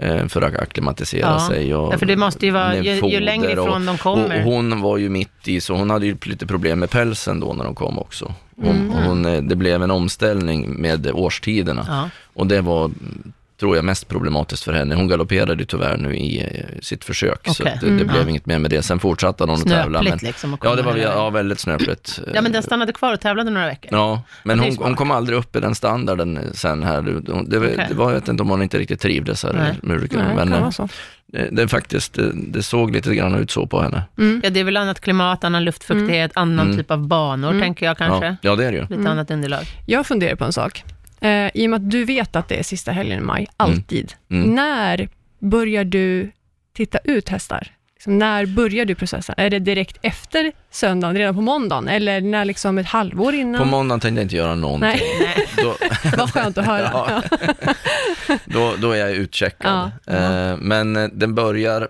Eh, 0.00 0.26
för 0.26 0.42
att 0.42 0.54
acklimatisera 0.56 1.20
Ja. 1.30 1.48
sig. 1.48 1.74
Och 1.74 1.94
Ja, 1.94 1.98
för 1.98 2.06
det 2.06 2.16
måste 2.16 2.46
ju 2.46 2.52
vara, 2.52 2.76
ju, 2.76 2.94
ju 3.08 3.20
längre 3.20 3.52
ifrån 3.52 3.86
de 3.86 3.98
kommer. 3.98 4.42
hon 4.42 4.80
var 4.80 4.96
ju 4.98 5.08
mitt 5.08 5.48
i, 5.48 5.60
så 5.60 5.74
hon 5.74 5.90
hade 5.90 6.06
ju 6.06 6.16
lite 6.22 6.46
problem 6.46 6.78
med 6.78 6.90
pälsen 6.90 7.40
då 7.40 7.52
när 7.52 7.64
de 7.64 7.74
kom 7.74 7.98
också. 7.98 8.34
Hon, 8.56 8.76
Mm. 8.76 8.90
hon, 8.90 9.26
eh, 9.26 9.42
det 9.42 9.56
blev 9.56 9.82
en 9.82 9.90
omställning 9.90 10.74
med 10.80 11.10
årstiderna 11.14 11.84
ja. 11.88 12.10
och 12.34 12.46
det 12.46 12.60
var 12.60 12.90
tror 13.60 13.76
jag, 13.76 13.84
mest 13.84 14.08
problematiskt 14.08 14.62
för 14.64 14.72
henne. 14.72 14.94
Hon 14.94 15.08
galopperade 15.08 15.54
ju 15.62 15.64
tyvärr 15.66 15.96
nu 15.96 16.16
i 16.16 16.40
eh, 16.40 16.78
sitt 16.82 17.04
försök, 17.04 17.40
så 17.44 17.62
Okej. 17.62 17.72
att 17.74 17.80
det, 17.80 17.86
det 17.86 17.92
Mm. 17.92 18.06
blev 18.06 18.22
Ja. 18.22 18.28
inget 18.28 18.46
mer 18.46 18.58
med 18.58 18.70
det. 18.70 18.82
Sen 18.82 18.98
fortsatte 18.98 19.44
hon 19.44 19.50
att 19.54 19.68
tävla. 19.68 20.02
Men, 20.02 20.18
liksom. 20.22 20.54
att 20.54 20.60
ja, 20.64 20.74
det 20.74 20.82
var 20.82 20.96
ja, 20.96 21.30
väldigt 21.30 21.60
snöpligt. 21.60 22.20
Ja, 22.34 22.42
men 22.42 22.52
den 22.52 22.62
stannade 22.62 22.92
kvar 22.92 23.12
och 23.14 23.20
tävlade 23.20 23.50
några 23.50 23.66
veckor. 23.66 23.88
Ja, 23.92 24.22
men 24.42 24.58
det 24.58 24.64
hon, 24.64 24.76
hon 24.80 24.94
kom 24.96 25.10
aldrig 25.10 25.38
upp 25.38 25.56
i 25.56 25.60
den 25.60 25.74
standarden 25.74 26.38
sen 26.54 26.82
här. 26.82 27.02
Det, 27.02 27.20
det, 27.20 27.32
Okej. 27.58 27.86
det 27.88 27.94
var, 27.94 28.10
jag 28.10 28.14
vet 28.20 28.28
inte 28.28 28.42
om 28.42 28.48
hon 28.50 28.62
inte 28.62 28.78
riktigt 28.78 29.00
trivdes 29.00 29.42
här, 29.44 29.52
Nej. 29.52 29.78
Nej, 29.82 29.98
men 29.98 30.08
kan 30.08 30.52
eh, 30.52 30.60
vara 30.60 30.72
så. 30.72 30.88
det, 31.26 31.48
det, 31.52 31.62
är 31.62 31.66
faktiskt, 31.66 32.14
det, 32.14 32.32
det 32.34 32.62
såg 32.62 32.90
lite 32.90 33.14
grann 33.14 33.34
ut 33.34 33.50
så 33.50 33.66
på 33.66 33.82
henne. 33.82 34.02
Ja, 34.42 34.50
det 34.50 34.60
är 34.60 34.64
väl 34.64 34.76
annat 34.76 35.00
klimat, 35.00 35.44
annan 35.44 35.64
luftfuktighet, 35.64 36.30
annan 36.34 36.66
Mm. 36.66 36.76
typ 36.78 36.90
av 36.90 37.06
banor, 37.06 37.60
tänker 37.60 37.86
jag 37.86 37.98
kanske. 37.98 38.26
Ja, 38.26 38.36
ja, 38.42 38.56
det 38.56 38.64
är 38.66 38.72
det 38.72 38.78
ju. 38.78 38.96
Lite 38.96 39.10
annat 39.10 39.30
underlag. 39.30 39.62
Jag 39.86 40.06
funderar 40.06 40.36
på 40.36 40.44
en 40.44 40.52
sak. 40.52 40.84
Eh, 41.20 41.50
I 41.54 41.66
och 41.66 41.70
med 41.70 41.76
att 41.76 41.90
du 41.90 42.04
vet 42.04 42.36
att 42.36 42.48
det 42.48 42.54
är 42.58 42.62
sista 42.62 42.92
helgen 42.92 43.18
i 43.18 43.22
maj, 43.22 43.48
alltid. 43.56 44.12
Mm. 44.30 44.54
När 44.54 45.08
börjar 45.38 45.84
du 45.84 46.30
titta 46.76 46.98
ut 47.04 47.28
hästar? 47.28 47.68
Liksom, 47.94 48.18
när 48.18 48.46
börjar 48.46 48.84
du 48.84 48.94
processen? 48.94 49.34
Är 49.38 49.50
det 49.50 49.58
direkt 49.58 49.98
efter 50.02 50.52
söndagen, 50.70 51.16
redan 51.16 51.34
på 51.34 51.40
måndagen? 51.40 51.88
Eller 51.88 52.20
när 52.20 52.44
liksom 52.44 52.78
ett 52.78 52.86
halvår 52.86 53.34
innan? 53.34 53.60
På 53.60 53.66
måndagen 53.68 54.00
tänkte 54.00 54.20
jag 54.20 54.24
inte 54.24 54.36
göra 54.36 54.54
någonting. 54.54 55.00
Nej, 55.20 55.46
Då, 55.56 55.76
vad 56.18 56.32
skönt 56.32 56.58
att 56.58 56.66
höra. 56.66 56.90
Ja. 58.28 58.34
då, 58.44 58.74
då 58.78 58.92
är 58.92 58.96
jag 58.98 59.10
utcheckad. 59.10 59.90
Ja, 60.06 60.14
Eh, 60.14 60.56
men 60.56 60.96
eh, 60.96 61.08
den 61.12 61.34
börjar, 61.34 61.88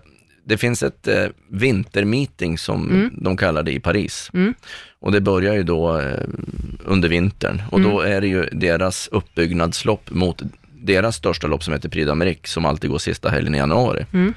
det 0.50 0.58
finns 0.58 0.82
ett 0.82 1.08
eh, 1.08 1.26
vintermeeting 1.48 2.58
som 2.58 2.90
Mm. 2.90 3.10
de 3.22 3.36
kallar 3.36 3.62
det 3.62 3.72
i 3.72 3.80
Paris. 3.80 4.30
Mm. 4.34 4.54
Och 5.00 5.12
det 5.12 5.20
börjar 5.20 5.54
ju 5.54 5.62
då 5.62 5.98
eh, 6.00 6.20
under 6.84 7.08
vintern 7.08 7.62
och 7.70 7.78
Mm. 7.78 7.90
då 7.90 8.00
är 8.00 8.20
det 8.20 8.26
ju 8.26 8.44
deras 8.52 9.08
uppbyggnadslopp 9.12 10.10
mot 10.10 10.42
deras 10.82 11.16
största 11.16 11.46
lopp 11.46 11.62
som 11.64 11.72
heter 11.74 11.88
Prix 11.88 12.08
d'Amérique 12.10 12.46
som 12.46 12.64
alltid 12.64 12.90
går 12.90 12.98
sista 12.98 13.28
helgen 13.28 13.54
i 13.54 13.58
januari. 13.58 14.06
Mm. 14.12 14.34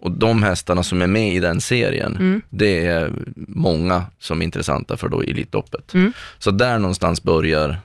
Och 0.00 0.10
de 0.10 0.42
hästarna 0.42 0.82
som 0.82 1.02
är 1.02 1.06
med 1.06 1.34
i 1.34 1.40
den 1.40 1.60
serien, 1.60 2.16
Mm. 2.16 2.42
det 2.50 2.86
är 2.86 3.10
många 3.48 4.04
som 4.18 4.40
är 4.40 4.44
intressanta 4.44 4.96
för 4.96 5.08
då 5.08 5.22
Elitloppet. 5.22 5.94
Mm. 5.94 6.12
Så 6.38 6.50
där 6.50 6.78
någonstans 6.78 7.22
börjar 7.22 7.76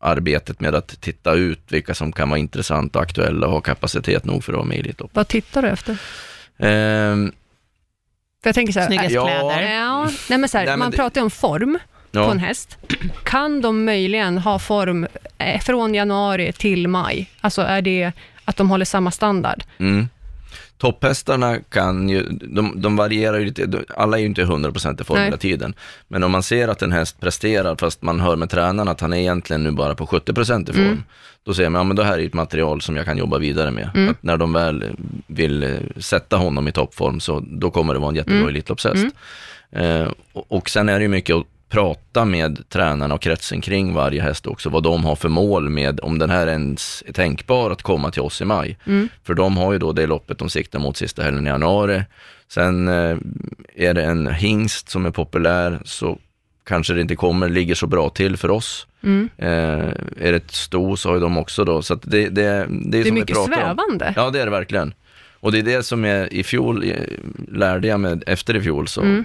arbetet 0.00 0.60
med 0.60 0.74
att 0.74 1.00
titta 1.00 1.34
ut 1.34 1.60
vilka 1.68 1.94
som 1.94 2.12
kan 2.12 2.28
vara 2.28 2.38
intressanta 2.38 2.98
och 2.98 3.02
aktuella 3.04 3.46
och 3.46 3.52
ha 3.52 3.60
kapacitet 3.60 4.24
nog 4.24 4.44
för 4.44 4.52
att 4.52 4.56
vara 4.56 4.66
med 4.68 4.76
i 4.76 4.80
Elitloppet. 4.80 5.16
Vad 5.16 5.28
tittar 5.28 5.62
du 5.62 5.68
efter? 5.68 5.98
Ehm, 6.58 7.32
För 8.42 8.48
jag 8.48 8.54
tänker 8.54 8.72
så 8.72 8.80
här, 8.80 8.86
Snyggast 8.86 9.10
Ja. 9.10 9.24
kläder. 9.26 9.72
Ja, 9.74 10.10
nej 10.28 10.38
men 10.38 10.48
så 10.48 10.58
här, 10.58 10.64
Nej, 10.64 10.72
men 10.72 10.78
man 10.78 10.90
det- 10.90 10.96
pratar 10.96 11.20
ju 11.20 11.24
om 11.24 11.30
form 11.30 11.78
på 12.12 12.18
ja, 12.18 12.30
en 12.30 12.38
häst. 12.38 12.78
Kan 13.24 13.60
de 13.60 13.84
möjligen 13.84 14.38
ha 14.38 14.58
form 14.58 15.06
eh, 15.38 15.60
från 15.60 15.94
januari 15.94 16.52
till 16.52 16.88
maj? 16.88 17.30
Alltså 17.40 17.62
är 17.62 17.82
det 17.82 18.12
att 18.44 18.56
de 18.56 18.70
håller 18.70 18.84
samma 18.84 19.10
standard? 19.10 19.64
mm. 19.78 20.08
Topphästarna 20.78 21.58
kan 21.68 22.08
ju, 22.08 22.22
de, 22.30 22.80
de 22.82 22.96
varierar 22.96 23.38
ju 23.38 23.44
lite, 23.44 23.66
de- 23.66 23.84
alla 23.96 24.16
är 24.16 24.20
ju 24.20 24.26
inte 24.26 24.44
100% 24.44 25.00
i 25.00 25.04
form 25.04 25.20
hela 25.20 25.36
tiden. 25.36 25.74
Men 26.08 26.22
om 26.22 26.30
man 26.32 26.42
ser 26.42 26.68
att 26.68 26.82
en 26.82 26.92
häst 26.92 27.20
presterar, 27.20 27.76
fast 27.76 28.02
man 28.02 28.20
hör 28.20 28.36
med 28.36 28.50
tränaren 28.50 28.88
att 28.88 29.00
han 29.00 29.12
är 29.12 29.16
egentligen 29.18 29.62
nu 29.62 29.70
bara 29.70 29.94
på 29.94 30.06
70% 30.06 30.70
i 30.70 30.72
form, 30.72 30.84
Mm. 30.86 31.02
då 31.44 31.54
säger 31.54 31.70
man, 31.70 31.78
ja 31.80 31.84
men 31.84 31.96
det 31.96 32.04
här 32.04 32.18
är 32.18 32.26
ett 32.26 32.34
material 32.34 32.80
som 32.80 32.96
jag 32.96 33.04
kan 33.04 33.18
jobba 33.18 33.38
vidare 33.38 33.70
med. 33.70 33.90
Mm. 33.94 34.10
Att 34.10 34.22
när 34.22 34.36
de 34.36 34.52
väl 34.52 34.84
vill 35.26 35.62
eh, 35.62 35.70
sätta 35.96 36.36
honom 36.36 36.68
i 36.68 36.72
toppform, 36.72 37.20
så 37.20 37.44
då 37.50 37.70
kommer 37.70 37.94
det 37.94 38.00
vara 38.00 38.08
en 38.10 38.16
jättebra 38.16 38.36
Mm. 38.38 38.48
Elitloppshäst. 38.48 39.06
Eh, 39.72 40.08
och, 40.32 40.46
och 40.52 40.70
sen 40.70 40.88
är 40.88 40.98
det 40.98 41.02
ju 41.02 41.08
mycket 41.08 41.36
prata 41.68 42.24
med 42.24 42.68
tränarna 42.68 43.14
och 43.14 43.20
kretsen 43.22 43.60
kring 43.60 43.94
varje 43.94 44.22
häst 44.22 44.46
också, 44.46 44.68
vad 44.70 44.82
de 44.82 45.04
har 45.04 45.16
för 45.16 45.28
mål 45.28 45.70
med, 45.70 46.00
om 46.00 46.18
den 46.18 46.30
här 46.30 46.46
ens 46.46 47.02
är 47.06 47.12
tänkbar 47.12 47.70
att 47.70 47.82
komma 47.82 48.10
till 48.10 48.22
oss 48.22 48.40
i 48.40 48.44
maj. 48.44 48.78
Mm. 48.86 49.08
För 49.24 49.34
de 49.34 49.56
har 49.56 49.72
ju 49.72 49.78
då 49.78 49.92
det 49.92 50.06
loppet 50.06 50.38
de 50.38 50.50
siktar 50.50 50.78
mot 50.78 50.96
sista 50.96 51.22
helgen 51.22 51.46
i 51.46 51.50
januari. 51.50 52.02
Sen 52.48 52.88
eh, 52.88 53.16
är 53.74 53.94
det 53.94 54.02
en 54.04 54.26
hingst 54.34 54.88
som 54.88 55.06
är 55.06 55.10
populär, 55.10 55.80
så 55.84 56.18
kanske 56.64 56.94
det 56.94 57.00
inte 57.00 57.16
kommer, 57.16 57.48
ligger 57.48 57.74
så 57.74 57.86
bra 57.86 58.08
till 58.10 58.36
för 58.36 58.50
oss. 58.50 58.86
Mm. 59.02 59.28
Eh, 59.36 59.48
är 60.16 60.32
det 60.32 60.36
ett 60.36 60.50
sto 60.50 60.96
så 60.96 61.08
har 61.08 61.14
ju 61.14 61.20
de 61.20 61.38
också 61.38 61.64
då, 61.64 61.82
så 61.82 61.94
att 61.94 62.02
det, 62.02 62.28
det, 62.28 62.28
det 62.30 62.44
är 62.44 62.66
Det 63.02 63.08
är 63.08 63.12
mycket 63.12 63.36
pratar 63.36 63.52
om. 63.52 63.58
svävande. 63.58 64.12
Ja, 64.16 64.30
det 64.30 64.40
är 64.40 64.44
det 64.44 64.50
verkligen. 64.50 64.94
Och 65.40 65.52
det 65.52 65.58
är 65.58 65.62
det 65.62 65.82
som 65.82 66.04
är, 66.04 66.32
i 66.34 66.42
fjol 66.42 66.84
eh, 66.84 66.90
lärde 67.52 67.88
jag 67.88 68.00
mig, 68.00 68.20
efter 68.26 68.56
i 68.56 68.60
fjol 68.60 68.88
så 68.88 69.00
Mm. 69.00 69.24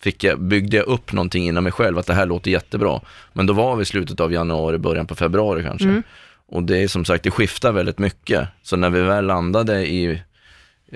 Fick 0.00 0.24
jag, 0.24 0.40
byggde 0.40 0.76
jag 0.76 0.86
upp 0.86 1.12
någonting 1.12 1.46
inom 1.46 1.64
mig 1.64 1.72
själv, 1.72 1.98
att 1.98 2.06
det 2.06 2.14
här 2.14 2.26
låter 2.26 2.50
jättebra. 2.50 3.00
Men 3.32 3.46
då 3.46 3.52
var 3.52 3.76
vi 3.76 3.82
i 3.82 3.84
slutet 3.84 4.20
av 4.20 4.32
januari, 4.32 4.78
början 4.78 5.06
på 5.06 5.14
februari 5.14 5.62
kanske. 5.62 5.88
Mm. 5.88 6.02
Och 6.48 6.62
det 6.62 6.78
är 6.78 6.88
som 6.88 7.04
sagt, 7.04 7.24
det 7.24 7.30
skiftar 7.30 7.72
väldigt 7.72 7.98
mycket. 7.98 8.48
Så 8.62 8.76
när 8.76 8.90
vi 8.90 9.00
väl 9.00 9.26
landade 9.26 9.86
i 9.86 10.22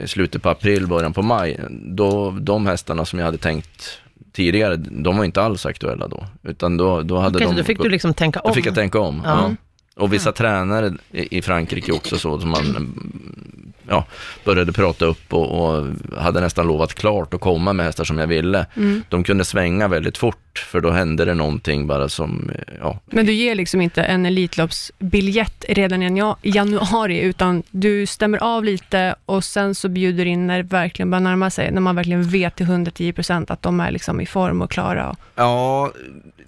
slutet 0.07 0.43
på 0.43 0.49
april, 0.49 0.87
början 0.87 1.13
på 1.13 1.23
maj, 1.23 1.61
då 1.71 2.31
de 2.31 2.67
hästarna 2.67 3.05
som 3.05 3.19
jag 3.19 3.27
hade 3.27 3.39
tänkt 3.39 4.01
tidigare, 4.33 4.77
de 4.77 5.17
var 5.17 5.25
inte 5.25 5.43
alls 5.43 5.67
aktuella 5.67 6.09
då. 6.09 6.27
Utan 6.43 6.77
då, 6.77 7.03
då 7.03 7.19
hade 7.19 7.37
Okej, 7.39 7.49
de... 7.49 7.57
då 7.57 7.65
fick 7.65 7.83
du 7.83 7.89
liksom 7.89 8.15
tänka 8.15 8.41
om. 8.41 8.49
Då 8.49 8.55
fick 8.55 8.67
jag 8.67 8.75
tänka 8.75 8.99
om. 8.99 9.23
Ja. 9.25 9.31
Ja. 9.31 9.55
Och 9.99 10.13
vissa 10.13 10.33
tränare 10.33 10.93
i 11.13 11.43
Frankrike 11.43 11.93
också 11.93 12.19
så 12.19 12.41
som 12.41 12.51
man 12.51 12.67
mm, 12.67 13.73
ja, 13.89 14.05
började 14.45 14.73
prata 14.73 15.05
upp 15.05 15.33
och, 15.35 15.77
och 15.79 15.87
hade 16.17 16.41
nästan 16.41 16.67
lovat 16.67 16.95
klart 16.95 17.35
att 17.35 17.41
komma 17.41 17.73
med 17.73 17.87
hästar 17.87 18.05
som 18.05 18.19
jag 18.19 18.27
ville. 18.27 18.67
Mm. 18.77 19.03
De 19.09 19.25
kunde 19.25 19.45
svänga 19.45 19.89
väldigt 19.89 20.19
fort 20.19 20.59
för 20.59 20.81
då 20.81 20.91
hände 20.91 21.25
det 21.25 21.35
någonting 21.35 21.87
bara 21.87 22.09
som, 22.09 22.51
ja, 22.81 23.01
Men 23.07 23.27
du 23.27 23.33
ger 23.33 23.55
liksom 23.55 23.81
inte 23.81 24.03
en 24.03 24.27
Elitloppsbiljett 24.27 25.65
redan 25.69 26.03
i 26.03 26.35
januari, 26.43 27.21
utan 27.21 27.63
du 27.71 28.07
stämmer 28.07 28.39
av 28.39 28.65
lite 28.65 29.15
och 29.27 29.45
sen 29.45 29.75
så 29.75 29.89
bjuder 29.89 30.27
in 30.27 30.47
när 30.47 30.57
det 30.57 30.69
verkligen 30.69 31.11
börjar 31.11 31.21
närma 31.21 31.51
sig, 31.51 31.71
när 31.71 31.81
man 31.81 31.97
verkligen 31.97 32.23
vet 32.23 32.57
till 32.57 32.67
110% 32.67 33.53
att 33.53 33.63
de 33.63 33.81
är 33.81 33.91
liksom 33.91 34.21
i 34.21 34.27
form 34.27 34.63
och 34.63 34.71
klara. 34.71 35.11
Och, 35.11 35.17
Ja, 35.35 35.93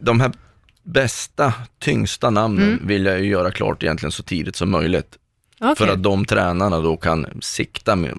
de 0.00 0.20
här 0.20 0.32
bästa, 0.82 1.54
tyngsta 1.78 2.30
namnen 2.30 2.68
Mm. 2.68 2.86
vill 2.86 3.04
jag 3.04 3.20
ju 3.20 3.26
göra 3.30 3.50
klart 3.50 3.82
egentligen 3.82 4.12
så 4.12 4.22
tidigt 4.22 4.56
som 4.56 4.70
möjligt. 4.70 5.16
Okej. 5.62 5.76
För 5.76 5.88
att 5.92 6.02
de 6.02 6.24
tränarna 6.24 6.80
då 6.80 6.96
kan 6.96 7.26
sikta 7.40 7.96
mot 7.96 8.10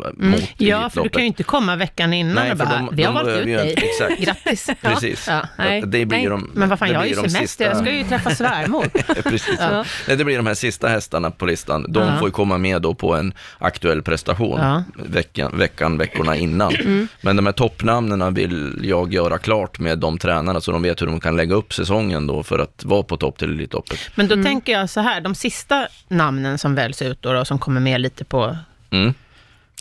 Ja, 0.57 0.89
för 0.89 1.03
du 1.03 1.09
kan 1.09 1.21
ju 1.21 1.27
inte 1.27 1.43
komma 1.43 1.75
veckan 1.75 2.13
innan 2.13 2.35
Nej, 2.35 2.51
och 2.51 2.57
bara, 2.57 2.69
de- 2.69 2.89
vi 2.95 3.03
har 3.03 3.13
de 3.13 3.25
valt 3.25 3.37
ut 3.39 3.45
dig. 3.45 3.73
exakt. 3.77 4.21
Grattis. 4.25 4.69
Precis. 4.81 5.25
Ja. 5.27 5.41
Nej, 5.57 5.81
det 5.81 6.05
blir 6.05 6.17
nej. 6.17 6.27
de, 6.29 6.49
Men 6.53 6.69
vad 6.69 6.79
fan, 6.79 6.89
jag 6.89 6.99
har 6.99 7.05
ju 7.05 7.15
semester, 7.15 7.39
sista- 7.41 7.63
jag 7.63 7.77
ska 7.77 7.91
ju 7.91 8.03
träffa 8.03 8.35
svärmor. 8.35 8.85
Precis. 9.23 9.55
Ja. 9.59 9.85
Nej, 10.07 10.17
det 10.17 10.23
blir 10.25 10.37
de 10.37 10.47
här 10.47 10.53
sista 10.53 10.87
hästarna 10.87 11.31
på 11.31 11.45
listan. 11.45 11.85
De 11.89 12.07
Ja. 12.07 12.17
får 12.19 12.27
ju 12.27 12.31
komma 12.31 12.57
med 12.57 12.81
då 12.81 12.93
på 12.93 13.15
en 13.15 13.33
aktuell 13.59 14.01
prestation 14.01 14.59
Ja. 14.59 14.83
veckan, 14.95 15.57
veckan, 15.57 15.97
veckorna 15.97 16.35
innan. 16.35 16.75
Mm. 16.75 17.07
Men 17.21 17.35
de 17.35 17.45
här 17.45 17.53
toppnamnen 17.53 18.33
vill 18.33 18.79
jag 18.83 19.13
göra 19.13 19.37
klart 19.37 19.79
med 19.79 19.99
de 19.99 20.17
tränarna 20.17 20.61
så 20.61 20.71
de 20.71 20.81
vet 20.81 21.01
hur 21.01 21.05
de 21.07 21.19
kan 21.19 21.35
lägga 21.37 21.55
upp 21.55 21.73
säsongen 21.73 22.27
då 22.27 22.43
för 22.43 22.59
att 22.59 22.83
vara 22.85 23.03
på 23.03 23.17
topp 23.17 23.37
till 23.37 23.49
Elitloppet. 23.49 23.99
Men 24.15 24.27
då 24.27 24.43
tänker 24.43 24.71
jag 24.71 24.89
så 24.89 24.99
här, 24.99 25.21
de 25.21 25.35
sista 25.35 25.87
namnen 26.07 26.57
som 26.57 26.75
väljs 26.75 27.01
ut 27.01 27.21
då, 27.21 27.30
då 27.33 27.45
som 27.45 27.59
kommer 27.59 27.81
med 27.81 28.01
lite 28.01 28.23
på 28.25 28.57
Mm. 28.91 29.13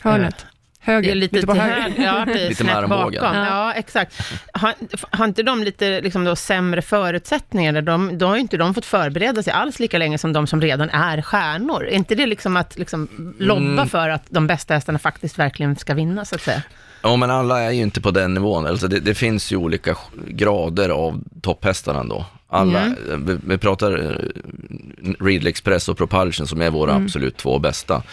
Hörnet. 0.03 0.37
Det 0.85 0.91
Höger. 0.91 1.11
är 1.11 1.15
lite, 1.15 1.41
på 1.47 1.53
höger. 1.53 1.93
ja, 2.03 2.23
precis, 2.25 2.49
Lite 2.49 2.63
med 2.63 2.75
armbågen. 2.77 3.21
bakom. 3.23 3.37
Ja. 3.37 3.73
Exakt. 3.73 4.13
Har, 4.53 4.73
har 5.09 5.25
inte 5.25 5.43
de 5.43 5.63
lite 5.63 6.01
liksom 6.01 6.23
då, 6.23 6.35
sämre 6.35 6.81
förutsättningar? 6.81 7.81
De, 7.81 8.17
då 8.17 8.27
har 8.27 8.35
ju 8.35 8.41
inte 8.41 8.57
de 8.57 8.73
fått 8.73 8.85
förbereda 8.85 9.43
sig 9.43 9.53
alls 9.53 9.79
lika 9.79 9.97
länge 9.97 10.17
som 10.17 10.33
de 10.33 10.47
som 10.47 10.61
redan 10.61 10.89
är 10.89 11.21
stjärnor. 11.21 11.85
Är 11.87 11.91
inte 11.95 12.15
det 12.15 12.25
liksom 12.25 12.57
att 12.57 12.77
liksom 12.77 13.07
lobba 13.39 13.61
Mm. 13.61 13.87
för 13.89 14.09
att 14.09 14.23
de 14.29 14.47
bästa 14.47 14.73
hästarna 14.73 14.99
faktiskt 14.99 15.39
verkligen 15.39 15.75
ska 15.75 15.93
vinna, 15.93 16.25
så 16.25 16.35
att 16.35 16.41
säga? 16.41 16.61
Ja, 17.03 17.15
men 17.15 17.31
alla 17.31 17.61
är 17.61 17.71
ju 17.71 17.81
inte 17.81 18.01
på 18.01 18.11
den 18.11 18.33
nivån. 18.33 18.65
Alltså 18.67 18.87
det, 18.87 18.99
det 18.99 19.15
finns 19.15 19.51
ju 19.51 19.55
olika 19.57 19.95
grader 20.27 20.89
av 20.89 21.23
topphästarna 21.41 22.03
då. 22.03 22.25
Alla, 22.53 22.81
Mm. 22.85 23.39
vi, 23.43 23.57
pratar 23.57 23.91
eh, 23.99 25.15
Readly 25.25 25.49
Express 25.49 25.89
och 25.89 25.97
Propulsion 25.97 26.47
som 26.47 26.61
är 26.61 26.69
våra 26.69 26.91
Mm. 26.91 27.03
absolut 27.05 27.37
två 27.37 27.59
bästa. 27.59 28.03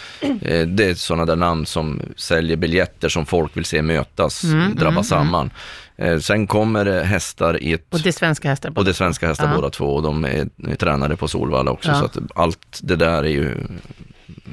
Eh, 0.42 0.66
det 0.68 0.84
är 0.84 0.94
sådana 0.94 1.24
där 1.26 1.36
namn 1.36 1.66
som 1.66 2.02
säljer 2.16 2.56
biljetter 2.56 3.08
som 3.08 3.26
folk 3.26 3.56
vill 3.56 3.64
se 3.64 3.82
mötas, 3.82 4.44
Mm, 4.44 4.74
drabba 4.74 4.88
mm, 4.90 5.04
samman. 5.04 5.50
Eh, 5.96 6.18
sen 6.18 6.46
kommer 6.46 6.84
det 6.84 7.04
hästar 7.04 7.62
i 7.62 7.72
ett 7.72 7.94
Och 7.94 8.00
det 8.00 8.08
är 8.08 8.12
svenska 8.12 8.48
hästar. 8.48 8.72
och 8.76 8.84
det 8.84 8.94
svenska 8.94 9.26
hästar 9.26 9.48
Ja. 9.48 9.54
båda 9.56 9.70
två 9.70 9.84
och 9.94 10.02
de 10.02 10.24
är, 10.24 10.48
är 10.68 10.74
tränade 10.74 11.16
på 11.16 11.28
Solvalla 11.28 11.70
också. 11.70 11.88
Ja. 11.88 11.98
Så 11.98 12.04
att 12.04 12.16
allt 12.34 12.80
det 12.82 12.96
där 12.96 13.22
är 13.24 13.28
ju 13.28 13.54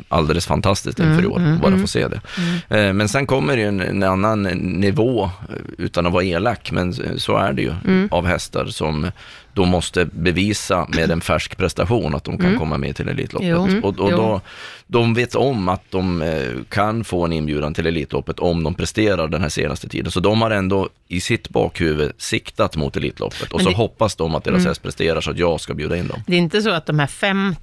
alldeles 0.08 0.46
fantastiskt 0.46 1.00
inför 1.00 1.22
i 1.22 1.26
Mm, 1.26 1.32
år, 1.32 1.38
mm, 1.40 1.60
bara 1.60 1.68
mm. 1.68 1.82
få 1.82 1.88
se 1.88 2.08
det. 2.08 2.22
Eh, 2.70 2.94
Men 2.94 3.10
sen 3.10 3.26
kommer 3.26 3.56
det 3.56 3.62
ju 3.62 3.68
en, 3.68 3.80
en 3.82 4.04
annan 4.04 4.44
nivå, 4.44 5.24
eh, 5.24 5.30
utan 5.78 6.06
att 6.06 6.14
vara 6.14 6.24
elak, 6.24 6.72
men 6.72 6.94
så 7.20 7.38
är 7.38 7.54
det 7.54 7.62
ju, 7.62 7.74
Mm. 7.86 8.08
av 8.12 8.26
hästar 8.26 8.66
som 8.66 9.12
de 9.54 9.70
måste 9.70 10.06
bevisa 10.06 10.88
med 10.90 11.12
en 11.12 11.22
färsk 11.22 11.58
prestation 11.58 12.16
att 12.16 12.24
de 12.24 12.38
kan 12.38 12.46
Mm. 12.48 12.60
komma 12.60 12.78
med 12.78 12.96
till 12.96 13.10
Elitloppet. 13.10 13.50
Jo, 13.50 13.64
mm, 13.68 13.84
och 13.84 14.00
och 14.00 14.12
då, 14.12 14.42
de 14.88 15.14
vet 15.14 15.36
om 15.36 15.70
att 15.70 15.84
de 15.90 16.22
eh, 16.22 16.44
kan 16.70 17.04
få 17.04 17.26
en 17.26 17.34
inbjudan 17.34 17.74
till 17.74 17.86
Elitloppet 17.88 18.40
om 18.40 18.64
de 18.64 18.74
presterar 18.74 19.28
den 19.28 19.42
här 19.42 19.50
senaste 19.50 19.88
tiden. 19.90 20.12
Så 20.12 20.20
de 20.20 20.42
har 20.42 20.52
ändå 20.52 20.90
i 21.08 21.22
sitt 21.22 21.50
bakhuvud 21.50 22.12
siktat 22.18 22.76
mot 22.76 22.98
Elitloppet 22.98 23.52
och 23.54 23.60
Men 23.60 23.64
så 23.64 23.70
det- 23.70 23.76
hoppas 23.78 24.16
de 24.16 24.36
att 24.36 24.44
deras 24.44 24.58
Mm. 24.60 24.68
häst 24.70 24.84
presterar 24.84 25.22
så 25.22 25.32
att 25.32 25.38
jag 25.40 25.62
ska 25.62 25.74
bjuda 25.74 25.98
in 25.98 26.08
dem. 26.08 26.20
Det 26.28 26.34
är 26.36 26.40
inte 26.40 26.62
så 26.62 26.70
att 26.72 26.86
de 26.86 27.00
här 27.00 27.08
50 27.08 27.58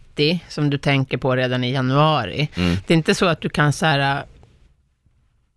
som 0.49 0.71
du 0.71 0.79
tänker 0.79 1.17
på 1.19 1.37
redan 1.37 1.65
i 1.65 1.73
januari, 1.73 2.49
Mm. 2.57 2.77
det 2.87 2.95
är 2.95 2.97
inte 2.97 3.15
så 3.15 3.27
att 3.27 3.41
du 3.41 3.49
kan 3.49 3.73
så 3.73 3.87
här, 3.87 4.17
äh, 4.17 4.23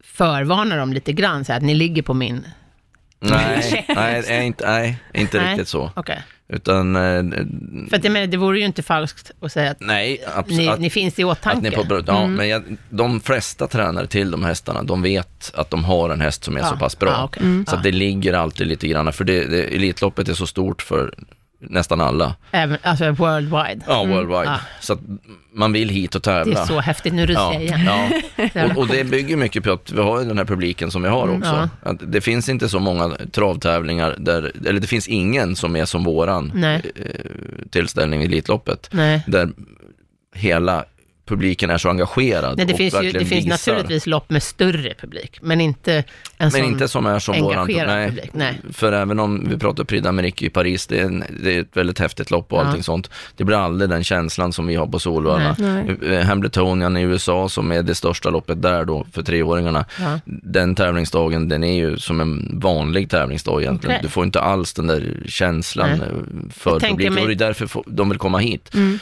förvarna 0.03 0.76
dem 0.76 0.93
lite 0.93 1.14
grann, 1.14 1.45
så 1.45 1.51
här, 1.51 1.58
att 1.60 1.64
ni 1.66 1.74
ligger 1.76 2.01
på 2.01 2.14
min... 2.14 2.45
Nej, 3.20 3.86
nej, 3.95 4.45
inte, 4.45 4.66
nej, 4.72 4.97
inte 5.14 5.38
Nej. 5.41 5.49
riktigt 5.51 5.68
så. 5.68 5.91
Okej. 5.95 6.24
Utan, 6.47 6.95
eh, 6.95 7.01
För 7.89 7.97
att 7.97 8.03
jag 8.03 8.14
menar, 8.14 8.28
det 8.28 8.38
vore 8.38 8.60
ju 8.60 8.66
inte 8.66 8.84
falskt 8.84 9.32
att 9.41 9.51
säga 9.51 9.72
att 9.72 9.80
nej, 9.80 10.24
ni, 10.47 10.68
att- 10.68 10.80
ni 10.80 10.89
finns 10.89 11.20
i 11.20 11.24
Att 11.24 11.30
åtanke. 11.39 11.72
på. 11.72 12.03
Ja, 12.08 12.18
Mm. 12.20 12.34
men 12.36 12.47
jag, 12.49 12.64
de 12.89 13.20
flesta 13.22 13.68
tränare 13.68 14.08
till 14.08 14.32
de 14.32 14.43
hästarna, 14.43 14.84
de 14.84 15.01
vet 15.01 15.51
att 15.56 15.70
de 15.70 15.84
har 15.84 16.10
en 16.10 16.22
häst 16.22 16.43
som 16.43 16.56
är 16.56 16.60
Ja, 16.60 16.68
så 16.70 16.78
pass 16.78 16.99
bra. 16.99 17.10
ja, 17.10 17.24
okej. 17.24 17.43
Mm. 17.43 17.66
Så 17.66 17.76
att 17.76 17.84
det 17.84 17.91
ligger 17.91 18.34
alltid 18.34 18.68
lite 18.68 18.88
grann, 18.88 19.14
för 19.14 19.24
det, 19.24 19.45
det, 19.45 19.64
Elitloppet 19.76 20.30
är 20.30 20.34
så 20.34 20.47
stort 20.47 20.82
för 20.82 21.14
nästan 21.70 22.01
alla. 22.01 22.36
Även, 22.51 22.78
alltså 22.84 23.11
worldwide. 23.11 23.82
Ja, 23.88 24.03
worldwide. 24.05 24.43
Ja. 24.45 24.59
Så 24.80 24.93
att 24.93 24.99
man 25.53 25.74
vill 25.74 25.89
hit 25.89 26.16
och 26.16 26.22
Det 26.22 26.26
tävla. 26.26 26.61
är 26.61 26.66
så 26.66 26.80
häftigt 26.80 27.13
nu 27.13 27.26
du 27.26 27.34
ja, 27.34 27.53
säger. 27.55 27.78
ja. 27.86 28.66
Och, 28.66 28.78
och 28.78 28.88
det 28.88 29.03
bygger 29.03 29.38
mycket 29.38 29.63
på 29.63 29.72
att 29.72 29.91
vi 29.91 30.01
har 30.01 30.20
den 30.24 30.38
här 30.38 30.45
publiken 30.45 30.91
som 30.91 31.01
vi 31.01 31.09
har 31.09 31.24
Mm, 31.24 31.38
också. 31.38 31.70
Att 31.84 32.11
det 32.11 32.22
finns 32.22 32.49
inte 32.49 32.70
så 32.70 32.80
många 32.80 33.09
travtävlingar 33.32 34.16
där, 34.20 34.51
eller 34.68 34.80
det 34.80 34.88
finns 34.88 35.07
ingen 35.07 35.55
som 35.55 35.76
är 35.76 35.86
som 35.86 36.03
våran 36.03 36.51
Nej. 36.55 36.82
eh, 36.95 37.66
tillställning 37.70 38.22
i 38.22 38.26
Elitloppet. 38.26 38.89
Nej. 38.91 39.24
Där 39.28 39.49
hela 40.36 40.86
publiken 41.26 41.69
är 41.69 41.78
så 41.78 41.89
engagerad 41.89 42.57
Nej, 42.57 42.65
det 42.65 42.73
finns, 42.73 42.93
ju, 43.03 43.11
det 43.11 43.26
finns 43.26 43.45
naturligtvis 43.45 44.07
lopp 44.07 44.30
med 44.30 44.43
större 44.43 44.93
publik, 45.01 45.38
men 45.41 45.61
inte 45.61 46.03
en 46.38 46.51
Men 46.53 46.63
inte 46.63 46.88
som 46.88 47.05
är 47.05 47.19
som 47.19 47.41
våran. 47.41 47.59
engagerad 47.59 47.88
Nej. 47.95 48.07
publik. 48.07 48.30
Nej. 48.34 48.59
För 48.73 48.91
även 48.91 49.19
om 49.19 49.49
vi 49.49 49.57
pratar 49.57 49.84
Prix 49.84 50.05
d'Amérique 50.07 50.43
i 50.45 50.49
Paris, 50.49 50.88
det 50.88 50.99
är, 50.99 51.05
en, 51.05 51.23
det 51.43 51.55
är 51.55 51.61
ett 51.61 51.78
väldigt 51.78 51.99
häftigt 51.99 52.32
lopp 52.32 52.53
och 52.53 52.59
Ja. 52.59 52.63
allting 52.65 52.84
sånt. 52.84 53.09
Det 53.36 53.43
blir 53.43 53.57
aldrig 53.57 53.89
den 53.89 54.03
känslan 54.03 54.53
som 54.53 54.67
vi 54.67 54.76
har 54.76 54.88
på 54.88 54.99
Solvalla. 54.99 55.55
Eh, 56.11 56.19
Hambletonian 56.26 56.97
i 56.97 57.01
USA 57.01 57.49
som 57.49 57.71
är 57.71 57.84
det 57.84 57.95
största 57.95 58.30
loppet 58.30 58.61
där 58.61 58.86
då 58.86 59.05
för 59.11 59.21
treåringarna. 59.23 59.86
Ja. 59.99 60.19
Den 60.26 60.76
tävlingsdagen, 60.76 61.49
den 61.49 61.63
är 61.63 61.76
ju 61.76 61.97
som 61.97 62.21
en 62.21 62.59
vanlig 62.59 63.09
tävlingsdag 63.09 63.61
egentligen. 63.61 63.95
Okej. 63.95 64.03
Du 64.03 64.09
får 64.09 64.23
inte 64.26 64.41
alls 64.41 64.73
den 64.73 64.88
där 64.88 65.23
känslan 65.28 65.89
Nej. 65.89 65.99
eh, 65.99 66.51
för 66.53 66.80
publiken 66.80 67.17
och 67.17 67.28
det 67.28 67.34
är 67.34 67.36
därför 67.36 67.69
de 67.86 68.09
vill 68.09 68.17
komma 68.19 68.38
hit. 68.38 68.73
Mm. 68.73 68.99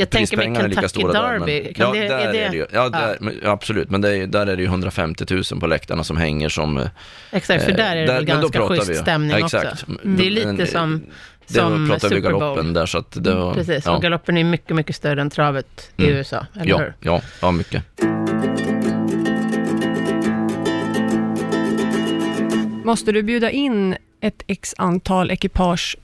Jag 0.00 0.10
tänker 0.10 0.36
mig 0.36 0.46
Prispengarna 0.46 0.64
är 0.64 0.68
lika 0.68 0.80
Kentucky 0.80 1.06
där. 1.12 1.32
Derby. 1.32 1.62
Men, 1.64 1.74
Kan 1.74 1.86
ja, 1.86 1.92
det, 2.02 2.08
där 2.08 2.18
är 2.18 2.32
det, 2.32 2.38
är 2.38 2.50
det 2.50 2.56
ju. 2.56 2.66
Ja, 2.72 2.88
där, 2.88 3.16
men, 3.20 3.34
ja, 3.42 3.50
absolut. 3.50 3.90
Men 3.90 4.00
det 4.00 4.16
är, 4.16 4.26
där 4.26 4.46
är 4.46 4.56
det 4.56 4.62
ju 4.62 4.68
150 4.68 5.24
000 5.30 5.60
på 5.60 5.66
läktarna 5.66 6.04
som 6.04 6.16
hänger 6.16 6.48
som... 6.48 6.78
eh, 6.78 6.86
Exakt, 7.32 7.64
för 7.64 7.72
där 7.72 7.96
är 7.96 8.00
det 8.00 8.06
där- 8.06 8.14
väl 8.14 8.24
ganska 8.24 8.68
schysst 8.68 8.88
vi 8.88 8.94
stämning 8.94 9.30
ja, 9.38 9.44
också. 9.44 9.56
exakt. 9.56 9.84
Det 10.02 10.26
är 10.26 10.30
lite 10.30 10.62
eh, 10.62 10.68
som, 10.68 11.02
Det 11.46 11.54
som 11.54 11.88
pratar 11.88 12.08
vi 12.08 12.14
Super 12.16 12.30
Bowl. 12.30 12.40
galoppen 12.40 12.72
där 12.72 12.86
så 12.86 12.98
att 12.98 13.24
det 13.24 13.34
var... 13.34 13.54
Precis, 13.54 13.86
ja, 13.86 13.96
och 13.96 14.02
galoppen 14.02 14.36
är 14.36 14.44
mycket, 14.44 14.76
mycket 14.76 14.96
större 14.96 15.20
än 15.20 15.30
travet 15.30 15.90
i 15.96 16.02
Mm. 16.04 16.16
USA, 16.16 16.46
eller 16.54 16.66
ja, 16.70 16.78
hur? 16.78 16.94
ja, 17.00 17.20
ja, 17.40 17.50
mycket. 17.50 17.82
Måste 22.84 23.12
du 23.12 23.22
bjuda 23.22 23.50
in 23.50 23.96
ett 24.20 24.42
x 24.46 24.74
antal 24.78 25.30
ekipage, 25.30 25.96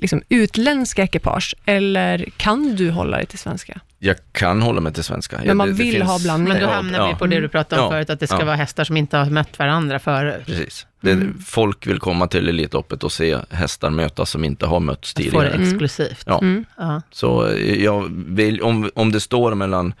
liksom 0.00 0.22
utländska 0.28 1.02
ekipage, 1.02 1.54
eller 1.66 2.24
kan 2.36 2.76
du 2.76 2.90
hålla 2.90 3.16
dig 3.16 3.26
till 3.26 3.38
svenska? 3.38 3.80
Jag 3.98 4.16
kan 4.32 4.62
hålla 4.62 4.80
mig 4.80 4.92
till 4.92 5.04
svenska. 5.04 5.40
Men 5.44 5.56
man 5.56 5.68
Det- 5.68 5.74
det 5.74 5.82
vill 5.82 5.92
finns- 5.94 6.04
ha 6.10 6.18
blandning. 6.18 6.48
Men 6.52 6.62
då 6.62 6.68
Ja, 6.68 6.72
hamnar 6.74 7.06
vi 7.06 7.10
ja. 7.10 7.16
på 7.16 7.26
det 7.26 7.40
du 7.40 7.48
pratade 7.48 7.82
om 7.82 7.86
Ja, 7.86 7.90
förut, 7.90 8.10
att 8.10 8.20
det 8.20 8.26
ska 8.26 8.38
ja. 8.38 8.44
vara 8.44 8.56
hästar 8.56 8.84
som 8.84 8.96
inte 8.96 9.16
har 9.16 9.26
mött 9.30 9.58
varandra 9.58 9.98
före. 9.98 10.42
Precis. 10.46 10.86
Det, 11.00 11.12
Mm. 11.12 11.38
Folk 11.46 11.86
vill 11.86 11.98
komma 11.98 12.26
till 12.26 12.48
Elitloppet 12.48 13.04
och 13.04 13.12
se 13.12 13.38
hästar 13.50 13.90
mötas 13.90 14.30
som 14.30 14.44
inte 14.44 14.66
har 14.66 14.80
mötts 14.80 15.12
Att 15.12 15.16
få 15.16 15.22
det 15.22 15.30
tidigare. 15.30 15.50
Mm. 15.54 15.68
exklusivt. 15.68 16.22
Ja. 16.26 16.38
Mm. 16.42 16.64
Ja. 16.78 17.02
Så 17.10 17.46
eh, 17.46 17.84
jag 17.84 18.10
vill, 18.26 18.62
om, 18.62 18.90
om 18.94 19.12
det 19.12 19.20
står 19.20 19.54
mellan 19.54 19.94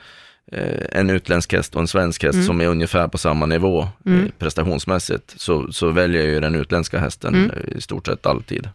eh, 0.52 0.98
en 1.00 1.10
utländsk 1.10 1.52
häst 1.52 1.74
och 1.74 1.80
en 1.80 1.88
svensk 1.88 2.22
häst 2.22 2.34
Mm. 2.34 2.46
som 2.46 2.60
är 2.60 2.66
ungefär 2.66 3.08
på 3.08 3.18
samma 3.18 3.46
nivå 3.46 3.88
Mm. 4.06 4.24
eh, 4.24 4.30
prestationsmässigt, 4.38 5.34
så, 5.40 5.72
så 5.72 5.90
väljer 5.90 6.22
jag 6.22 6.30
ju 6.30 6.40
den 6.40 6.54
utländska 6.54 6.98
hästen 6.98 7.34
Mm. 7.34 7.50
i 7.76 7.80
stort 7.80 8.06
sett 8.06 8.26
alltid. 8.26 8.68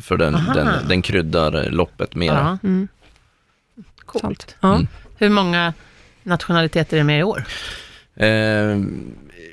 För 0.00 0.16
den, 0.16 0.32
den, 0.54 0.88
den 0.88 1.02
kryddar 1.02 1.70
loppet 1.70 2.14
mera. 2.14 2.58
Mm. 2.62 2.88
coolt. 4.06 4.56
Ja. 4.60 4.74
Mm. 4.74 4.86
Hur 5.16 5.28
många 5.28 5.74
nationaliteter 6.22 6.96
är 6.96 7.02
med 7.04 7.20
i 7.20 7.22
år? 7.22 7.44
Eh, 8.16 8.78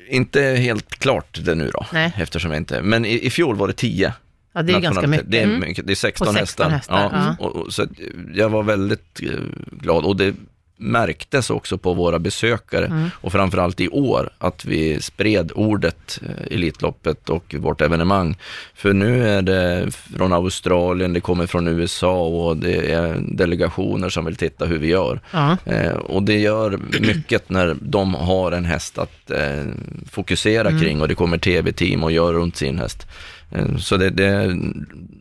inte 0.08 0.42
helt 0.42 0.90
klart 0.90 1.38
det 1.44 1.54
nu 1.54 1.70
då, 1.70 1.86
Nej. 1.92 2.12
eftersom 2.16 2.50
jag 2.50 2.60
inte, 2.60 2.82
men 2.82 3.04
i, 3.04 3.26
i 3.26 3.30
fjol 3.30 3.56
var 3.56 3.66
det 3.68 3.72
10 3.74 4.12
Ja, 4.52 4.62
det 4.62 4.72
är 4.72 4.80
ganska 4.80 5.06
mycket. 5.06 5.30
Det 5.30 5.38
är, 5.38 5.44
Mm. 5.44 5.60
mycket. 5.60 5.86
Det 5.86 5.92
är 5.92 5.96
16, 5.96 6.26
På 6.26 6.32
16 6.32 6.70
hästar. 6.72 6.98
hästar, 6.98 7.10
Ja, 7.12 7.36
ja. 7.38 7.44
Och, 7.46 7.56
och, 7.56 7.72
så 7.72 7.86
jag 8.34 8.48
var 8.48 8.62
väldigt 8.62 9.20
eh, 9.22 9.38
glad 9.72 10.04
och 10.04 10.16
det 10.16 10.34
märktes 10.80 11.50
också 11.50 11.78
på 11.78 11.94
våra 11.94 12.18
besökare 12.18 12.86
Mm. 12.86 13.10
och 13.14 13.32
framförallt 13.32 13.80
i 13.80 13.88
år 13.88 14.30
att 14.38 14.64
vi 14.64 15.00
spred 15.00 15.52
ordet 15.54 16.20
eh, 16.22 16.54
Elitloppet 16.54 17.28
och 17.28 17.54
vårt 17.58 17.80
evenemang. 17.80 18.36
För 18.74 18.92
nu 18.92 19.28
är 19.28 19.42
det 19.42 19.90
från 20.16 20.32
Australien, 20.32 21.12
det 21.12 21.20
kommer 21.20 21.46
från 21.46 21.68
USA 21.68 22.20
och 22.26 22.56
det 22.56 22.92
är 22.92 23.18
delegationer 23.20 24.08
som 24.08 24.24
vill 24.24 24.36
titta 24.36 24.66
hur 24.66 24.78
vi 24.78 24.86
gör. 24.86 25.20
Ja. 25.30 25.56
Eh, 25.64 25.92
och 25.92 26.22
det 26.22 26.38
gör 26.38 26.78
mycket 27.00 27.50
när 27.50 27.76
de 27.80 28.14
har 28.14 28.52
en 28.52 28.64
häst 28.64 28.98
att 28.98 29.30
eh, 29.30 29.64
fokusera 30.10 30.68
Mm. 30.68 30.80
kring 30.80 31.00
och 31.00 31.08
det 31.08 31.14
kommer 31.14 31.38
tv-team 31.38 32.04
och 32.04 32.12
gör 32.12 32.32
runt 32.32 32.56
sin 32.56 32.78
häst. 32.78 33.06
Eh, 33.50 33.76
så 33.76 33.96
det, 33.96 34.10
det 34.10 34.26
är 34.26 34.58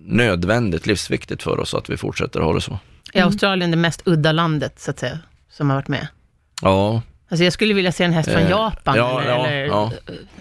nödvändigt, 0.05 0.87
livsviktigt 0.87 1.43
för 1.43 1.59
oss 1.59 1.73
att 1.73 1.89
vi 1.89 1.97
fortsätter 1.97 2.39
ha 2.39 2.53
det 2.53 2.61
så. 2.61 2.79
Är 3.13 3.23
Australien 3.23 3.71
det 3.71 3.77
mest 3.77 4.01
udda 4.05 4.31
landet, 4.31 4.79
så 4.79 4.91
att 4.91 4.99
säga, 4.99 5.19
som 5.59 5.69
har 5.69 5.77
varit 5.77 5.87
med? 5.87 6.07
Ja, 6.61 7.01
Alltså 7.31 7.43
jag 7.43 7.53
skulle 7.53 7.73
vilja 7.73 7.91
se 7.91 8.03
en 8.03 8.13
häst 8.13 8.29
från 8.31 8.41
Eh, 8.41 8.49
Japan 8.49 8.97
ja, 8.97 9.21
eller, 9.21 9.31
ja, 9.31 9.47
eller 9.47 9.65
ja. 9.65 9.91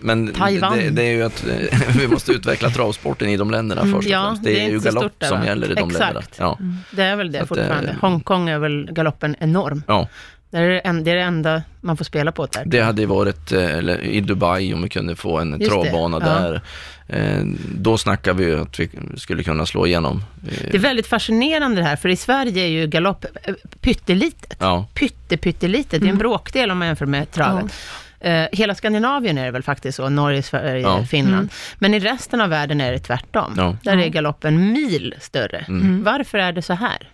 men 0.00 0.32
Taiwan. 0.32 0.78
Det, 0.78 0.90
det 0.90 1.02
är 1.02 1.12
ju 1.12 1.22
att 1.22 1.46
eh, 1.46 1.78
vi 1.98 2.08
måste 2.08 2.32
utveckla 2.32 2.70
travsporten 2.70 3.28
i 3.28 3.36
de 3.36 3.50
länderna 3.50 3.80
Mm, 3.80 3.94
först 3.94 4.06
och 4.06 4.12
ja, 4.12 4.24
främst. 4.26 4.42
det 4.44 4.50
Det 4.50 4.60
är 4.64 4.68
ju 4.70 4.80
galopp 4.80 5.02
stort 5.02 5.20
där, 5.20 5.28
som 5.28 5.44
gäller 5.44 5.70
i 5.70 5.74
de 5.74 5.88
Exakt. 5.90 6.00
länderna. 6.00 6.24
Ja, 6.38 6.58
det 6.90 7.02
är 7.02 7.16
väl 7.16 7.32
det 7.32 7.38
Så 7.38 7.42
att, 7.42 7.48
fortfarande. 7.48 7.90
eh, 7.90 7.96
Hongkong 8.00 8.48
är 8.48 8.58
väl 8.58 8.88
galoppen 8.92 9.36
enorm. 9.38 9.82
ja. 9.86 10.08
Det 10.50 10.56
är 10.58 10.68
det, 10.68 10.80
det 10.92 11.14
det 11.14 11.20
enda 11.20 11.62
man 11.80 11.96
får 11.96 12.04
spela 12.04 12.32
på 12.32 12.46
där. 12.46 12.62
Det 12.66 12.80
hade 12.80 13.00
ju 13.02 13.06
varit, 13.06 13.52
eh, 13.52 13.74
eller 13.76 14.00
i 14.00 14.20
Dubai 14.20 14.74
om 14.74 14.82
vi 14.82 14.88
kunde 14.88 15.16
få 15.16 15.38
en 15.38 15.50
Just 15.50 15.60
det, 15.60 15.68
travbana 15.68 16.18
ja. 16.20 16.26
där. 16.26 16.62
Eh, 17.08 17.42
Då 17.74 17.98
snackar 17.98 18.34
vi 18.34 18.44
ju 18.44 18.60
att 18.60 18.80
vi 18.80 18.88
skulle 19.16 19.42
kunna 19.42 19.66
slå 19.66 19.86
igenom. 19.86 20.24
Eh, 20.50 20.68
Det 20.70 20.74
är 20.76 20.78
väldigt 20.78 21.06
fascinerande 21.06 21.76
det 21.80 21.86
här, 21.86 21.96
för 21.96 22.08
i 22.08 22.16
Sverige 22.16 22.62
är 22.62 22.68
ju 22.68 22.86
galopp 22.86 23.24
eh, 23.44 23.54
pyttelitet. 23.80 24.56
Ja, 24.60 24.86
Pytte, 24.94 25.36
pyttelitet. 25.36 25.90
Det 25.90 25.96
är 25.96 26.00
en 26.00 26.06
Mm. 26.08 26.18
bråkdel 26.18 26.70
om 26.70 26.78
man 26.78 26.86
jämför 26.88 27.06
med 27.06 27.30
travet. 27.30 27.72
Eh, 28.20 28.44
hela 28.52 28.74
Skandinavien 28.74 29.38
är 29.38 29.44
det 29.44 29.50
väl 29.50 29.62
faktiskt 29.62 29.96
så, 29.96 30.08
Norge, 30.08 30.42
Sverige, 30.42 30.82
Ja. 30.82 31.04
Finland. 31.04 31.34
Mm. 31.34 31.48
Men 31.78 31.94
i 31.94 31.98
resten 32.00 32.40
av 32.40 32.48
världen 32.50 32.80
är 32.80 32.92
det 32.92 32.98
tvärtom. 32.98 33.54
Ja. 33.56 33.76
Där 33.82 33.96
Ja. 33.96 34.04
är 34.04 34.08
galoppen 34.08 34.72
mil 34.72 35.14
större. 35.20 35.64
Mm. 35.68 36.04
Varför 36.04 36.38
är 36.38 36.52
det 36.52 36.62
så 36.62 36.72
här? 36.74 37.08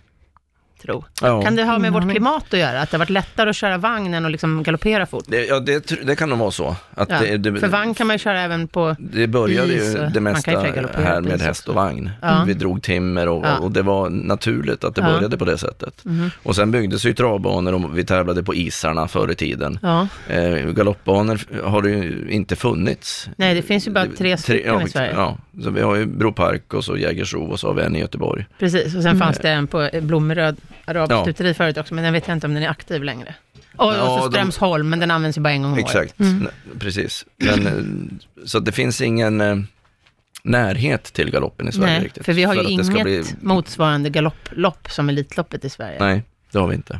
Tro. 0.85 1.05
Ja. 1.21 1.41
Kan 1.41 1.55
det 1.55 1.63
ha 1.63 1.79
med 1.79 1.93
vårt 1.93 2.01
aning. 2.03 2.15
klimat 2.15 2.53
att 2.53 2.59
göra? 2.59 2.81
Att 2.81 2.91
det 2.91 2.97
har 2.97 2.99
varit 2.99 3.09
lättare 3.09 3.49
att 3.49 3.55
köra 3.55 3.77
vagn 3.77 4.13
än 4.13 4.25
att 4.25 4.31
liksom 4.31 4.63
galoppera 4.63 5.05
fort? 5.05 5.23
Det, 5.27 5.45
ja 5.45 5.59
det, 5.59 6.07
det 6.07 6.15
kan 6.15 6.29
nog 6.29 6.39
vara 6.39 6.51
så. 6.51 6.75
Att 6.95 7.09
Ja. 7.09 7.19
det, 7.19 7.37
det, 7.37 7.59
För 7.59 7.67
vagn 7.67 7.93
kan 7.93 8.07
man 8.07 8.13
ju 8.13 8.19
köra 8.19 8.41
även 8.41 8.67
på... 8.67 8.95
det 8.99 9.27
började 9.27 9.73
is 9.73 9.95
ju 9.95 10.07
det 10.13 10.19
mesta 10.19 10.51
ju 10.51 10.57
här 11.03 11.21
med 11.21 11.41
häst 11.41 11.67
och 11.69 11.75
vagn. 11.75 12.09
Ja. 12.21 12.43
Vi 12.47 12.53
drog 12.53 12.83
timmer 12.83 13.27
och, 13.27 13.45
Ja. 13.45 13.57
och 13.57 13.71
det 13.71 13.81
var 13.81 14.09
naturligt 14.09 14.83
att 14.83 14.95
det 14.95 15.01
Ja. 15.01 15.07
började 15.13 15.37
på 15.37 15.45
det 15.45 15.57
sättet. 15.57 16.05
Mhm. 16.05 16.31
Och 16.43 16.55
sen 16.55 16.71
byggdes 16.71 17.05
ju 17.05 17.13
travbanor 17.13 17.73
och 17.73 17.97
vi 17.97 18.03
tävlade 18.05 18.43
på 18.43 18.55
isarna 18.55 19.07
förr 19.07 19.31
i 19.31 19.35
tiden. 19.35 19.79
Ja. 19.81 20.07
Eh, 20.29 20.55
galoppbanor 20.69 21.61
har 21.63 21.81
det 21.81 21.89
ju 21.89 22.27
inte 22.29 22.55
funnits. 22.55 23.29
Nej, 23.37 23.53
det 23.55 23.61
finns 23.61 23.87
ju 23.87 23.91
bara 23.91 24.05
tre 24.17 24.37
stycken 24.37 24.73
ja, 24.73 24.81
i 24.85 24.89
Sverige. 24.89 25.11
Ja, 25.15 25.37
så 25.63 25.69
vi 25.69 25.81
har 25.81 25.95
ju 25.95 26.05
Bro 26.05 26.33
Park 26.33 26.73
och 26.73 26.83
så 26.83 26.97
Jägersro 26.97 27.43
och 27.45 27.59
så 27.59 27.67
har 27.67 27.73
vi 27.73 27.81
en 27.83 27.95
i 27.95 27.99
Göteborg. 27.99 28.45
Precis, 28.59 28.85
och 28.85 29.01
sen 29.03 29.05
Mm. 29.15 29.19
fanns 29.19 29.37
det 29.37 29.49
en 29.49 29.67
på 29.67 29.89
Blommeröd 30.01 30.57
arabiskt 30.85 31.39
Ja. 31.39 31.53
förut 31.53 31.77
också, 31.77 31.93
men 31.93 32.03
den 32.03 32.13
vet 32.13 32.27
jag 32.27 32.35
inte 32.37 32.47
om 32.47 32.53
den 32.53 32.63
är 32.63 32.69
aktiv 32.69 33.03
längre. 33.03 33.35
Och, 33.75 33.93
Ja, 33.93 34.01
och 34.01 34.19
så 34.23 34.27
de- 34.27 34.31
Strömsholm, 34.31 34.89
men 34.89 34.99
den 34.99 35.11
används 35.11 35.37
ju 35.37 35.41
bara 35.41 35.53
en 35.53 35.61
gång 35.61 35.71
om 35.71 35.77
året. 35.77 35.85
Exakt, 35.85 36.19
Mm. 36.19 36.37
Nej, 36.39 36.79
precis. 36.79 37.25
Men, 37.37 37.67
eh, 37.67 37.73
så 38.45 38.59
det 38.59 38.71
finns 38.71 39.01
ingen 39.01 39.41
eh, 39.41 39.55
närhet 40.43 41.03
till 41.03 41.31
galoppen 41.31 41.67
i 41.67 41.71
Sverige 41.71 41.93
Nej, 41.93 42.03
riktigt. 42.03 42.25
för 42.25 42.33
vi 42.33 42.43
har 42.43 42.55
ju 42.55 42.61
inget 42.63 43.03
bli- 43.03 43.23
motsvarande 43.41 44.09
galopplopp 44.09 44.91
som 44.91 45.09
Elitloppet 45.09 45.65
i 45.65 45.69
Sverige. 45.69 45.97
Nej, 45.99 46.23
det 46.51 46.59
har 46.59 46.67
vi 46.67 46.75
inte. 46.75 46.99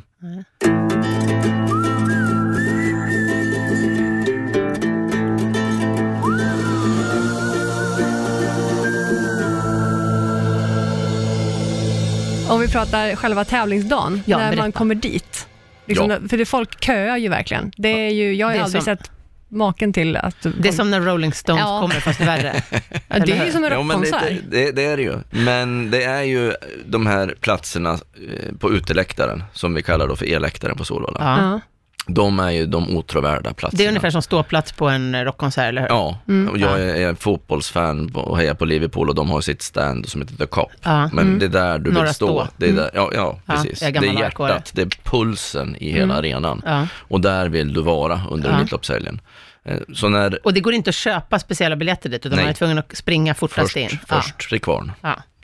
Om 12.49 12.59
vi 12.59 12.67
pratar 12.67 13.15
själva 13.15 13.45
tävlingsdagen, 13.45 14.21
Ja, 14.25 14.37
när 14.37 14.45
berätta. 14.45 14.61
man 14.61 14.71
kommer 14.71 14.95
dit. 14.95 15.47
Liksom, 15.85 16.27
För 16.29 16.37
det, 16.37 16.45
folk 16.45 16.83
köar 16.83 17.17
ju 17.17 17.29
verkligen. 17.29 17.71
Det 17.77 17.89
är 18.07 18.09
ju, 18.09 18.33
jag 18.35 18.47
har 18.47 18.53
Det 18.53 18.59
är 18.59 18.63
aldrig 18.63 18.83
som- 18.83 18.97
sett 18.97 19.11
maken 19.49 19.93
till 19.93 20.17
att... 20.17 20.35
Det 20.61 20.67
är 20.69 20.73
som 20.73 20.91
när 20.91 21.01
Rolling 21.01 21.33
Stones 21.33 21.61
Ja. 21.65 21.81
kommer, 21.81 21.95
fast 21.95 22.21
värre. 22.21 22.53
ja, 22.71 22.79
det 23.07 23.15
eller 23.15 23.27
är 23.33 23.37
ju 23.37 23.43
hur? 23.45 23.51
som 23.51 23.63
en 23.63 23.71
Ja, 23.71 23.83
men 23.83 23.97
rockkonsert. 23.97 24.31
lite, 24.31 24.43
det, 24.49 24.71
det 24.71 24.85
är 24.85 24.97
det 24.97 25.03
ju. 25.03 25.13
Men 25.29 25.91
det 25.91 26.03
är 26.03 26.21
ju 26.23 26.53
de 26.85 27.05
här 27.05 27.35
platserna 27.41 27.91
eh, 27.93 28.55
på 28.59 28.71
uteläktaren, 28.73 29.43
som 29.53 29.73
vi 29.73 29.83
kallar 29.83 30.07
då 30.07 30.15
för 30.15 30.25
e-läktaren 30.25 30.77
på 30.77 30.85
Solvalla. 30.85 31.19
Ja. 31.19 31.51
Ja. 31.51 31.59
De 32.07 32.39
är 32.39 32.49
ju 32.51 32.65
de 32.65 32.97
otrovärda 32.97 33.53
platserna. 33.53 33.77
Det 33.77 33.83
är 33.85 33.87
ungefär 33.87 34.09
som 34.09 34.21
ståplats 34.21 34.71
på 34.71 34.87
en 34.89 35.25
rockkonsert, 35.25 35.63
eller 35.69 35.81
hur? 35.81 35.87
Ja, 35.89 36.19
Mm. 36.27 36.59
jag 36.59 36.81
är, 36.81 36.95
är 37.09 37.15
fotbollsfan 37.15 38.11
och 38.15 38.37
hejar 38.37 38.53
på 38.53 38.65
Liverpool 38.65 39.09
och 39.09 39.15
de 39.15 39.29
har 39.29 39.41
sitt 39.41 39.61
stand 39.61 40.09
som 40.09 40.21
heter 40.21 40.35
The 40.35 40.45
Cop. 40.45 40.71
Ja. 40.83 41.09
Men 41.13 41.39
det 41.39 41.45
är 41.45 41.49
där 41.49 41.79
du 41.79 41.91
Några 41.91 42.05
vill 42.05 42.13
stå. 42.13 42.27
stå. 42.27 42.47
Det 42.57 42.69
är 42.69 42.73
där, 42.73 42.89
ja, 42.93 43.09
ja, 43.13 43.39
Ja, 43.45 43.53
precis. 43.55 43.81
jag 43.81 43.95
är 43.95 44.01
det 44.01 44.07
är 44.07 44.19
hjärtat, 44.19 44.71
det 44.73 44.81
är 44.81 44.89
pulsen 45.03 45.75
i 45.75 45.91
hela 45.91 46.13
arenan. 46.13 46.61
Ja. 46.65 46.87
Och 46.99 47.21
där 47.21 47.49
vill 47.49 47.73
du 47.73 47.81
vara 47.81 48.21
under 48.31 48.49
Ja. 48.49 48.57
Elitloppshelgen. 48.57 49.21
Eh, 49.65 49.77
Så 49.93 50.09
när 50.09 50.39
Och 50.45 50.53
det 50.53 50.59
går 50.59 50.73
inte 50.73 50.89
att 50.89 50.95
köpa 50.95 51.39
speciella 51.39 51.75
biljetter 51.75 52.09
dit, 52.09 52.25
utan 52.25 52.35
Nej. 52.35 52.45
man 52.45 52.49
är 52.49 52.53
tvungen 52.55 52.77
att 52.77 52.97
springa 52.97 53.33
fortast 53.33 53.73
först, 53.73 53.77
in. 53.77 53.99
först 54.07 54.49
till 54.49 54.61
kvarn. 54.61 54.91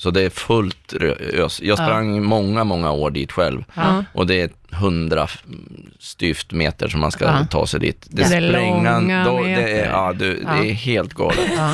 Ja. 0.01 0.07
Ja. 0.07 0.07
Så 0.07 0.11
det 0.11 0.21
är 0.21 0.29
fullt 0.29 0.93
ös. 1.33 1.61
Jag 1.61 1.77
sprang 1.77 2.23
många, 2.23 2.63
många 2.63 2.91
år 2.91 3.11
dit 3.11 3.31
själv. 3.31 3.63
Ja. 3.73 4.03
Och 4.13 4.27
det 4.27 4.41
är 4.41 4.49
100 4.73 5.27
styvt 5.99 6.51
meter 6.51 6.87
som 6.87 6.99
man 6.99 7.11
ska 7.11 7.25
Ja. 7.25 7.45
ta 7.51 7.67
sig 7.67 7.79
dit. 7.79 8.07
Det 8.09 8.21
är 8.21 8.25
sprängan, 8.25 9.01
långa 9.03 9.25
då, 9.25 9.43
det, 9.43 9.51
är, 9.79 9.85
ja, 9.89 10.13
du, 10.13 10.43
Ja. 10.43 10.53
det 10.61 10.69
är 10.69 10.73
helt 10.73 11.13
galet. 11.13 11.39
Ja. 11.57 11.73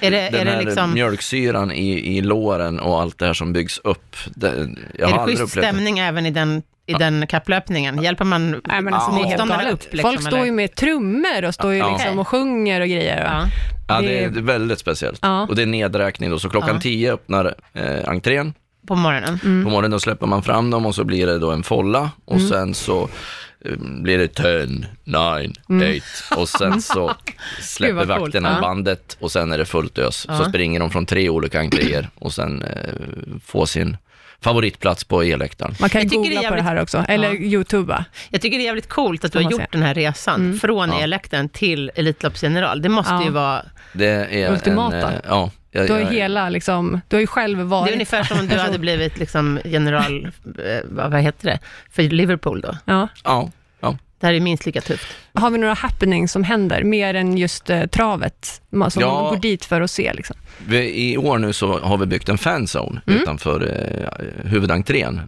Är 0.00 0.10
det, 0.10 0.30
Den 0.30 0.40
är 0.40 0.44
det 0.44 0.50
här 0.50 0.62
liksom... 0.62 0.94
mjölksyran 0.94 1.72
i, 1.72 2.16
i 2.16 2.20
låren 2.20 2.80
och 2.80 3.00
allt 3.00 3.18
det 3.18 3.26
här 3.26 3.34
som 3.34 3.52
byggs 3.52 3.78
upp. 3.84 4.16
Det, 4.34 4.68
jag 4.98 5.10
Är 5.10 5.14
har 5.14 5.26
det 5.26 5.32
schysst 5.32 5.42
upplevt 5.42 5.64
det. 5.64 5.70
stämning 5.72 5.98
även 5.98 6.26
i 6.26 6.30
den, 6.30 6.62
i 6.86 6.92
den 6.92 7.26
kapplöpningen? 7.26 8.02
Hjälper 8.02 8.24
man 8.24 8.50
Nej, 8.50 8.80
men 8.82 8.94
alltså, 8.94 9.10
det 9.10 9.16
helt 9.16 9.28
motståndarna 9.30 9.70
upp? 9.70 9.82
Liksom, 9.90 10.10
Folk 10.10 10.22
står 10.26 10.44
ju 10.44 10.52
med 10.52 10.74
trummor 10.74 11.44
och 11.44 11.54
står 11.54 11.72
ju 11.72 11.78
Ja. 11.78 11.90
liksom 11.98 12.18
och 12.18 12.28
sjunger 12.28 12.80
och 12.80 12.86
grejer. 12.88 13.24
Ja. 13.24 13.44
Ja, 13.88 14.00
det 14.00 14.24
är 14.24 14.28
väldigt 14.28 14.78
speciellt. 14.78 15.18
Ja. 15.22 15.42
Och 15.46 15.56
det 15.56 15.62
är 15.62 15.66
nedräkning 15.66 16.30
då, 16.30 16.38
så 16.38 16.48
klockan 16.48 16.74
Ja. 16.74 16.80
10 16.80 17.12
öppnar 17.12 17.54
eh, 17.72 18.08
entrén. 18.08 18.54
På 18.86 18.94
morgonen? 18.94 19.40
Mm. 19.44 19.64
På 19.64 19.70
morgonen 19.70 19.90
då 19.90 20.00
släpper 20.00 20.26
man 20.26 20.42
fram 20.42 20.70
dem 20.70 20.86
och 20.86 20.94
så 20.94 21.04
blir 21.04 21.26
det 21.26 21.38
då 21.38 21.50
en 21.50 21.62
folla 21.62 22.10
och 22.24 22.36
Mm. 22.36 22.48
sen 22.48 22.74
så 22.74 23.08
eh, 23.64 23.76
blir 23.78 24.18
det 24.18 24.28
10, 24.28 24.66
9, 25.66 26.00
8 26.28 26.36
och 26.40 26.48
sen 26.48 26.82
så 26.82 27.14
släpper 27.60 27.92
Mm. 27.92 27.98
Gud, 27.98 28.08
vad 28.08 28.18
coolt. 28.18 28.20
vakterna 28.34 28.52
Ja. 28.54 28.60
bandet 28.60 29.16
och 29.20 29.32
sen 29.32 29.52
är 29.52 29.58
det 29.58 29.64
fullt 29.64 29.98
ös. 29.98 30.26
Så 30.38 30.44
springer 30.44 30.80
de 30.80 30.90
från 30.90 31.06
tre 31.06 31.28
olika 31.30 31.60
entréer 31.60 32.08
och 32.14 32.32
sen 32.32 32.62
eh, 32.62 32.94
får 33.44 33.66
sin 33.66 33.96
favoritplats 34.42 35.04
på 35.04 35.24
e-läktaren. 35.24 35.74
Man 35.80 35.90
kan 35.90 35.98
Jag 35.98 36.04
ju 36.04 36.10
tycker 36.10 36.22
det 36.22 36.34
googla 36.34 36.40
är 36.40 36.48
på 36.48 36.54
det 36.54 36.58
jävligt- 36.60 36.64
här 36.76 36.82
också, 36.82 37.04
eller 37.08 37.28
Ja. 37.28 37.34
youtuba. 37.34 38.04
Jag 38.30 38.40
tycker 38.40 38.58
det 38.58 38.62
är 38.62 38.66
jävligt 38.66 38.88
coolt 38.88 39.24
att 39.24 39.32
du 39.32 39.38
har 39.42 39.50
gjort 39.50 39.60
se. 39.60 39.66
den 39.70 39.82
här 39.82 39.94
resan 39.94 40.58
från 40.60 40.88
Ja. 40.88 41.00
e-läktaren 41.00 41.48
till 41.48 41.90
Elitloppsgeneral. 41.94 42.82
Det 42.82 42.88
måste 42.88 43.12
Ja. 43.14 43.24
ju 43.24 43.30
vara... 43.30 43.62
Det 43.92 44.06
är 44.42 44.52
Ultimata. 44.52 44.96
En, 44.96 45.14
eh, 45.14 45.20
ja, 45.28 45.50
jag, 45.70 45.86
Du 45.86 45.92
har 45.92 46.00
ju 46.00 46.04
jag- 46.06 46.12
hela, 46.12 46.48
liksom, 46.48 47.00
du 47.08 47.16
har 47.16 47.20
ju 47.20 47.26
själv 47.26 47.58
varit... 47.58 47.86
Det 47.86 47.90
är 47.90 47.94
ungefär 47.94 48.22
som 48.24 48.38
om 48.40 48.48
du 48.48 48.56
hade 48.58 48.78
blivit 48.78 49.18
liksom 49.18 49.60
general, 49.64 50.24
eh, 50.44 50.80
vad 50.84 51.20
heter 51.20 51.46
det, 51.46 51.58
för 51.90 52.02
Liverpool 52.02 52.60
då. 52.60 52.76
Ja, 52.84 53.08
ja. 53.24 53.50
Det 54.20 54.26
här 54.26 54.34
är 54.34 54.40
minst 54.40 54.66
lika 54.66 54.80
tufft. 54.80 55.06
Har 55.34 55.50
vi 55.50 55.58
några 55.58 55.74
happenings 55.74 56.32
som 56.32 56.44
händer, 56.44 56.82
mer 56.84 57.14
än 57.14 57.36
just 57.38 57.70
eh, 57.70 57.86
travet, 57.86 58.60
som 58.70 58.90
Ja. 59.00 59.22
man 59.22 59.30
går 59.34 59.36
dit 59.40 59.64
för 59.64 59.80
att 59.80 59.90
se? 59.90 60.12
Liksom. 60.12 60.36
Vi, 60.66 61.10
I 61.12 61.16
år 61.18 61.38
nu 61.38 61.52
så 61.52 61.78
har 61.78 61.96
vi 61.98 62.06
byggt 62.06 62.28
en 62.28 62.38
fanzone 62.38 63.00
Mm. 63.06 63.20
utanför 63.22 63.60
eh, 63.62 64.48
huvudentrén. 64.50 65.20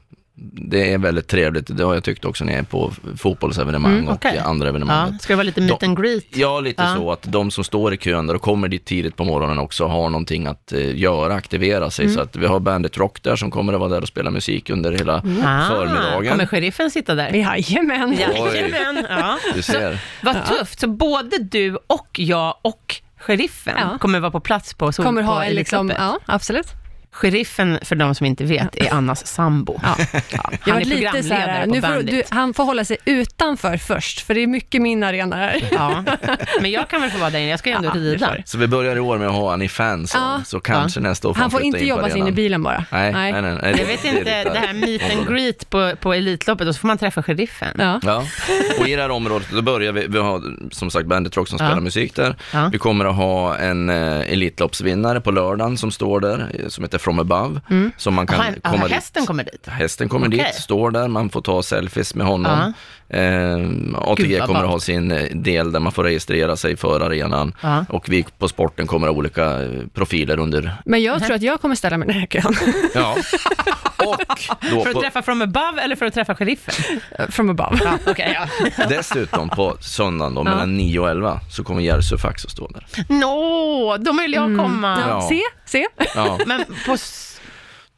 Det 0.43 0.93
är 0.93 0.99
väldigt 0.99 1.28
trevligt, 1.28 1.76
det 1.76 1.84
har 1.84 1.95
jag 1.95 2.05
tyckt 2.05 2.24
också 2.24 2.45
när 2.45 2.53
jag 2.53 2.61
är 2.61 2.64
på 2.64 2.93
fotbollsevenemang 3.16 3.93
Mm, 3.93 4.09
och 4.09 4.14
okej. 4.14 4.38
andra 4.38 4.68
evenemang. 4.68 5.09
Ja. 5.12 5.18
Ska 5.18 5.32
det 5.32 5.36
vara 5.36 5.45
lite 5.45 5.61
meet 5.61 5.82
and 5.82 6.03
greet? 6.03 6.24
Ja, 6.36 6.61
lite 6.61 6.82
Ja. 6.82 6.95
så 6.97 7.12
att 7.12 7.22
de 7.22 7.51
som 7.51 7.64
står 7.64 7.95
i 7.95 7.97
kön 7.97 8.26
där 8.26 8.34
och 8.34 8.43
kommer 8.43 8.68
dit 8.68 8.84
tidigt 8.84 9.16
på 9.16 9.24
morgonen 9.24 9.59
också 9.59 9.86
har 9.86 10.11
någonting 10.11 10.47
att 10.47 10.72
eh, 10.72 10.97
göra, 10.99 11.34
aktivera 11.34 11.91
sig. 11.91 12.05
Mm. 12.05 12.14
Så 12.14 12.20
att 12.22 12.36
vi 12.36 12.47
har 12.47 12.61
Bandit 12.61 12.99
Rock 12.99 13.22
där 13.22 13.36
som 13.36 13.51
kommer 13.51 13.72
att 13.72 13.80
vara 13.80 13.91
där 13.91 14.01
och 14.03 14.09
spela 14.09 14.30
musik 14.30 14.70
under 14.70 14.93
hela 14.93 15.14
Ah, 15.16 15.68
förmiddagen. 15.68 16.30
Kommer 16.30 16.47
sheriffen 16.47 16.91
sitta 16.91 17.14
där? 17.14 17.30
Jajamän! 17.32 18.12
Jajamän, 18.18 19.07
ja. 19.11 19.38
Du 19.55 19.62
ser. 19.62 20.01
Vad 20.22 20.47
tufft. 20.47 20.80
Så 20.80 20.88
både 20.88 21.38
du 21.38 21.76
och 21.86 22.09
jag 22.18 22.55
och 22.62 22.97
sheriffen 23.18 23.74
Ja. 23.78 23.99
kommer 23.99 24.20
vara 24.20 24.30
på 24.30 24.41
plats 24.41 24.74
på, 24.74 24.93
sol, 24.93 25.05
Kommer 25.05 25.22
ha 25.22 25.45
en 25.45 25.53
liksom, 25.55 25.93
ja 25.99 26.18
absolut. 26.26 26.66
Sheriffen, 27.12 27.78
för 27.82 27.96
de 27.96 28.14
som 28.14 28.26
inte 28.26 28.44
vet, 28.44 28.76
är 28.76 28.92
Annas 28.94 29.26
sambo. 29.26 29.80
Ja. 29.82 29.96
Ja, 30.32 30.50
Jag 30.66 30.72
han 30.72 30.82
är 30.82 30.84
lite 30.84 31.06
så 31.22 31.28
programledare 31.28 31.50
här, 31.50 31.64
på 31.66 31.70
nu 31.74 31.80
får, 31.80 31.88
Bandit. 31.88 32.11
du, 32.11 32.22
han 32.36 32.54
får 32.54 32.64
hålla 32.64 32.84
sig 32.84 32.96
utanför 33.04 33.76
först, 33.76 34.20
för 34.20 34.34
det 34.34 34.40
är 34.42 34.46
mycket 34.46 34.82
min 34.82 35.02
arena 35.02 35.36
här. 35.36 35.62
Ja, 35.70 36.04
men 36.61 36.70
jag 36.70 36.88
kan 36.88 37.00
väl 37.00 37.11
få 37.11 37.18
vara 37.18 37.30
där 37.30 37.38
inne, 37.38 37.50
jag 37.50 37.58
ska 37.58 37.70
ju 37.70 37.76
ändå 37.76 37.90
rida. 37.90 38.36
Så 38.44 38.58
vi 38.58 38.66
börjar 38.66 38.96
i 38.96 39.00
år 39.00 39.18
med 39.18 39.28
att 39.28 39.34
ha 39.34 39.50
han 39.50 39.62
i 39.62 39.68
fanzone, 39.68 40.24
Ja. 40.24 40.42
så 40.44 40.61
kanske 40.61 41.00
nästa 41.00 41.28
år 41.28 41.34
får 41.34 41.40
Han 41.40 41.50
får 41.50 41.62
inte 41.62 41.78
in 41.80 41.86
jobba 41.86 42.08
sig 42.11 42.18
in 42.18 42.28
i 42.28 42.32
bilen 42.32 42.62
bara. 42.62 42.84
Nej, 42.90 43.12
nej, 43.12 43.32
nej. 43.32 43.42
nej, 43.62 43.74
Jag 43.78 43.86
vet 43.86 44.04
inte, 44.04 44.44
det 44.44 44.58
här 44.58 44.72
meet 44.72 45.02
and 45.16 45.28
greet 45.28 45.70
på, 45.70 45.92
på 46.00 46.12
Elitloppet, 46.14 46.68
och 46.68 46.74
så 46.74 46.80
får 46.80 46.88
man 46.88 46.98
träffa 46.98 47.22
sheriffen. 47.22 47.76
Ja. 47.78 48.00
Ja, 48.02 48.24
och 48.80 48.88
i 48.88 48.96
det 48.96 49.02
här 49.02 49.11
området, 49.11 49.48
då 49.52 49.62
börjar 49.62 49.92
vi, 49.92 50.06
vi 50.08 50.18
har 50.18 50.42
som 50.72 50.90
sagt 50.90 51.06
Bandit 51.06 51.36
Rock 51.36 51.48
som 51.48 51.58
Ja. 51.61 51.66
spelar 51.66 51.80
musik 51.80 52.14
där. 52.14 52.36
Ja. 52.52 52.68
Vi 52.72 52.78
kommer 52.78 53.04
att 53.04 53.16
ha 53.16 53.56
en 53.56 53.90
eh, 53.90 54.32
Elitloppsvinnare 54.32 55.20
på 55.20 55.30
lördagen 55.30 55.76
som 55.78 55.90
står 55.90 56.20
där, 56.20 56.48
som 56.68 56.84
heter 56.84 56.98
From 57.01 57.18
Above. 57.18 57.61
Som 57.96 58.14
man 58.14 58.26
kan 58.26 58.40
Aha, 58.40 58.53
komma 58.62 58.76
aha, 58.76 58.84
dit. 58.86 58.94
hästen 58.94 59.26
kommer 59.26 59.44
dit. 59.44 59.66
Hästen 59.68 60.09
kommer 60.09 60.28
Okej. 60.28 60.38
dit, 60.38 60.55
står 60.55 60.90
där, 60.90 61.09
man 61.09 61.30
får 61.30 61.40
ta 61.40 61.62
selfies 61.62 62.14
med 62.14 62.26
honom. 62.26 62.72
Eh, 63.11 63.58
ATG 63.94 64.26
Gud, 64.28 64.42
kommer 64.42 64.64
att 64.64 64.70
ha 64.70 64.80
sin 64.80 65.11
eh, 65.11 65.22
del 65.34 65.72
där 65.72 65.80
man 65.80 65.92
får 65.92 66.04
registrera 66.04 66.56
sig 66.56 66.76
för 66.76 67.00
arenan. 67.00 67.54
Ja. 67.62 67.84
Och 67.88 68.08
vi 68.08 68.24
på 68.38 68.48
sporten 68.48 68.86
kommer 68.86 69.06
att 69.08 69.14
ha 69.14 69.18
olika 69.18 69.62
eh, 69.62 69.68
profiler 69.94 70.38
under, 70.38 70.76
Men 70.84 71.02
jag 71.02 71.24
tror 71.24 71.36
att 71.36 71.42
jag 71.42 71.61
kommer 71.61 71.74
ställa 71.74 71.96
mig 71.96 72.08
i 72.08 72.12
den 72.12 72.20
här 72.20 72.26
kön, 72.26 72.54
ja. 72.94 73.16
Och 73.96 74.48
då 74.70 74.82
För 74.82 74.88
att 74.88 74.94
på, 74.94 75.00
träffa 75.00 75.22
from 75.22 75.42
above 75.42 75.82
eller 75.82 75.96
för 75.96 76.06
att 76.06 76.14
träffa 76.14 76.34
sheriffen? 76.34 76.74
from 77.28 77.50
above. 77.50 77.78
Ja, 77.84 77.98
okej, 78.06 78.38
ja. 78.78 78.84
dessutom 78.88 79.48
på 79.48 79.76
söndagen 79.80 80.34
då, 80.34 80.44
mellan 80.44 80.76
9 80.76 80.98
och 80.98 81.11
11, 81.11 81.40
så 81.50 81.64
kommer 81.64 81.82
Järvsö 81.82 82.18
Fax 82.18 82.44
att 82.44 82.50
stå 82.50 82.68
där. 82.68 82.86
Nå, 83.08 83.96
då 84.00 84.12
vill 84.12 84.32
jag 84.32 84.58
komma. 84.58 84.98
Ja. 85.08 85.28
Se, 85.28 85.40
se. 85.64 85.86
Ja. 86.14 86.38
Men 86.46 86.64
på... 86.86 86.96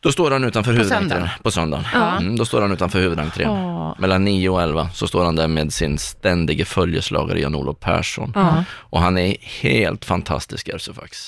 Då 0.03 0.12
står 0.12 0.30
han 0.30 0.44
utanför 0.44 0.72
huvudentrén. 0.72 1.28
På 1.42 1.50
söndagen. 1.50 1.84
Ja. 1.94 2.16
Mm, 2.18 2.36
då 2.36 2.44
står 2.44 2.61
han 2.61 2.72
utanför 2.72 3.00
huvudentrén. 3.00 3.50
Åh. 3.50 3.94
Mellan 3.98 4.24
9 4.24 4.48
och 4.48 4.62
11 4.62 4.88
så 4.94 5.07
står 5.07 5.24
han 5.24 5.36
där 5.36 5.48
med 5.48 5.72
sin 5.72 5.98
ständige 5.98 6.64
följeslagare 6.64 7.40
Jan-Olof 7.40 7.76
Persson. 7.80 8.32
Ja. 8.34 8.64
Och 8.70 9.00
han 9.00 9.18
är 9.18 9.36
helt 9.61 10.05
fantastisk. 10.05 10.68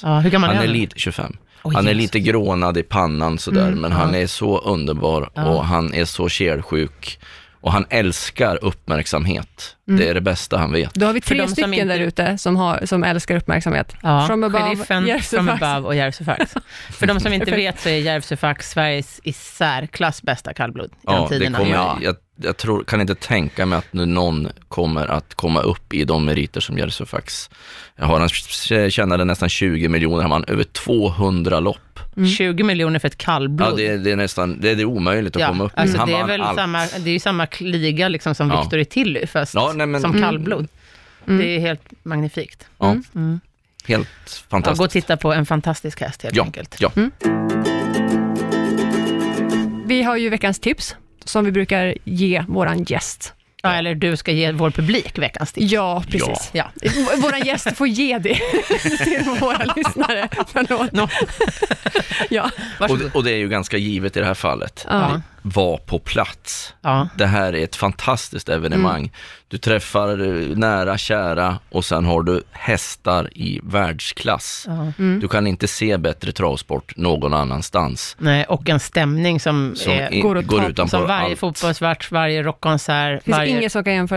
Ja, 0.03 0.19
hur 0.21 0.31
gammal 0.31 0.49
Han 0.51 0.57
är 0.59 0.63
är 0.63 0.67
han? 0.67 0.77
lite 0.77 0.99
25. 0.99 1.37
Oj, 1.63 1.75
han 1.75 1.89
är 1.89 1.95
lite 1.95 2.21
grånad 2.21 2.79
i 2.79 2.83
pannan 2.83 3.39
sådär, 3.39 3.67
Mm, 3.69 3.79
men 3.81 3.93
han 3.93 4.15
är 4.15 4.27
så 4.27 4.59
underbar 4.59 5.31
Ja. 5.35 5.45
och 5.45 5.65
han 5.65 5.95
är 5.95 6.05
så 6.05 6.29
kelsjuk. 6.29 7.19
Och 7.65 7.73
han 7.73 7.87
älskar 7.91 8.59
uppmärksamhet. 8.65 9.77
Mm. 9.89 10.01
Det 10.01 10.09
är 10.09 10.15
det 10.15 10.21
bästa 10.21 10.57
han 10.59 10.73
vet. 10.73 10.95
Då 10.95 11.07
har 11.07 11.13
vi 11.13 11.21
tre 11.21 11.49
stycken 11.49 11.75
inte- 11.75 11.85
där 11.85 12.01
ute 12.01 12.39
som, 12.39 12.57
har, 12.57 12.87
som 12.87 13.05
älskar 13.05 13.37
uppmärksamhet. 13.37 13.95
Ja, 14.03 14.27
From 14.27 14.45
above, 14.45 14.77
sheriffen, 14.77 15.21
from 15.23 15.49
above 15.49 15.87
och 15.87 15.95
Järvsöfax. 15.95 16.55
För 16.91 17.07
de 17.07 17.21
som 17.21 17.33
inte 17.33 17.51
vet 17.51 17.81
så 17.81 17.89
är 17.89 17.99
Järvsöfax 17.99 18.71
Sveriges 18.71 19.21
i 19.25 19.33
särklass 19.33 20.23
bästa 20.23 20.55
kallblod 20.55 20.91
genom 21.07 21.23
Ja, 21.23 21.29
det 21.31 21.39
tiderna. 21.39 21.59
kommer, 21.59 21.73
Ja. 21.75 21.99
jag, 22.03 22.17
jag 22.37 22.57
tror, 22.57 22.85
kan 22.85 23.01
inte 23.01 23.15
tänka 23.15 23.67
mig 23.67 23.79
att 23.79 23.93
nu 23.93 24.07
någon 24.07 24.49
kommer 24.69 25.07
att 25.07 25.35
komma 25.35 25.61
upp 25.61 25.95
i 25.95 26.05
de 26.05 26.25
meriter 26.25 26.61
som 26.61 26.79
Järvsöfax 26.79 27.51
har. 27.99 28.21
Han 28.21 28.91
tjänade 28.91 29.25
nästan 29.25 29.49
20 29.49 29.89
miljoner, 29.89 30.23
han 30.23 30.31
vann 30.31 30.45
över 30.49 30.65
200 30.65 31.61
lopp. 31.61 31.94
20 32.37 32.63
miljoner 32.63 32.99
för 32.99 33.09
ett 33.09 33.19
kallblod. 33.19 33.69
Ja, 33.71 33.77
det, 33.77 33.87
är- 33.87 33.99
det 33.99 34.11
är 34.13 34.17
nästan, 34.17 34.61
det 34.61 34.71
är, 34.71 34.75
det 34.77 34.83
är 34.83 34.87
omöjligt 34.87 35.37
att 35.37 35.41
Ja, 35.43 35.49
komma 35.49 35.65
upp 35.65 35.73
alltså 35.75 35.99
Han 35.99 36.09
det 36.09 36.15
är 36.15 36.27
väl 36.27 36.41
allt. 36.43 36.59
samma, 36.59 36.79
det 36.99 37.11
är 37.11 37.13
ju 37.13 37.19
samma 37.21 37.47
liga 37.59 38.09
liksom 38.09 38.35
som 38.35 38.51
Ja. 38.51 38.61
Victor 38.63 38.79
i 38.79 38.85
Tilly, 38.85 39.27
fast 39.27 39.55
Ja, 39.55 39.73
nej, 39.75 39.87
men- 39.87 40.01
som 40.01 40.11
Mm. 40.11 40.23
kallblod. 40.23 40.69
Det 41.25 41.57
är 41.57 41.61
helt 41.61 41.93
magnifikt. 42.03 42.67
Ja, 42.79 42.97
Mm. 43.15 43.41
helt 43.87 44.09
Ja, 44.27 44.31
fantastiskt. 44.51 44.79
gå 44.79 44.85
och 44.85 44.91
titta 44.91 45.17
på 45.17 45.33
en 45.33 45.47
fantastisk 45.47 46.01
häst 46.01 46.23
helt 46.23 46.37
Ja, 46.37 46.43
enkelt. 46.45 46.77
ja. 46.81 46.91
Vi 49.87 50.03
har 50.03 50.17
ju 50.17 50.29
veckans 50.29 50.59
tips 50.59 50.97
som 51.25 51.45
vi 51.45 51.53
brukar 51.53 51.95
ge 52.05 52.45
våran 52.49 52.83
gäst. 52.85 53.35
Ja, 53.65 53.75
eller 53.75 53.95
du 53.95 54.17
ska 54.17 54.33
ge 54.33 54.53
vår 54.53 54.71
publik 54.71 55.19
veckans 55.19 55.53
tips. 55.53 55.73
Ja, 55.73 56.05
precis. 56.11 56.51
Ja. 56.53 56.71
V- 56.83 56.91
Våran 57.19 57.41
gäst 57.47 57.77
får 57.77 57.87
ge 57.89 58.19
det 58.19 58.35
till 59.05 59.23
våra 59.41 59.65
lyssnare. 59.77 60.29
Nå, 60.93 61.09
Ja. 62.31 62.51
Och, 62.81 62.99
och 63.15 63.25
det 63.25 63.31
är 63.33 63.37
ju 63.37 63.49
ganska 63.49 63.77
givet 63.77 64.17
i 64.17 64.21
det 64.21 64.27
här 64.27 64.35
fallet. 64.35 64.87
Ja. 64.91 65.21
Ja. 65.45 65.51
vara 65.55 65.77
på 65.79 65.99
plats. 65.99 66.75
Ja. 66.83 67.09
Det 67.19 67.27
här 67.27 67.53
är 67.55 67.65
ett 67.65 67.77
fantastiskt 67.77 68.49
evenemang. 68.49 69.13
Du 69.49 69.59
träffar 69.59 70.09
eh, 70.21 70.57
nära, 70.57 70.99
kära 70.99 71.59
och 71.71 71.85
sen 71.85 72.05
har 72.05 72.23
du 72.23 72.43
hästar 72.53 73.31
i 73.39 73.61
världsklass. 73.63 74.65
Ja. 74.69 74.93
Du 75.21 75.29
kan 75.29 75.47
inte 75.47 75.69
se 75.69 75.99
bättre 75.99 76.33
travsport 76.33 76.97
någon 76.97 77.35
annanstans. 77.35 78.17
Nej, 78.19 78.45
och 78.45 78.69
en 78.69 78.81
stämning 78.81 79.41
som, 79.41 79.73
Som 79.77 79.93
är, 79.93 80.23
går 80.23 80.39
att 80.39 80.47
går 80.47 80.59
ta- 80.61 80.69
utanpå 80.69 80.91
som 80.91 81.07
varje 81.07 81.31
allt. 81.31 81.39
fotbollsmatch, 81.39 82.11
varje 82.11 82.43
rockkonsert, 82.43 83.23
finns 83.25 83.37
varje 83.37 83.69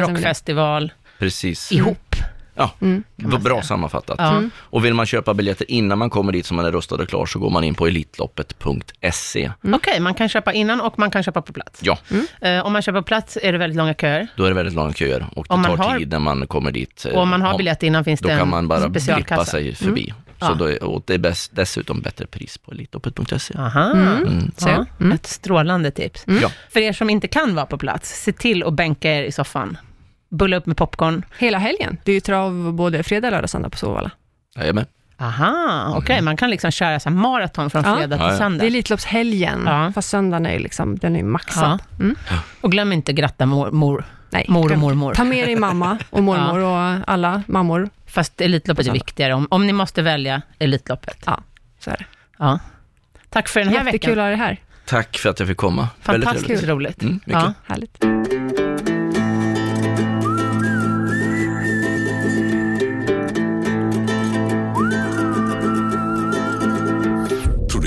rockfestival 0.07 0.91
Precis. 1.19 1.71
ihop. 1.71 2.15
Ja, 2.57 2.71
Mm. 2.81 3.03
kan 3.21 3.29
bra 3.43 3.53
säga. 3.55 3.61
sammanfattat. 3.63 4.15
Ja. 4.19 4.43
Och 4.57 4.85
vill 4.85 4.93
man 4.93 5.05
köpa 5.05 5.33
biljetter 5.33 5.71
innan 5.71 5.97
man 5.97 6.09
kommer 6.09 6.31
dit 6.31 6.45
så 6.45 6.53
man 6.53 6.65
är 6.65 6.71
rustad 6.71 6.95
och 6.95 7.09
klar 7.09 7.25
så 7.25 7.39
går 7.39 7.49
man 7.49 7.63
in 7.63 7.75
på 7.75 7.87
elitloppet.se. 7.87 9.51
Okej, 9.73 9.99
man 9.99 10.13
kan 10.13 10.29
köpa 10.29 10.53
innan 10.53 10.81
och 10.81 10.99
man 10.99 11.11
kan 11.11 11.23
köpa 11.23 11.41
på 11.41 11.53
plats. 11.53 11.79
Ja, 11.83 11.97
Eh, 12.41 12.65
om 12.65 12.73
man 12.73 12.81
köper 12.81 12.99
på 13.01 13.05
plats 13.05 13.37
är 13.41 13.51
det 13.51 13.57
väldigt 13.57 13.77
långa 13.77 13.93
köer. 13.93 14.27
då 14.35 14.43
är 14.43 14.47
det 14.49 14.55
väldigt 14.55 14.75
långa 14.75 14.93
köer 14.93 15.25
och 15.35 15.43
det 15.49 15.63
tar 15.63 15.77
har- 15.77 15.97
tid 15.99 16.09
när 16.09 16.19
man 16.19 16.47
kommer 16.47 16.71
dit. 16.71 17.05
Och 17.13 17.21
om 17.21 17.29
man 17.29 17.41
har 17.41 17.51
Ja, 17.51 17.57
biljett 17.57 17.83
innan 17.83 18.03
finns 18.03 18.19
Då 18.19 18.27
det 18.27 18.33
kan 18.33 18.41
en 18.41 18.49
man 18.49 18.67
bara 18.67 18.79
blippa 18.79 18.99
specialkassa. 18.99 19.45
sig 19.45 19.75
förbi. 19.75 20.13
Så 20.39 20.45
Ja. 20.45 20.53
då 20.53 20.65
är, 20.65 20.83
och 20.83 21.03
det 21.07 21.13
är 21.13 21.17
bäst, 21.17 21.51
dessutom 21.55 22.01
bättre 22.01 22.25
pris 22.27 22.57
på 22.57 22.71
elitloppet.se. 22.71 23.53
Aha, 23.57 23.91
Mm. 23.91 24.51
Så, 24.57 24.69
ja, 24.69 24.85
mm. 24.99 25.11
ett 25.11 25.25
strålande 25.25 25.91
tips. 25.91 26.23
Ja. 26.41 26.51
För 26.69 26.79
er 26.79 26.93
som 26.93 27.09
inte 27.09 27.27
kan 27.27 27.55
vara 27.55 27.65
på 27.65 27.77
plats, 27.77 28.23
se 28.23 28.31
till 28.33 28.63
att 28.63 28.73
bänka 28.73 29.11
er 29.11 29.23
i 29.23 29.31
soffan. 29.31 29.77
Bulla 30.29 30.57
upp 30.57 30.65
med 30.65 30.77
popcorn. 30.77 31.25
Hela 31.37 31.57
helgen. 31.57 31.97
Det 32.03 32.11
är 32.11 32.15
ju 32.15 32.19
trav 32.21 32.73
både 32.73 33.03
fredag, 33.03 33.29
lördag, 33.29 33.49
söndag 33.49 33.69
på 33.69 33.77
Solvalla. 33.77 34.11
Jajamän. 34.55 34.85
Aha, 35.19 35.93
okej, 35.97 36.21
man 36.21 36.37
kan 36.37 36.49
liksom 36.49 36.71
köra 36.71 36.99
så 36.99 37.09
här 37.09 37.15
maraton 37.15 37.69
från 37.69 37.83
fredag 37.83 38.17
Ja, 38.19 38.29
till 38.29 38.37
söndag. 38.37 38.59
Det 38.59 38.65
är 38.65 38.67
Elitloppshelgen, 38.67 39.63
Ja. 39.65 39.91
fast 39.95 40.09
söndagen 40.09 40.45
är 40.45 40.53
ju 40.53 40.59
liksom, 40.59 40.97
den 40.97 41.15
är 41.15 41.19
ju 41.19 41.25
maxad. 41.25 41.79
Ja. 41.97 42.03
Mm. 42.03 42.15
Och 42.61 42.71
glöm 42.71 42.93
inte 42.93 43.13
gratta 43.13 43.45
mor, 43.45 43.71
mor. 43.71 44.03
Nej, 44.29 44.45
Mor 44.49 44.71
och 44.71 44.77
mormor. 44.77 45.13
Ta 45.13 45.23
med 45.23 45.47
dig 45.47 45.55
mamma 45.55 45.97
och 46.09 46.23
mormor 46.23 46.59
och 46.63 47.09
alla 47.11 47.43
mammor. 47.47 47.89
Fast 48.07 48.41
Elitloppet 48.41 48.87
är 48.87 48.91
viktigare. 48.91 49.33
Om, 49.33 49.47
om 49.49 49.67
ni 49.67 49.73
måste 49.73 50.01
välja 50.01 50.41
Elitloppet. 50.59 51.17
Ja, 51.25 51.39
så 51.79 51.89
är 51.91 51.97
det. 51.97 52.05
Ja. 52.39 52.59
Tack 53.29 53.47
för 53.49 53.59
den 53.59 53.69
här 53.69 53.75
Jättekul 53.85 54.09
veckan. 54.09 54.11
att 54.19 54.23
ha 54.23 54.27
dig 54.29 54.37
här. 54.37 54.57
Tack 54.85 55.17
för 55.17 55.29
att 55.29 55.39
jag 55.39 55.47
fick 55.47 55.57
komma. 55.57 55.87
Fantastiskt 56.01 56.45
trevligt. 56.45 56.69
roligt. 56.69 57.01
Mm, 57.01 57.13
mycket. 57.25 57.33
ja. 57.33 57.53
Härligt. 57.67 58.66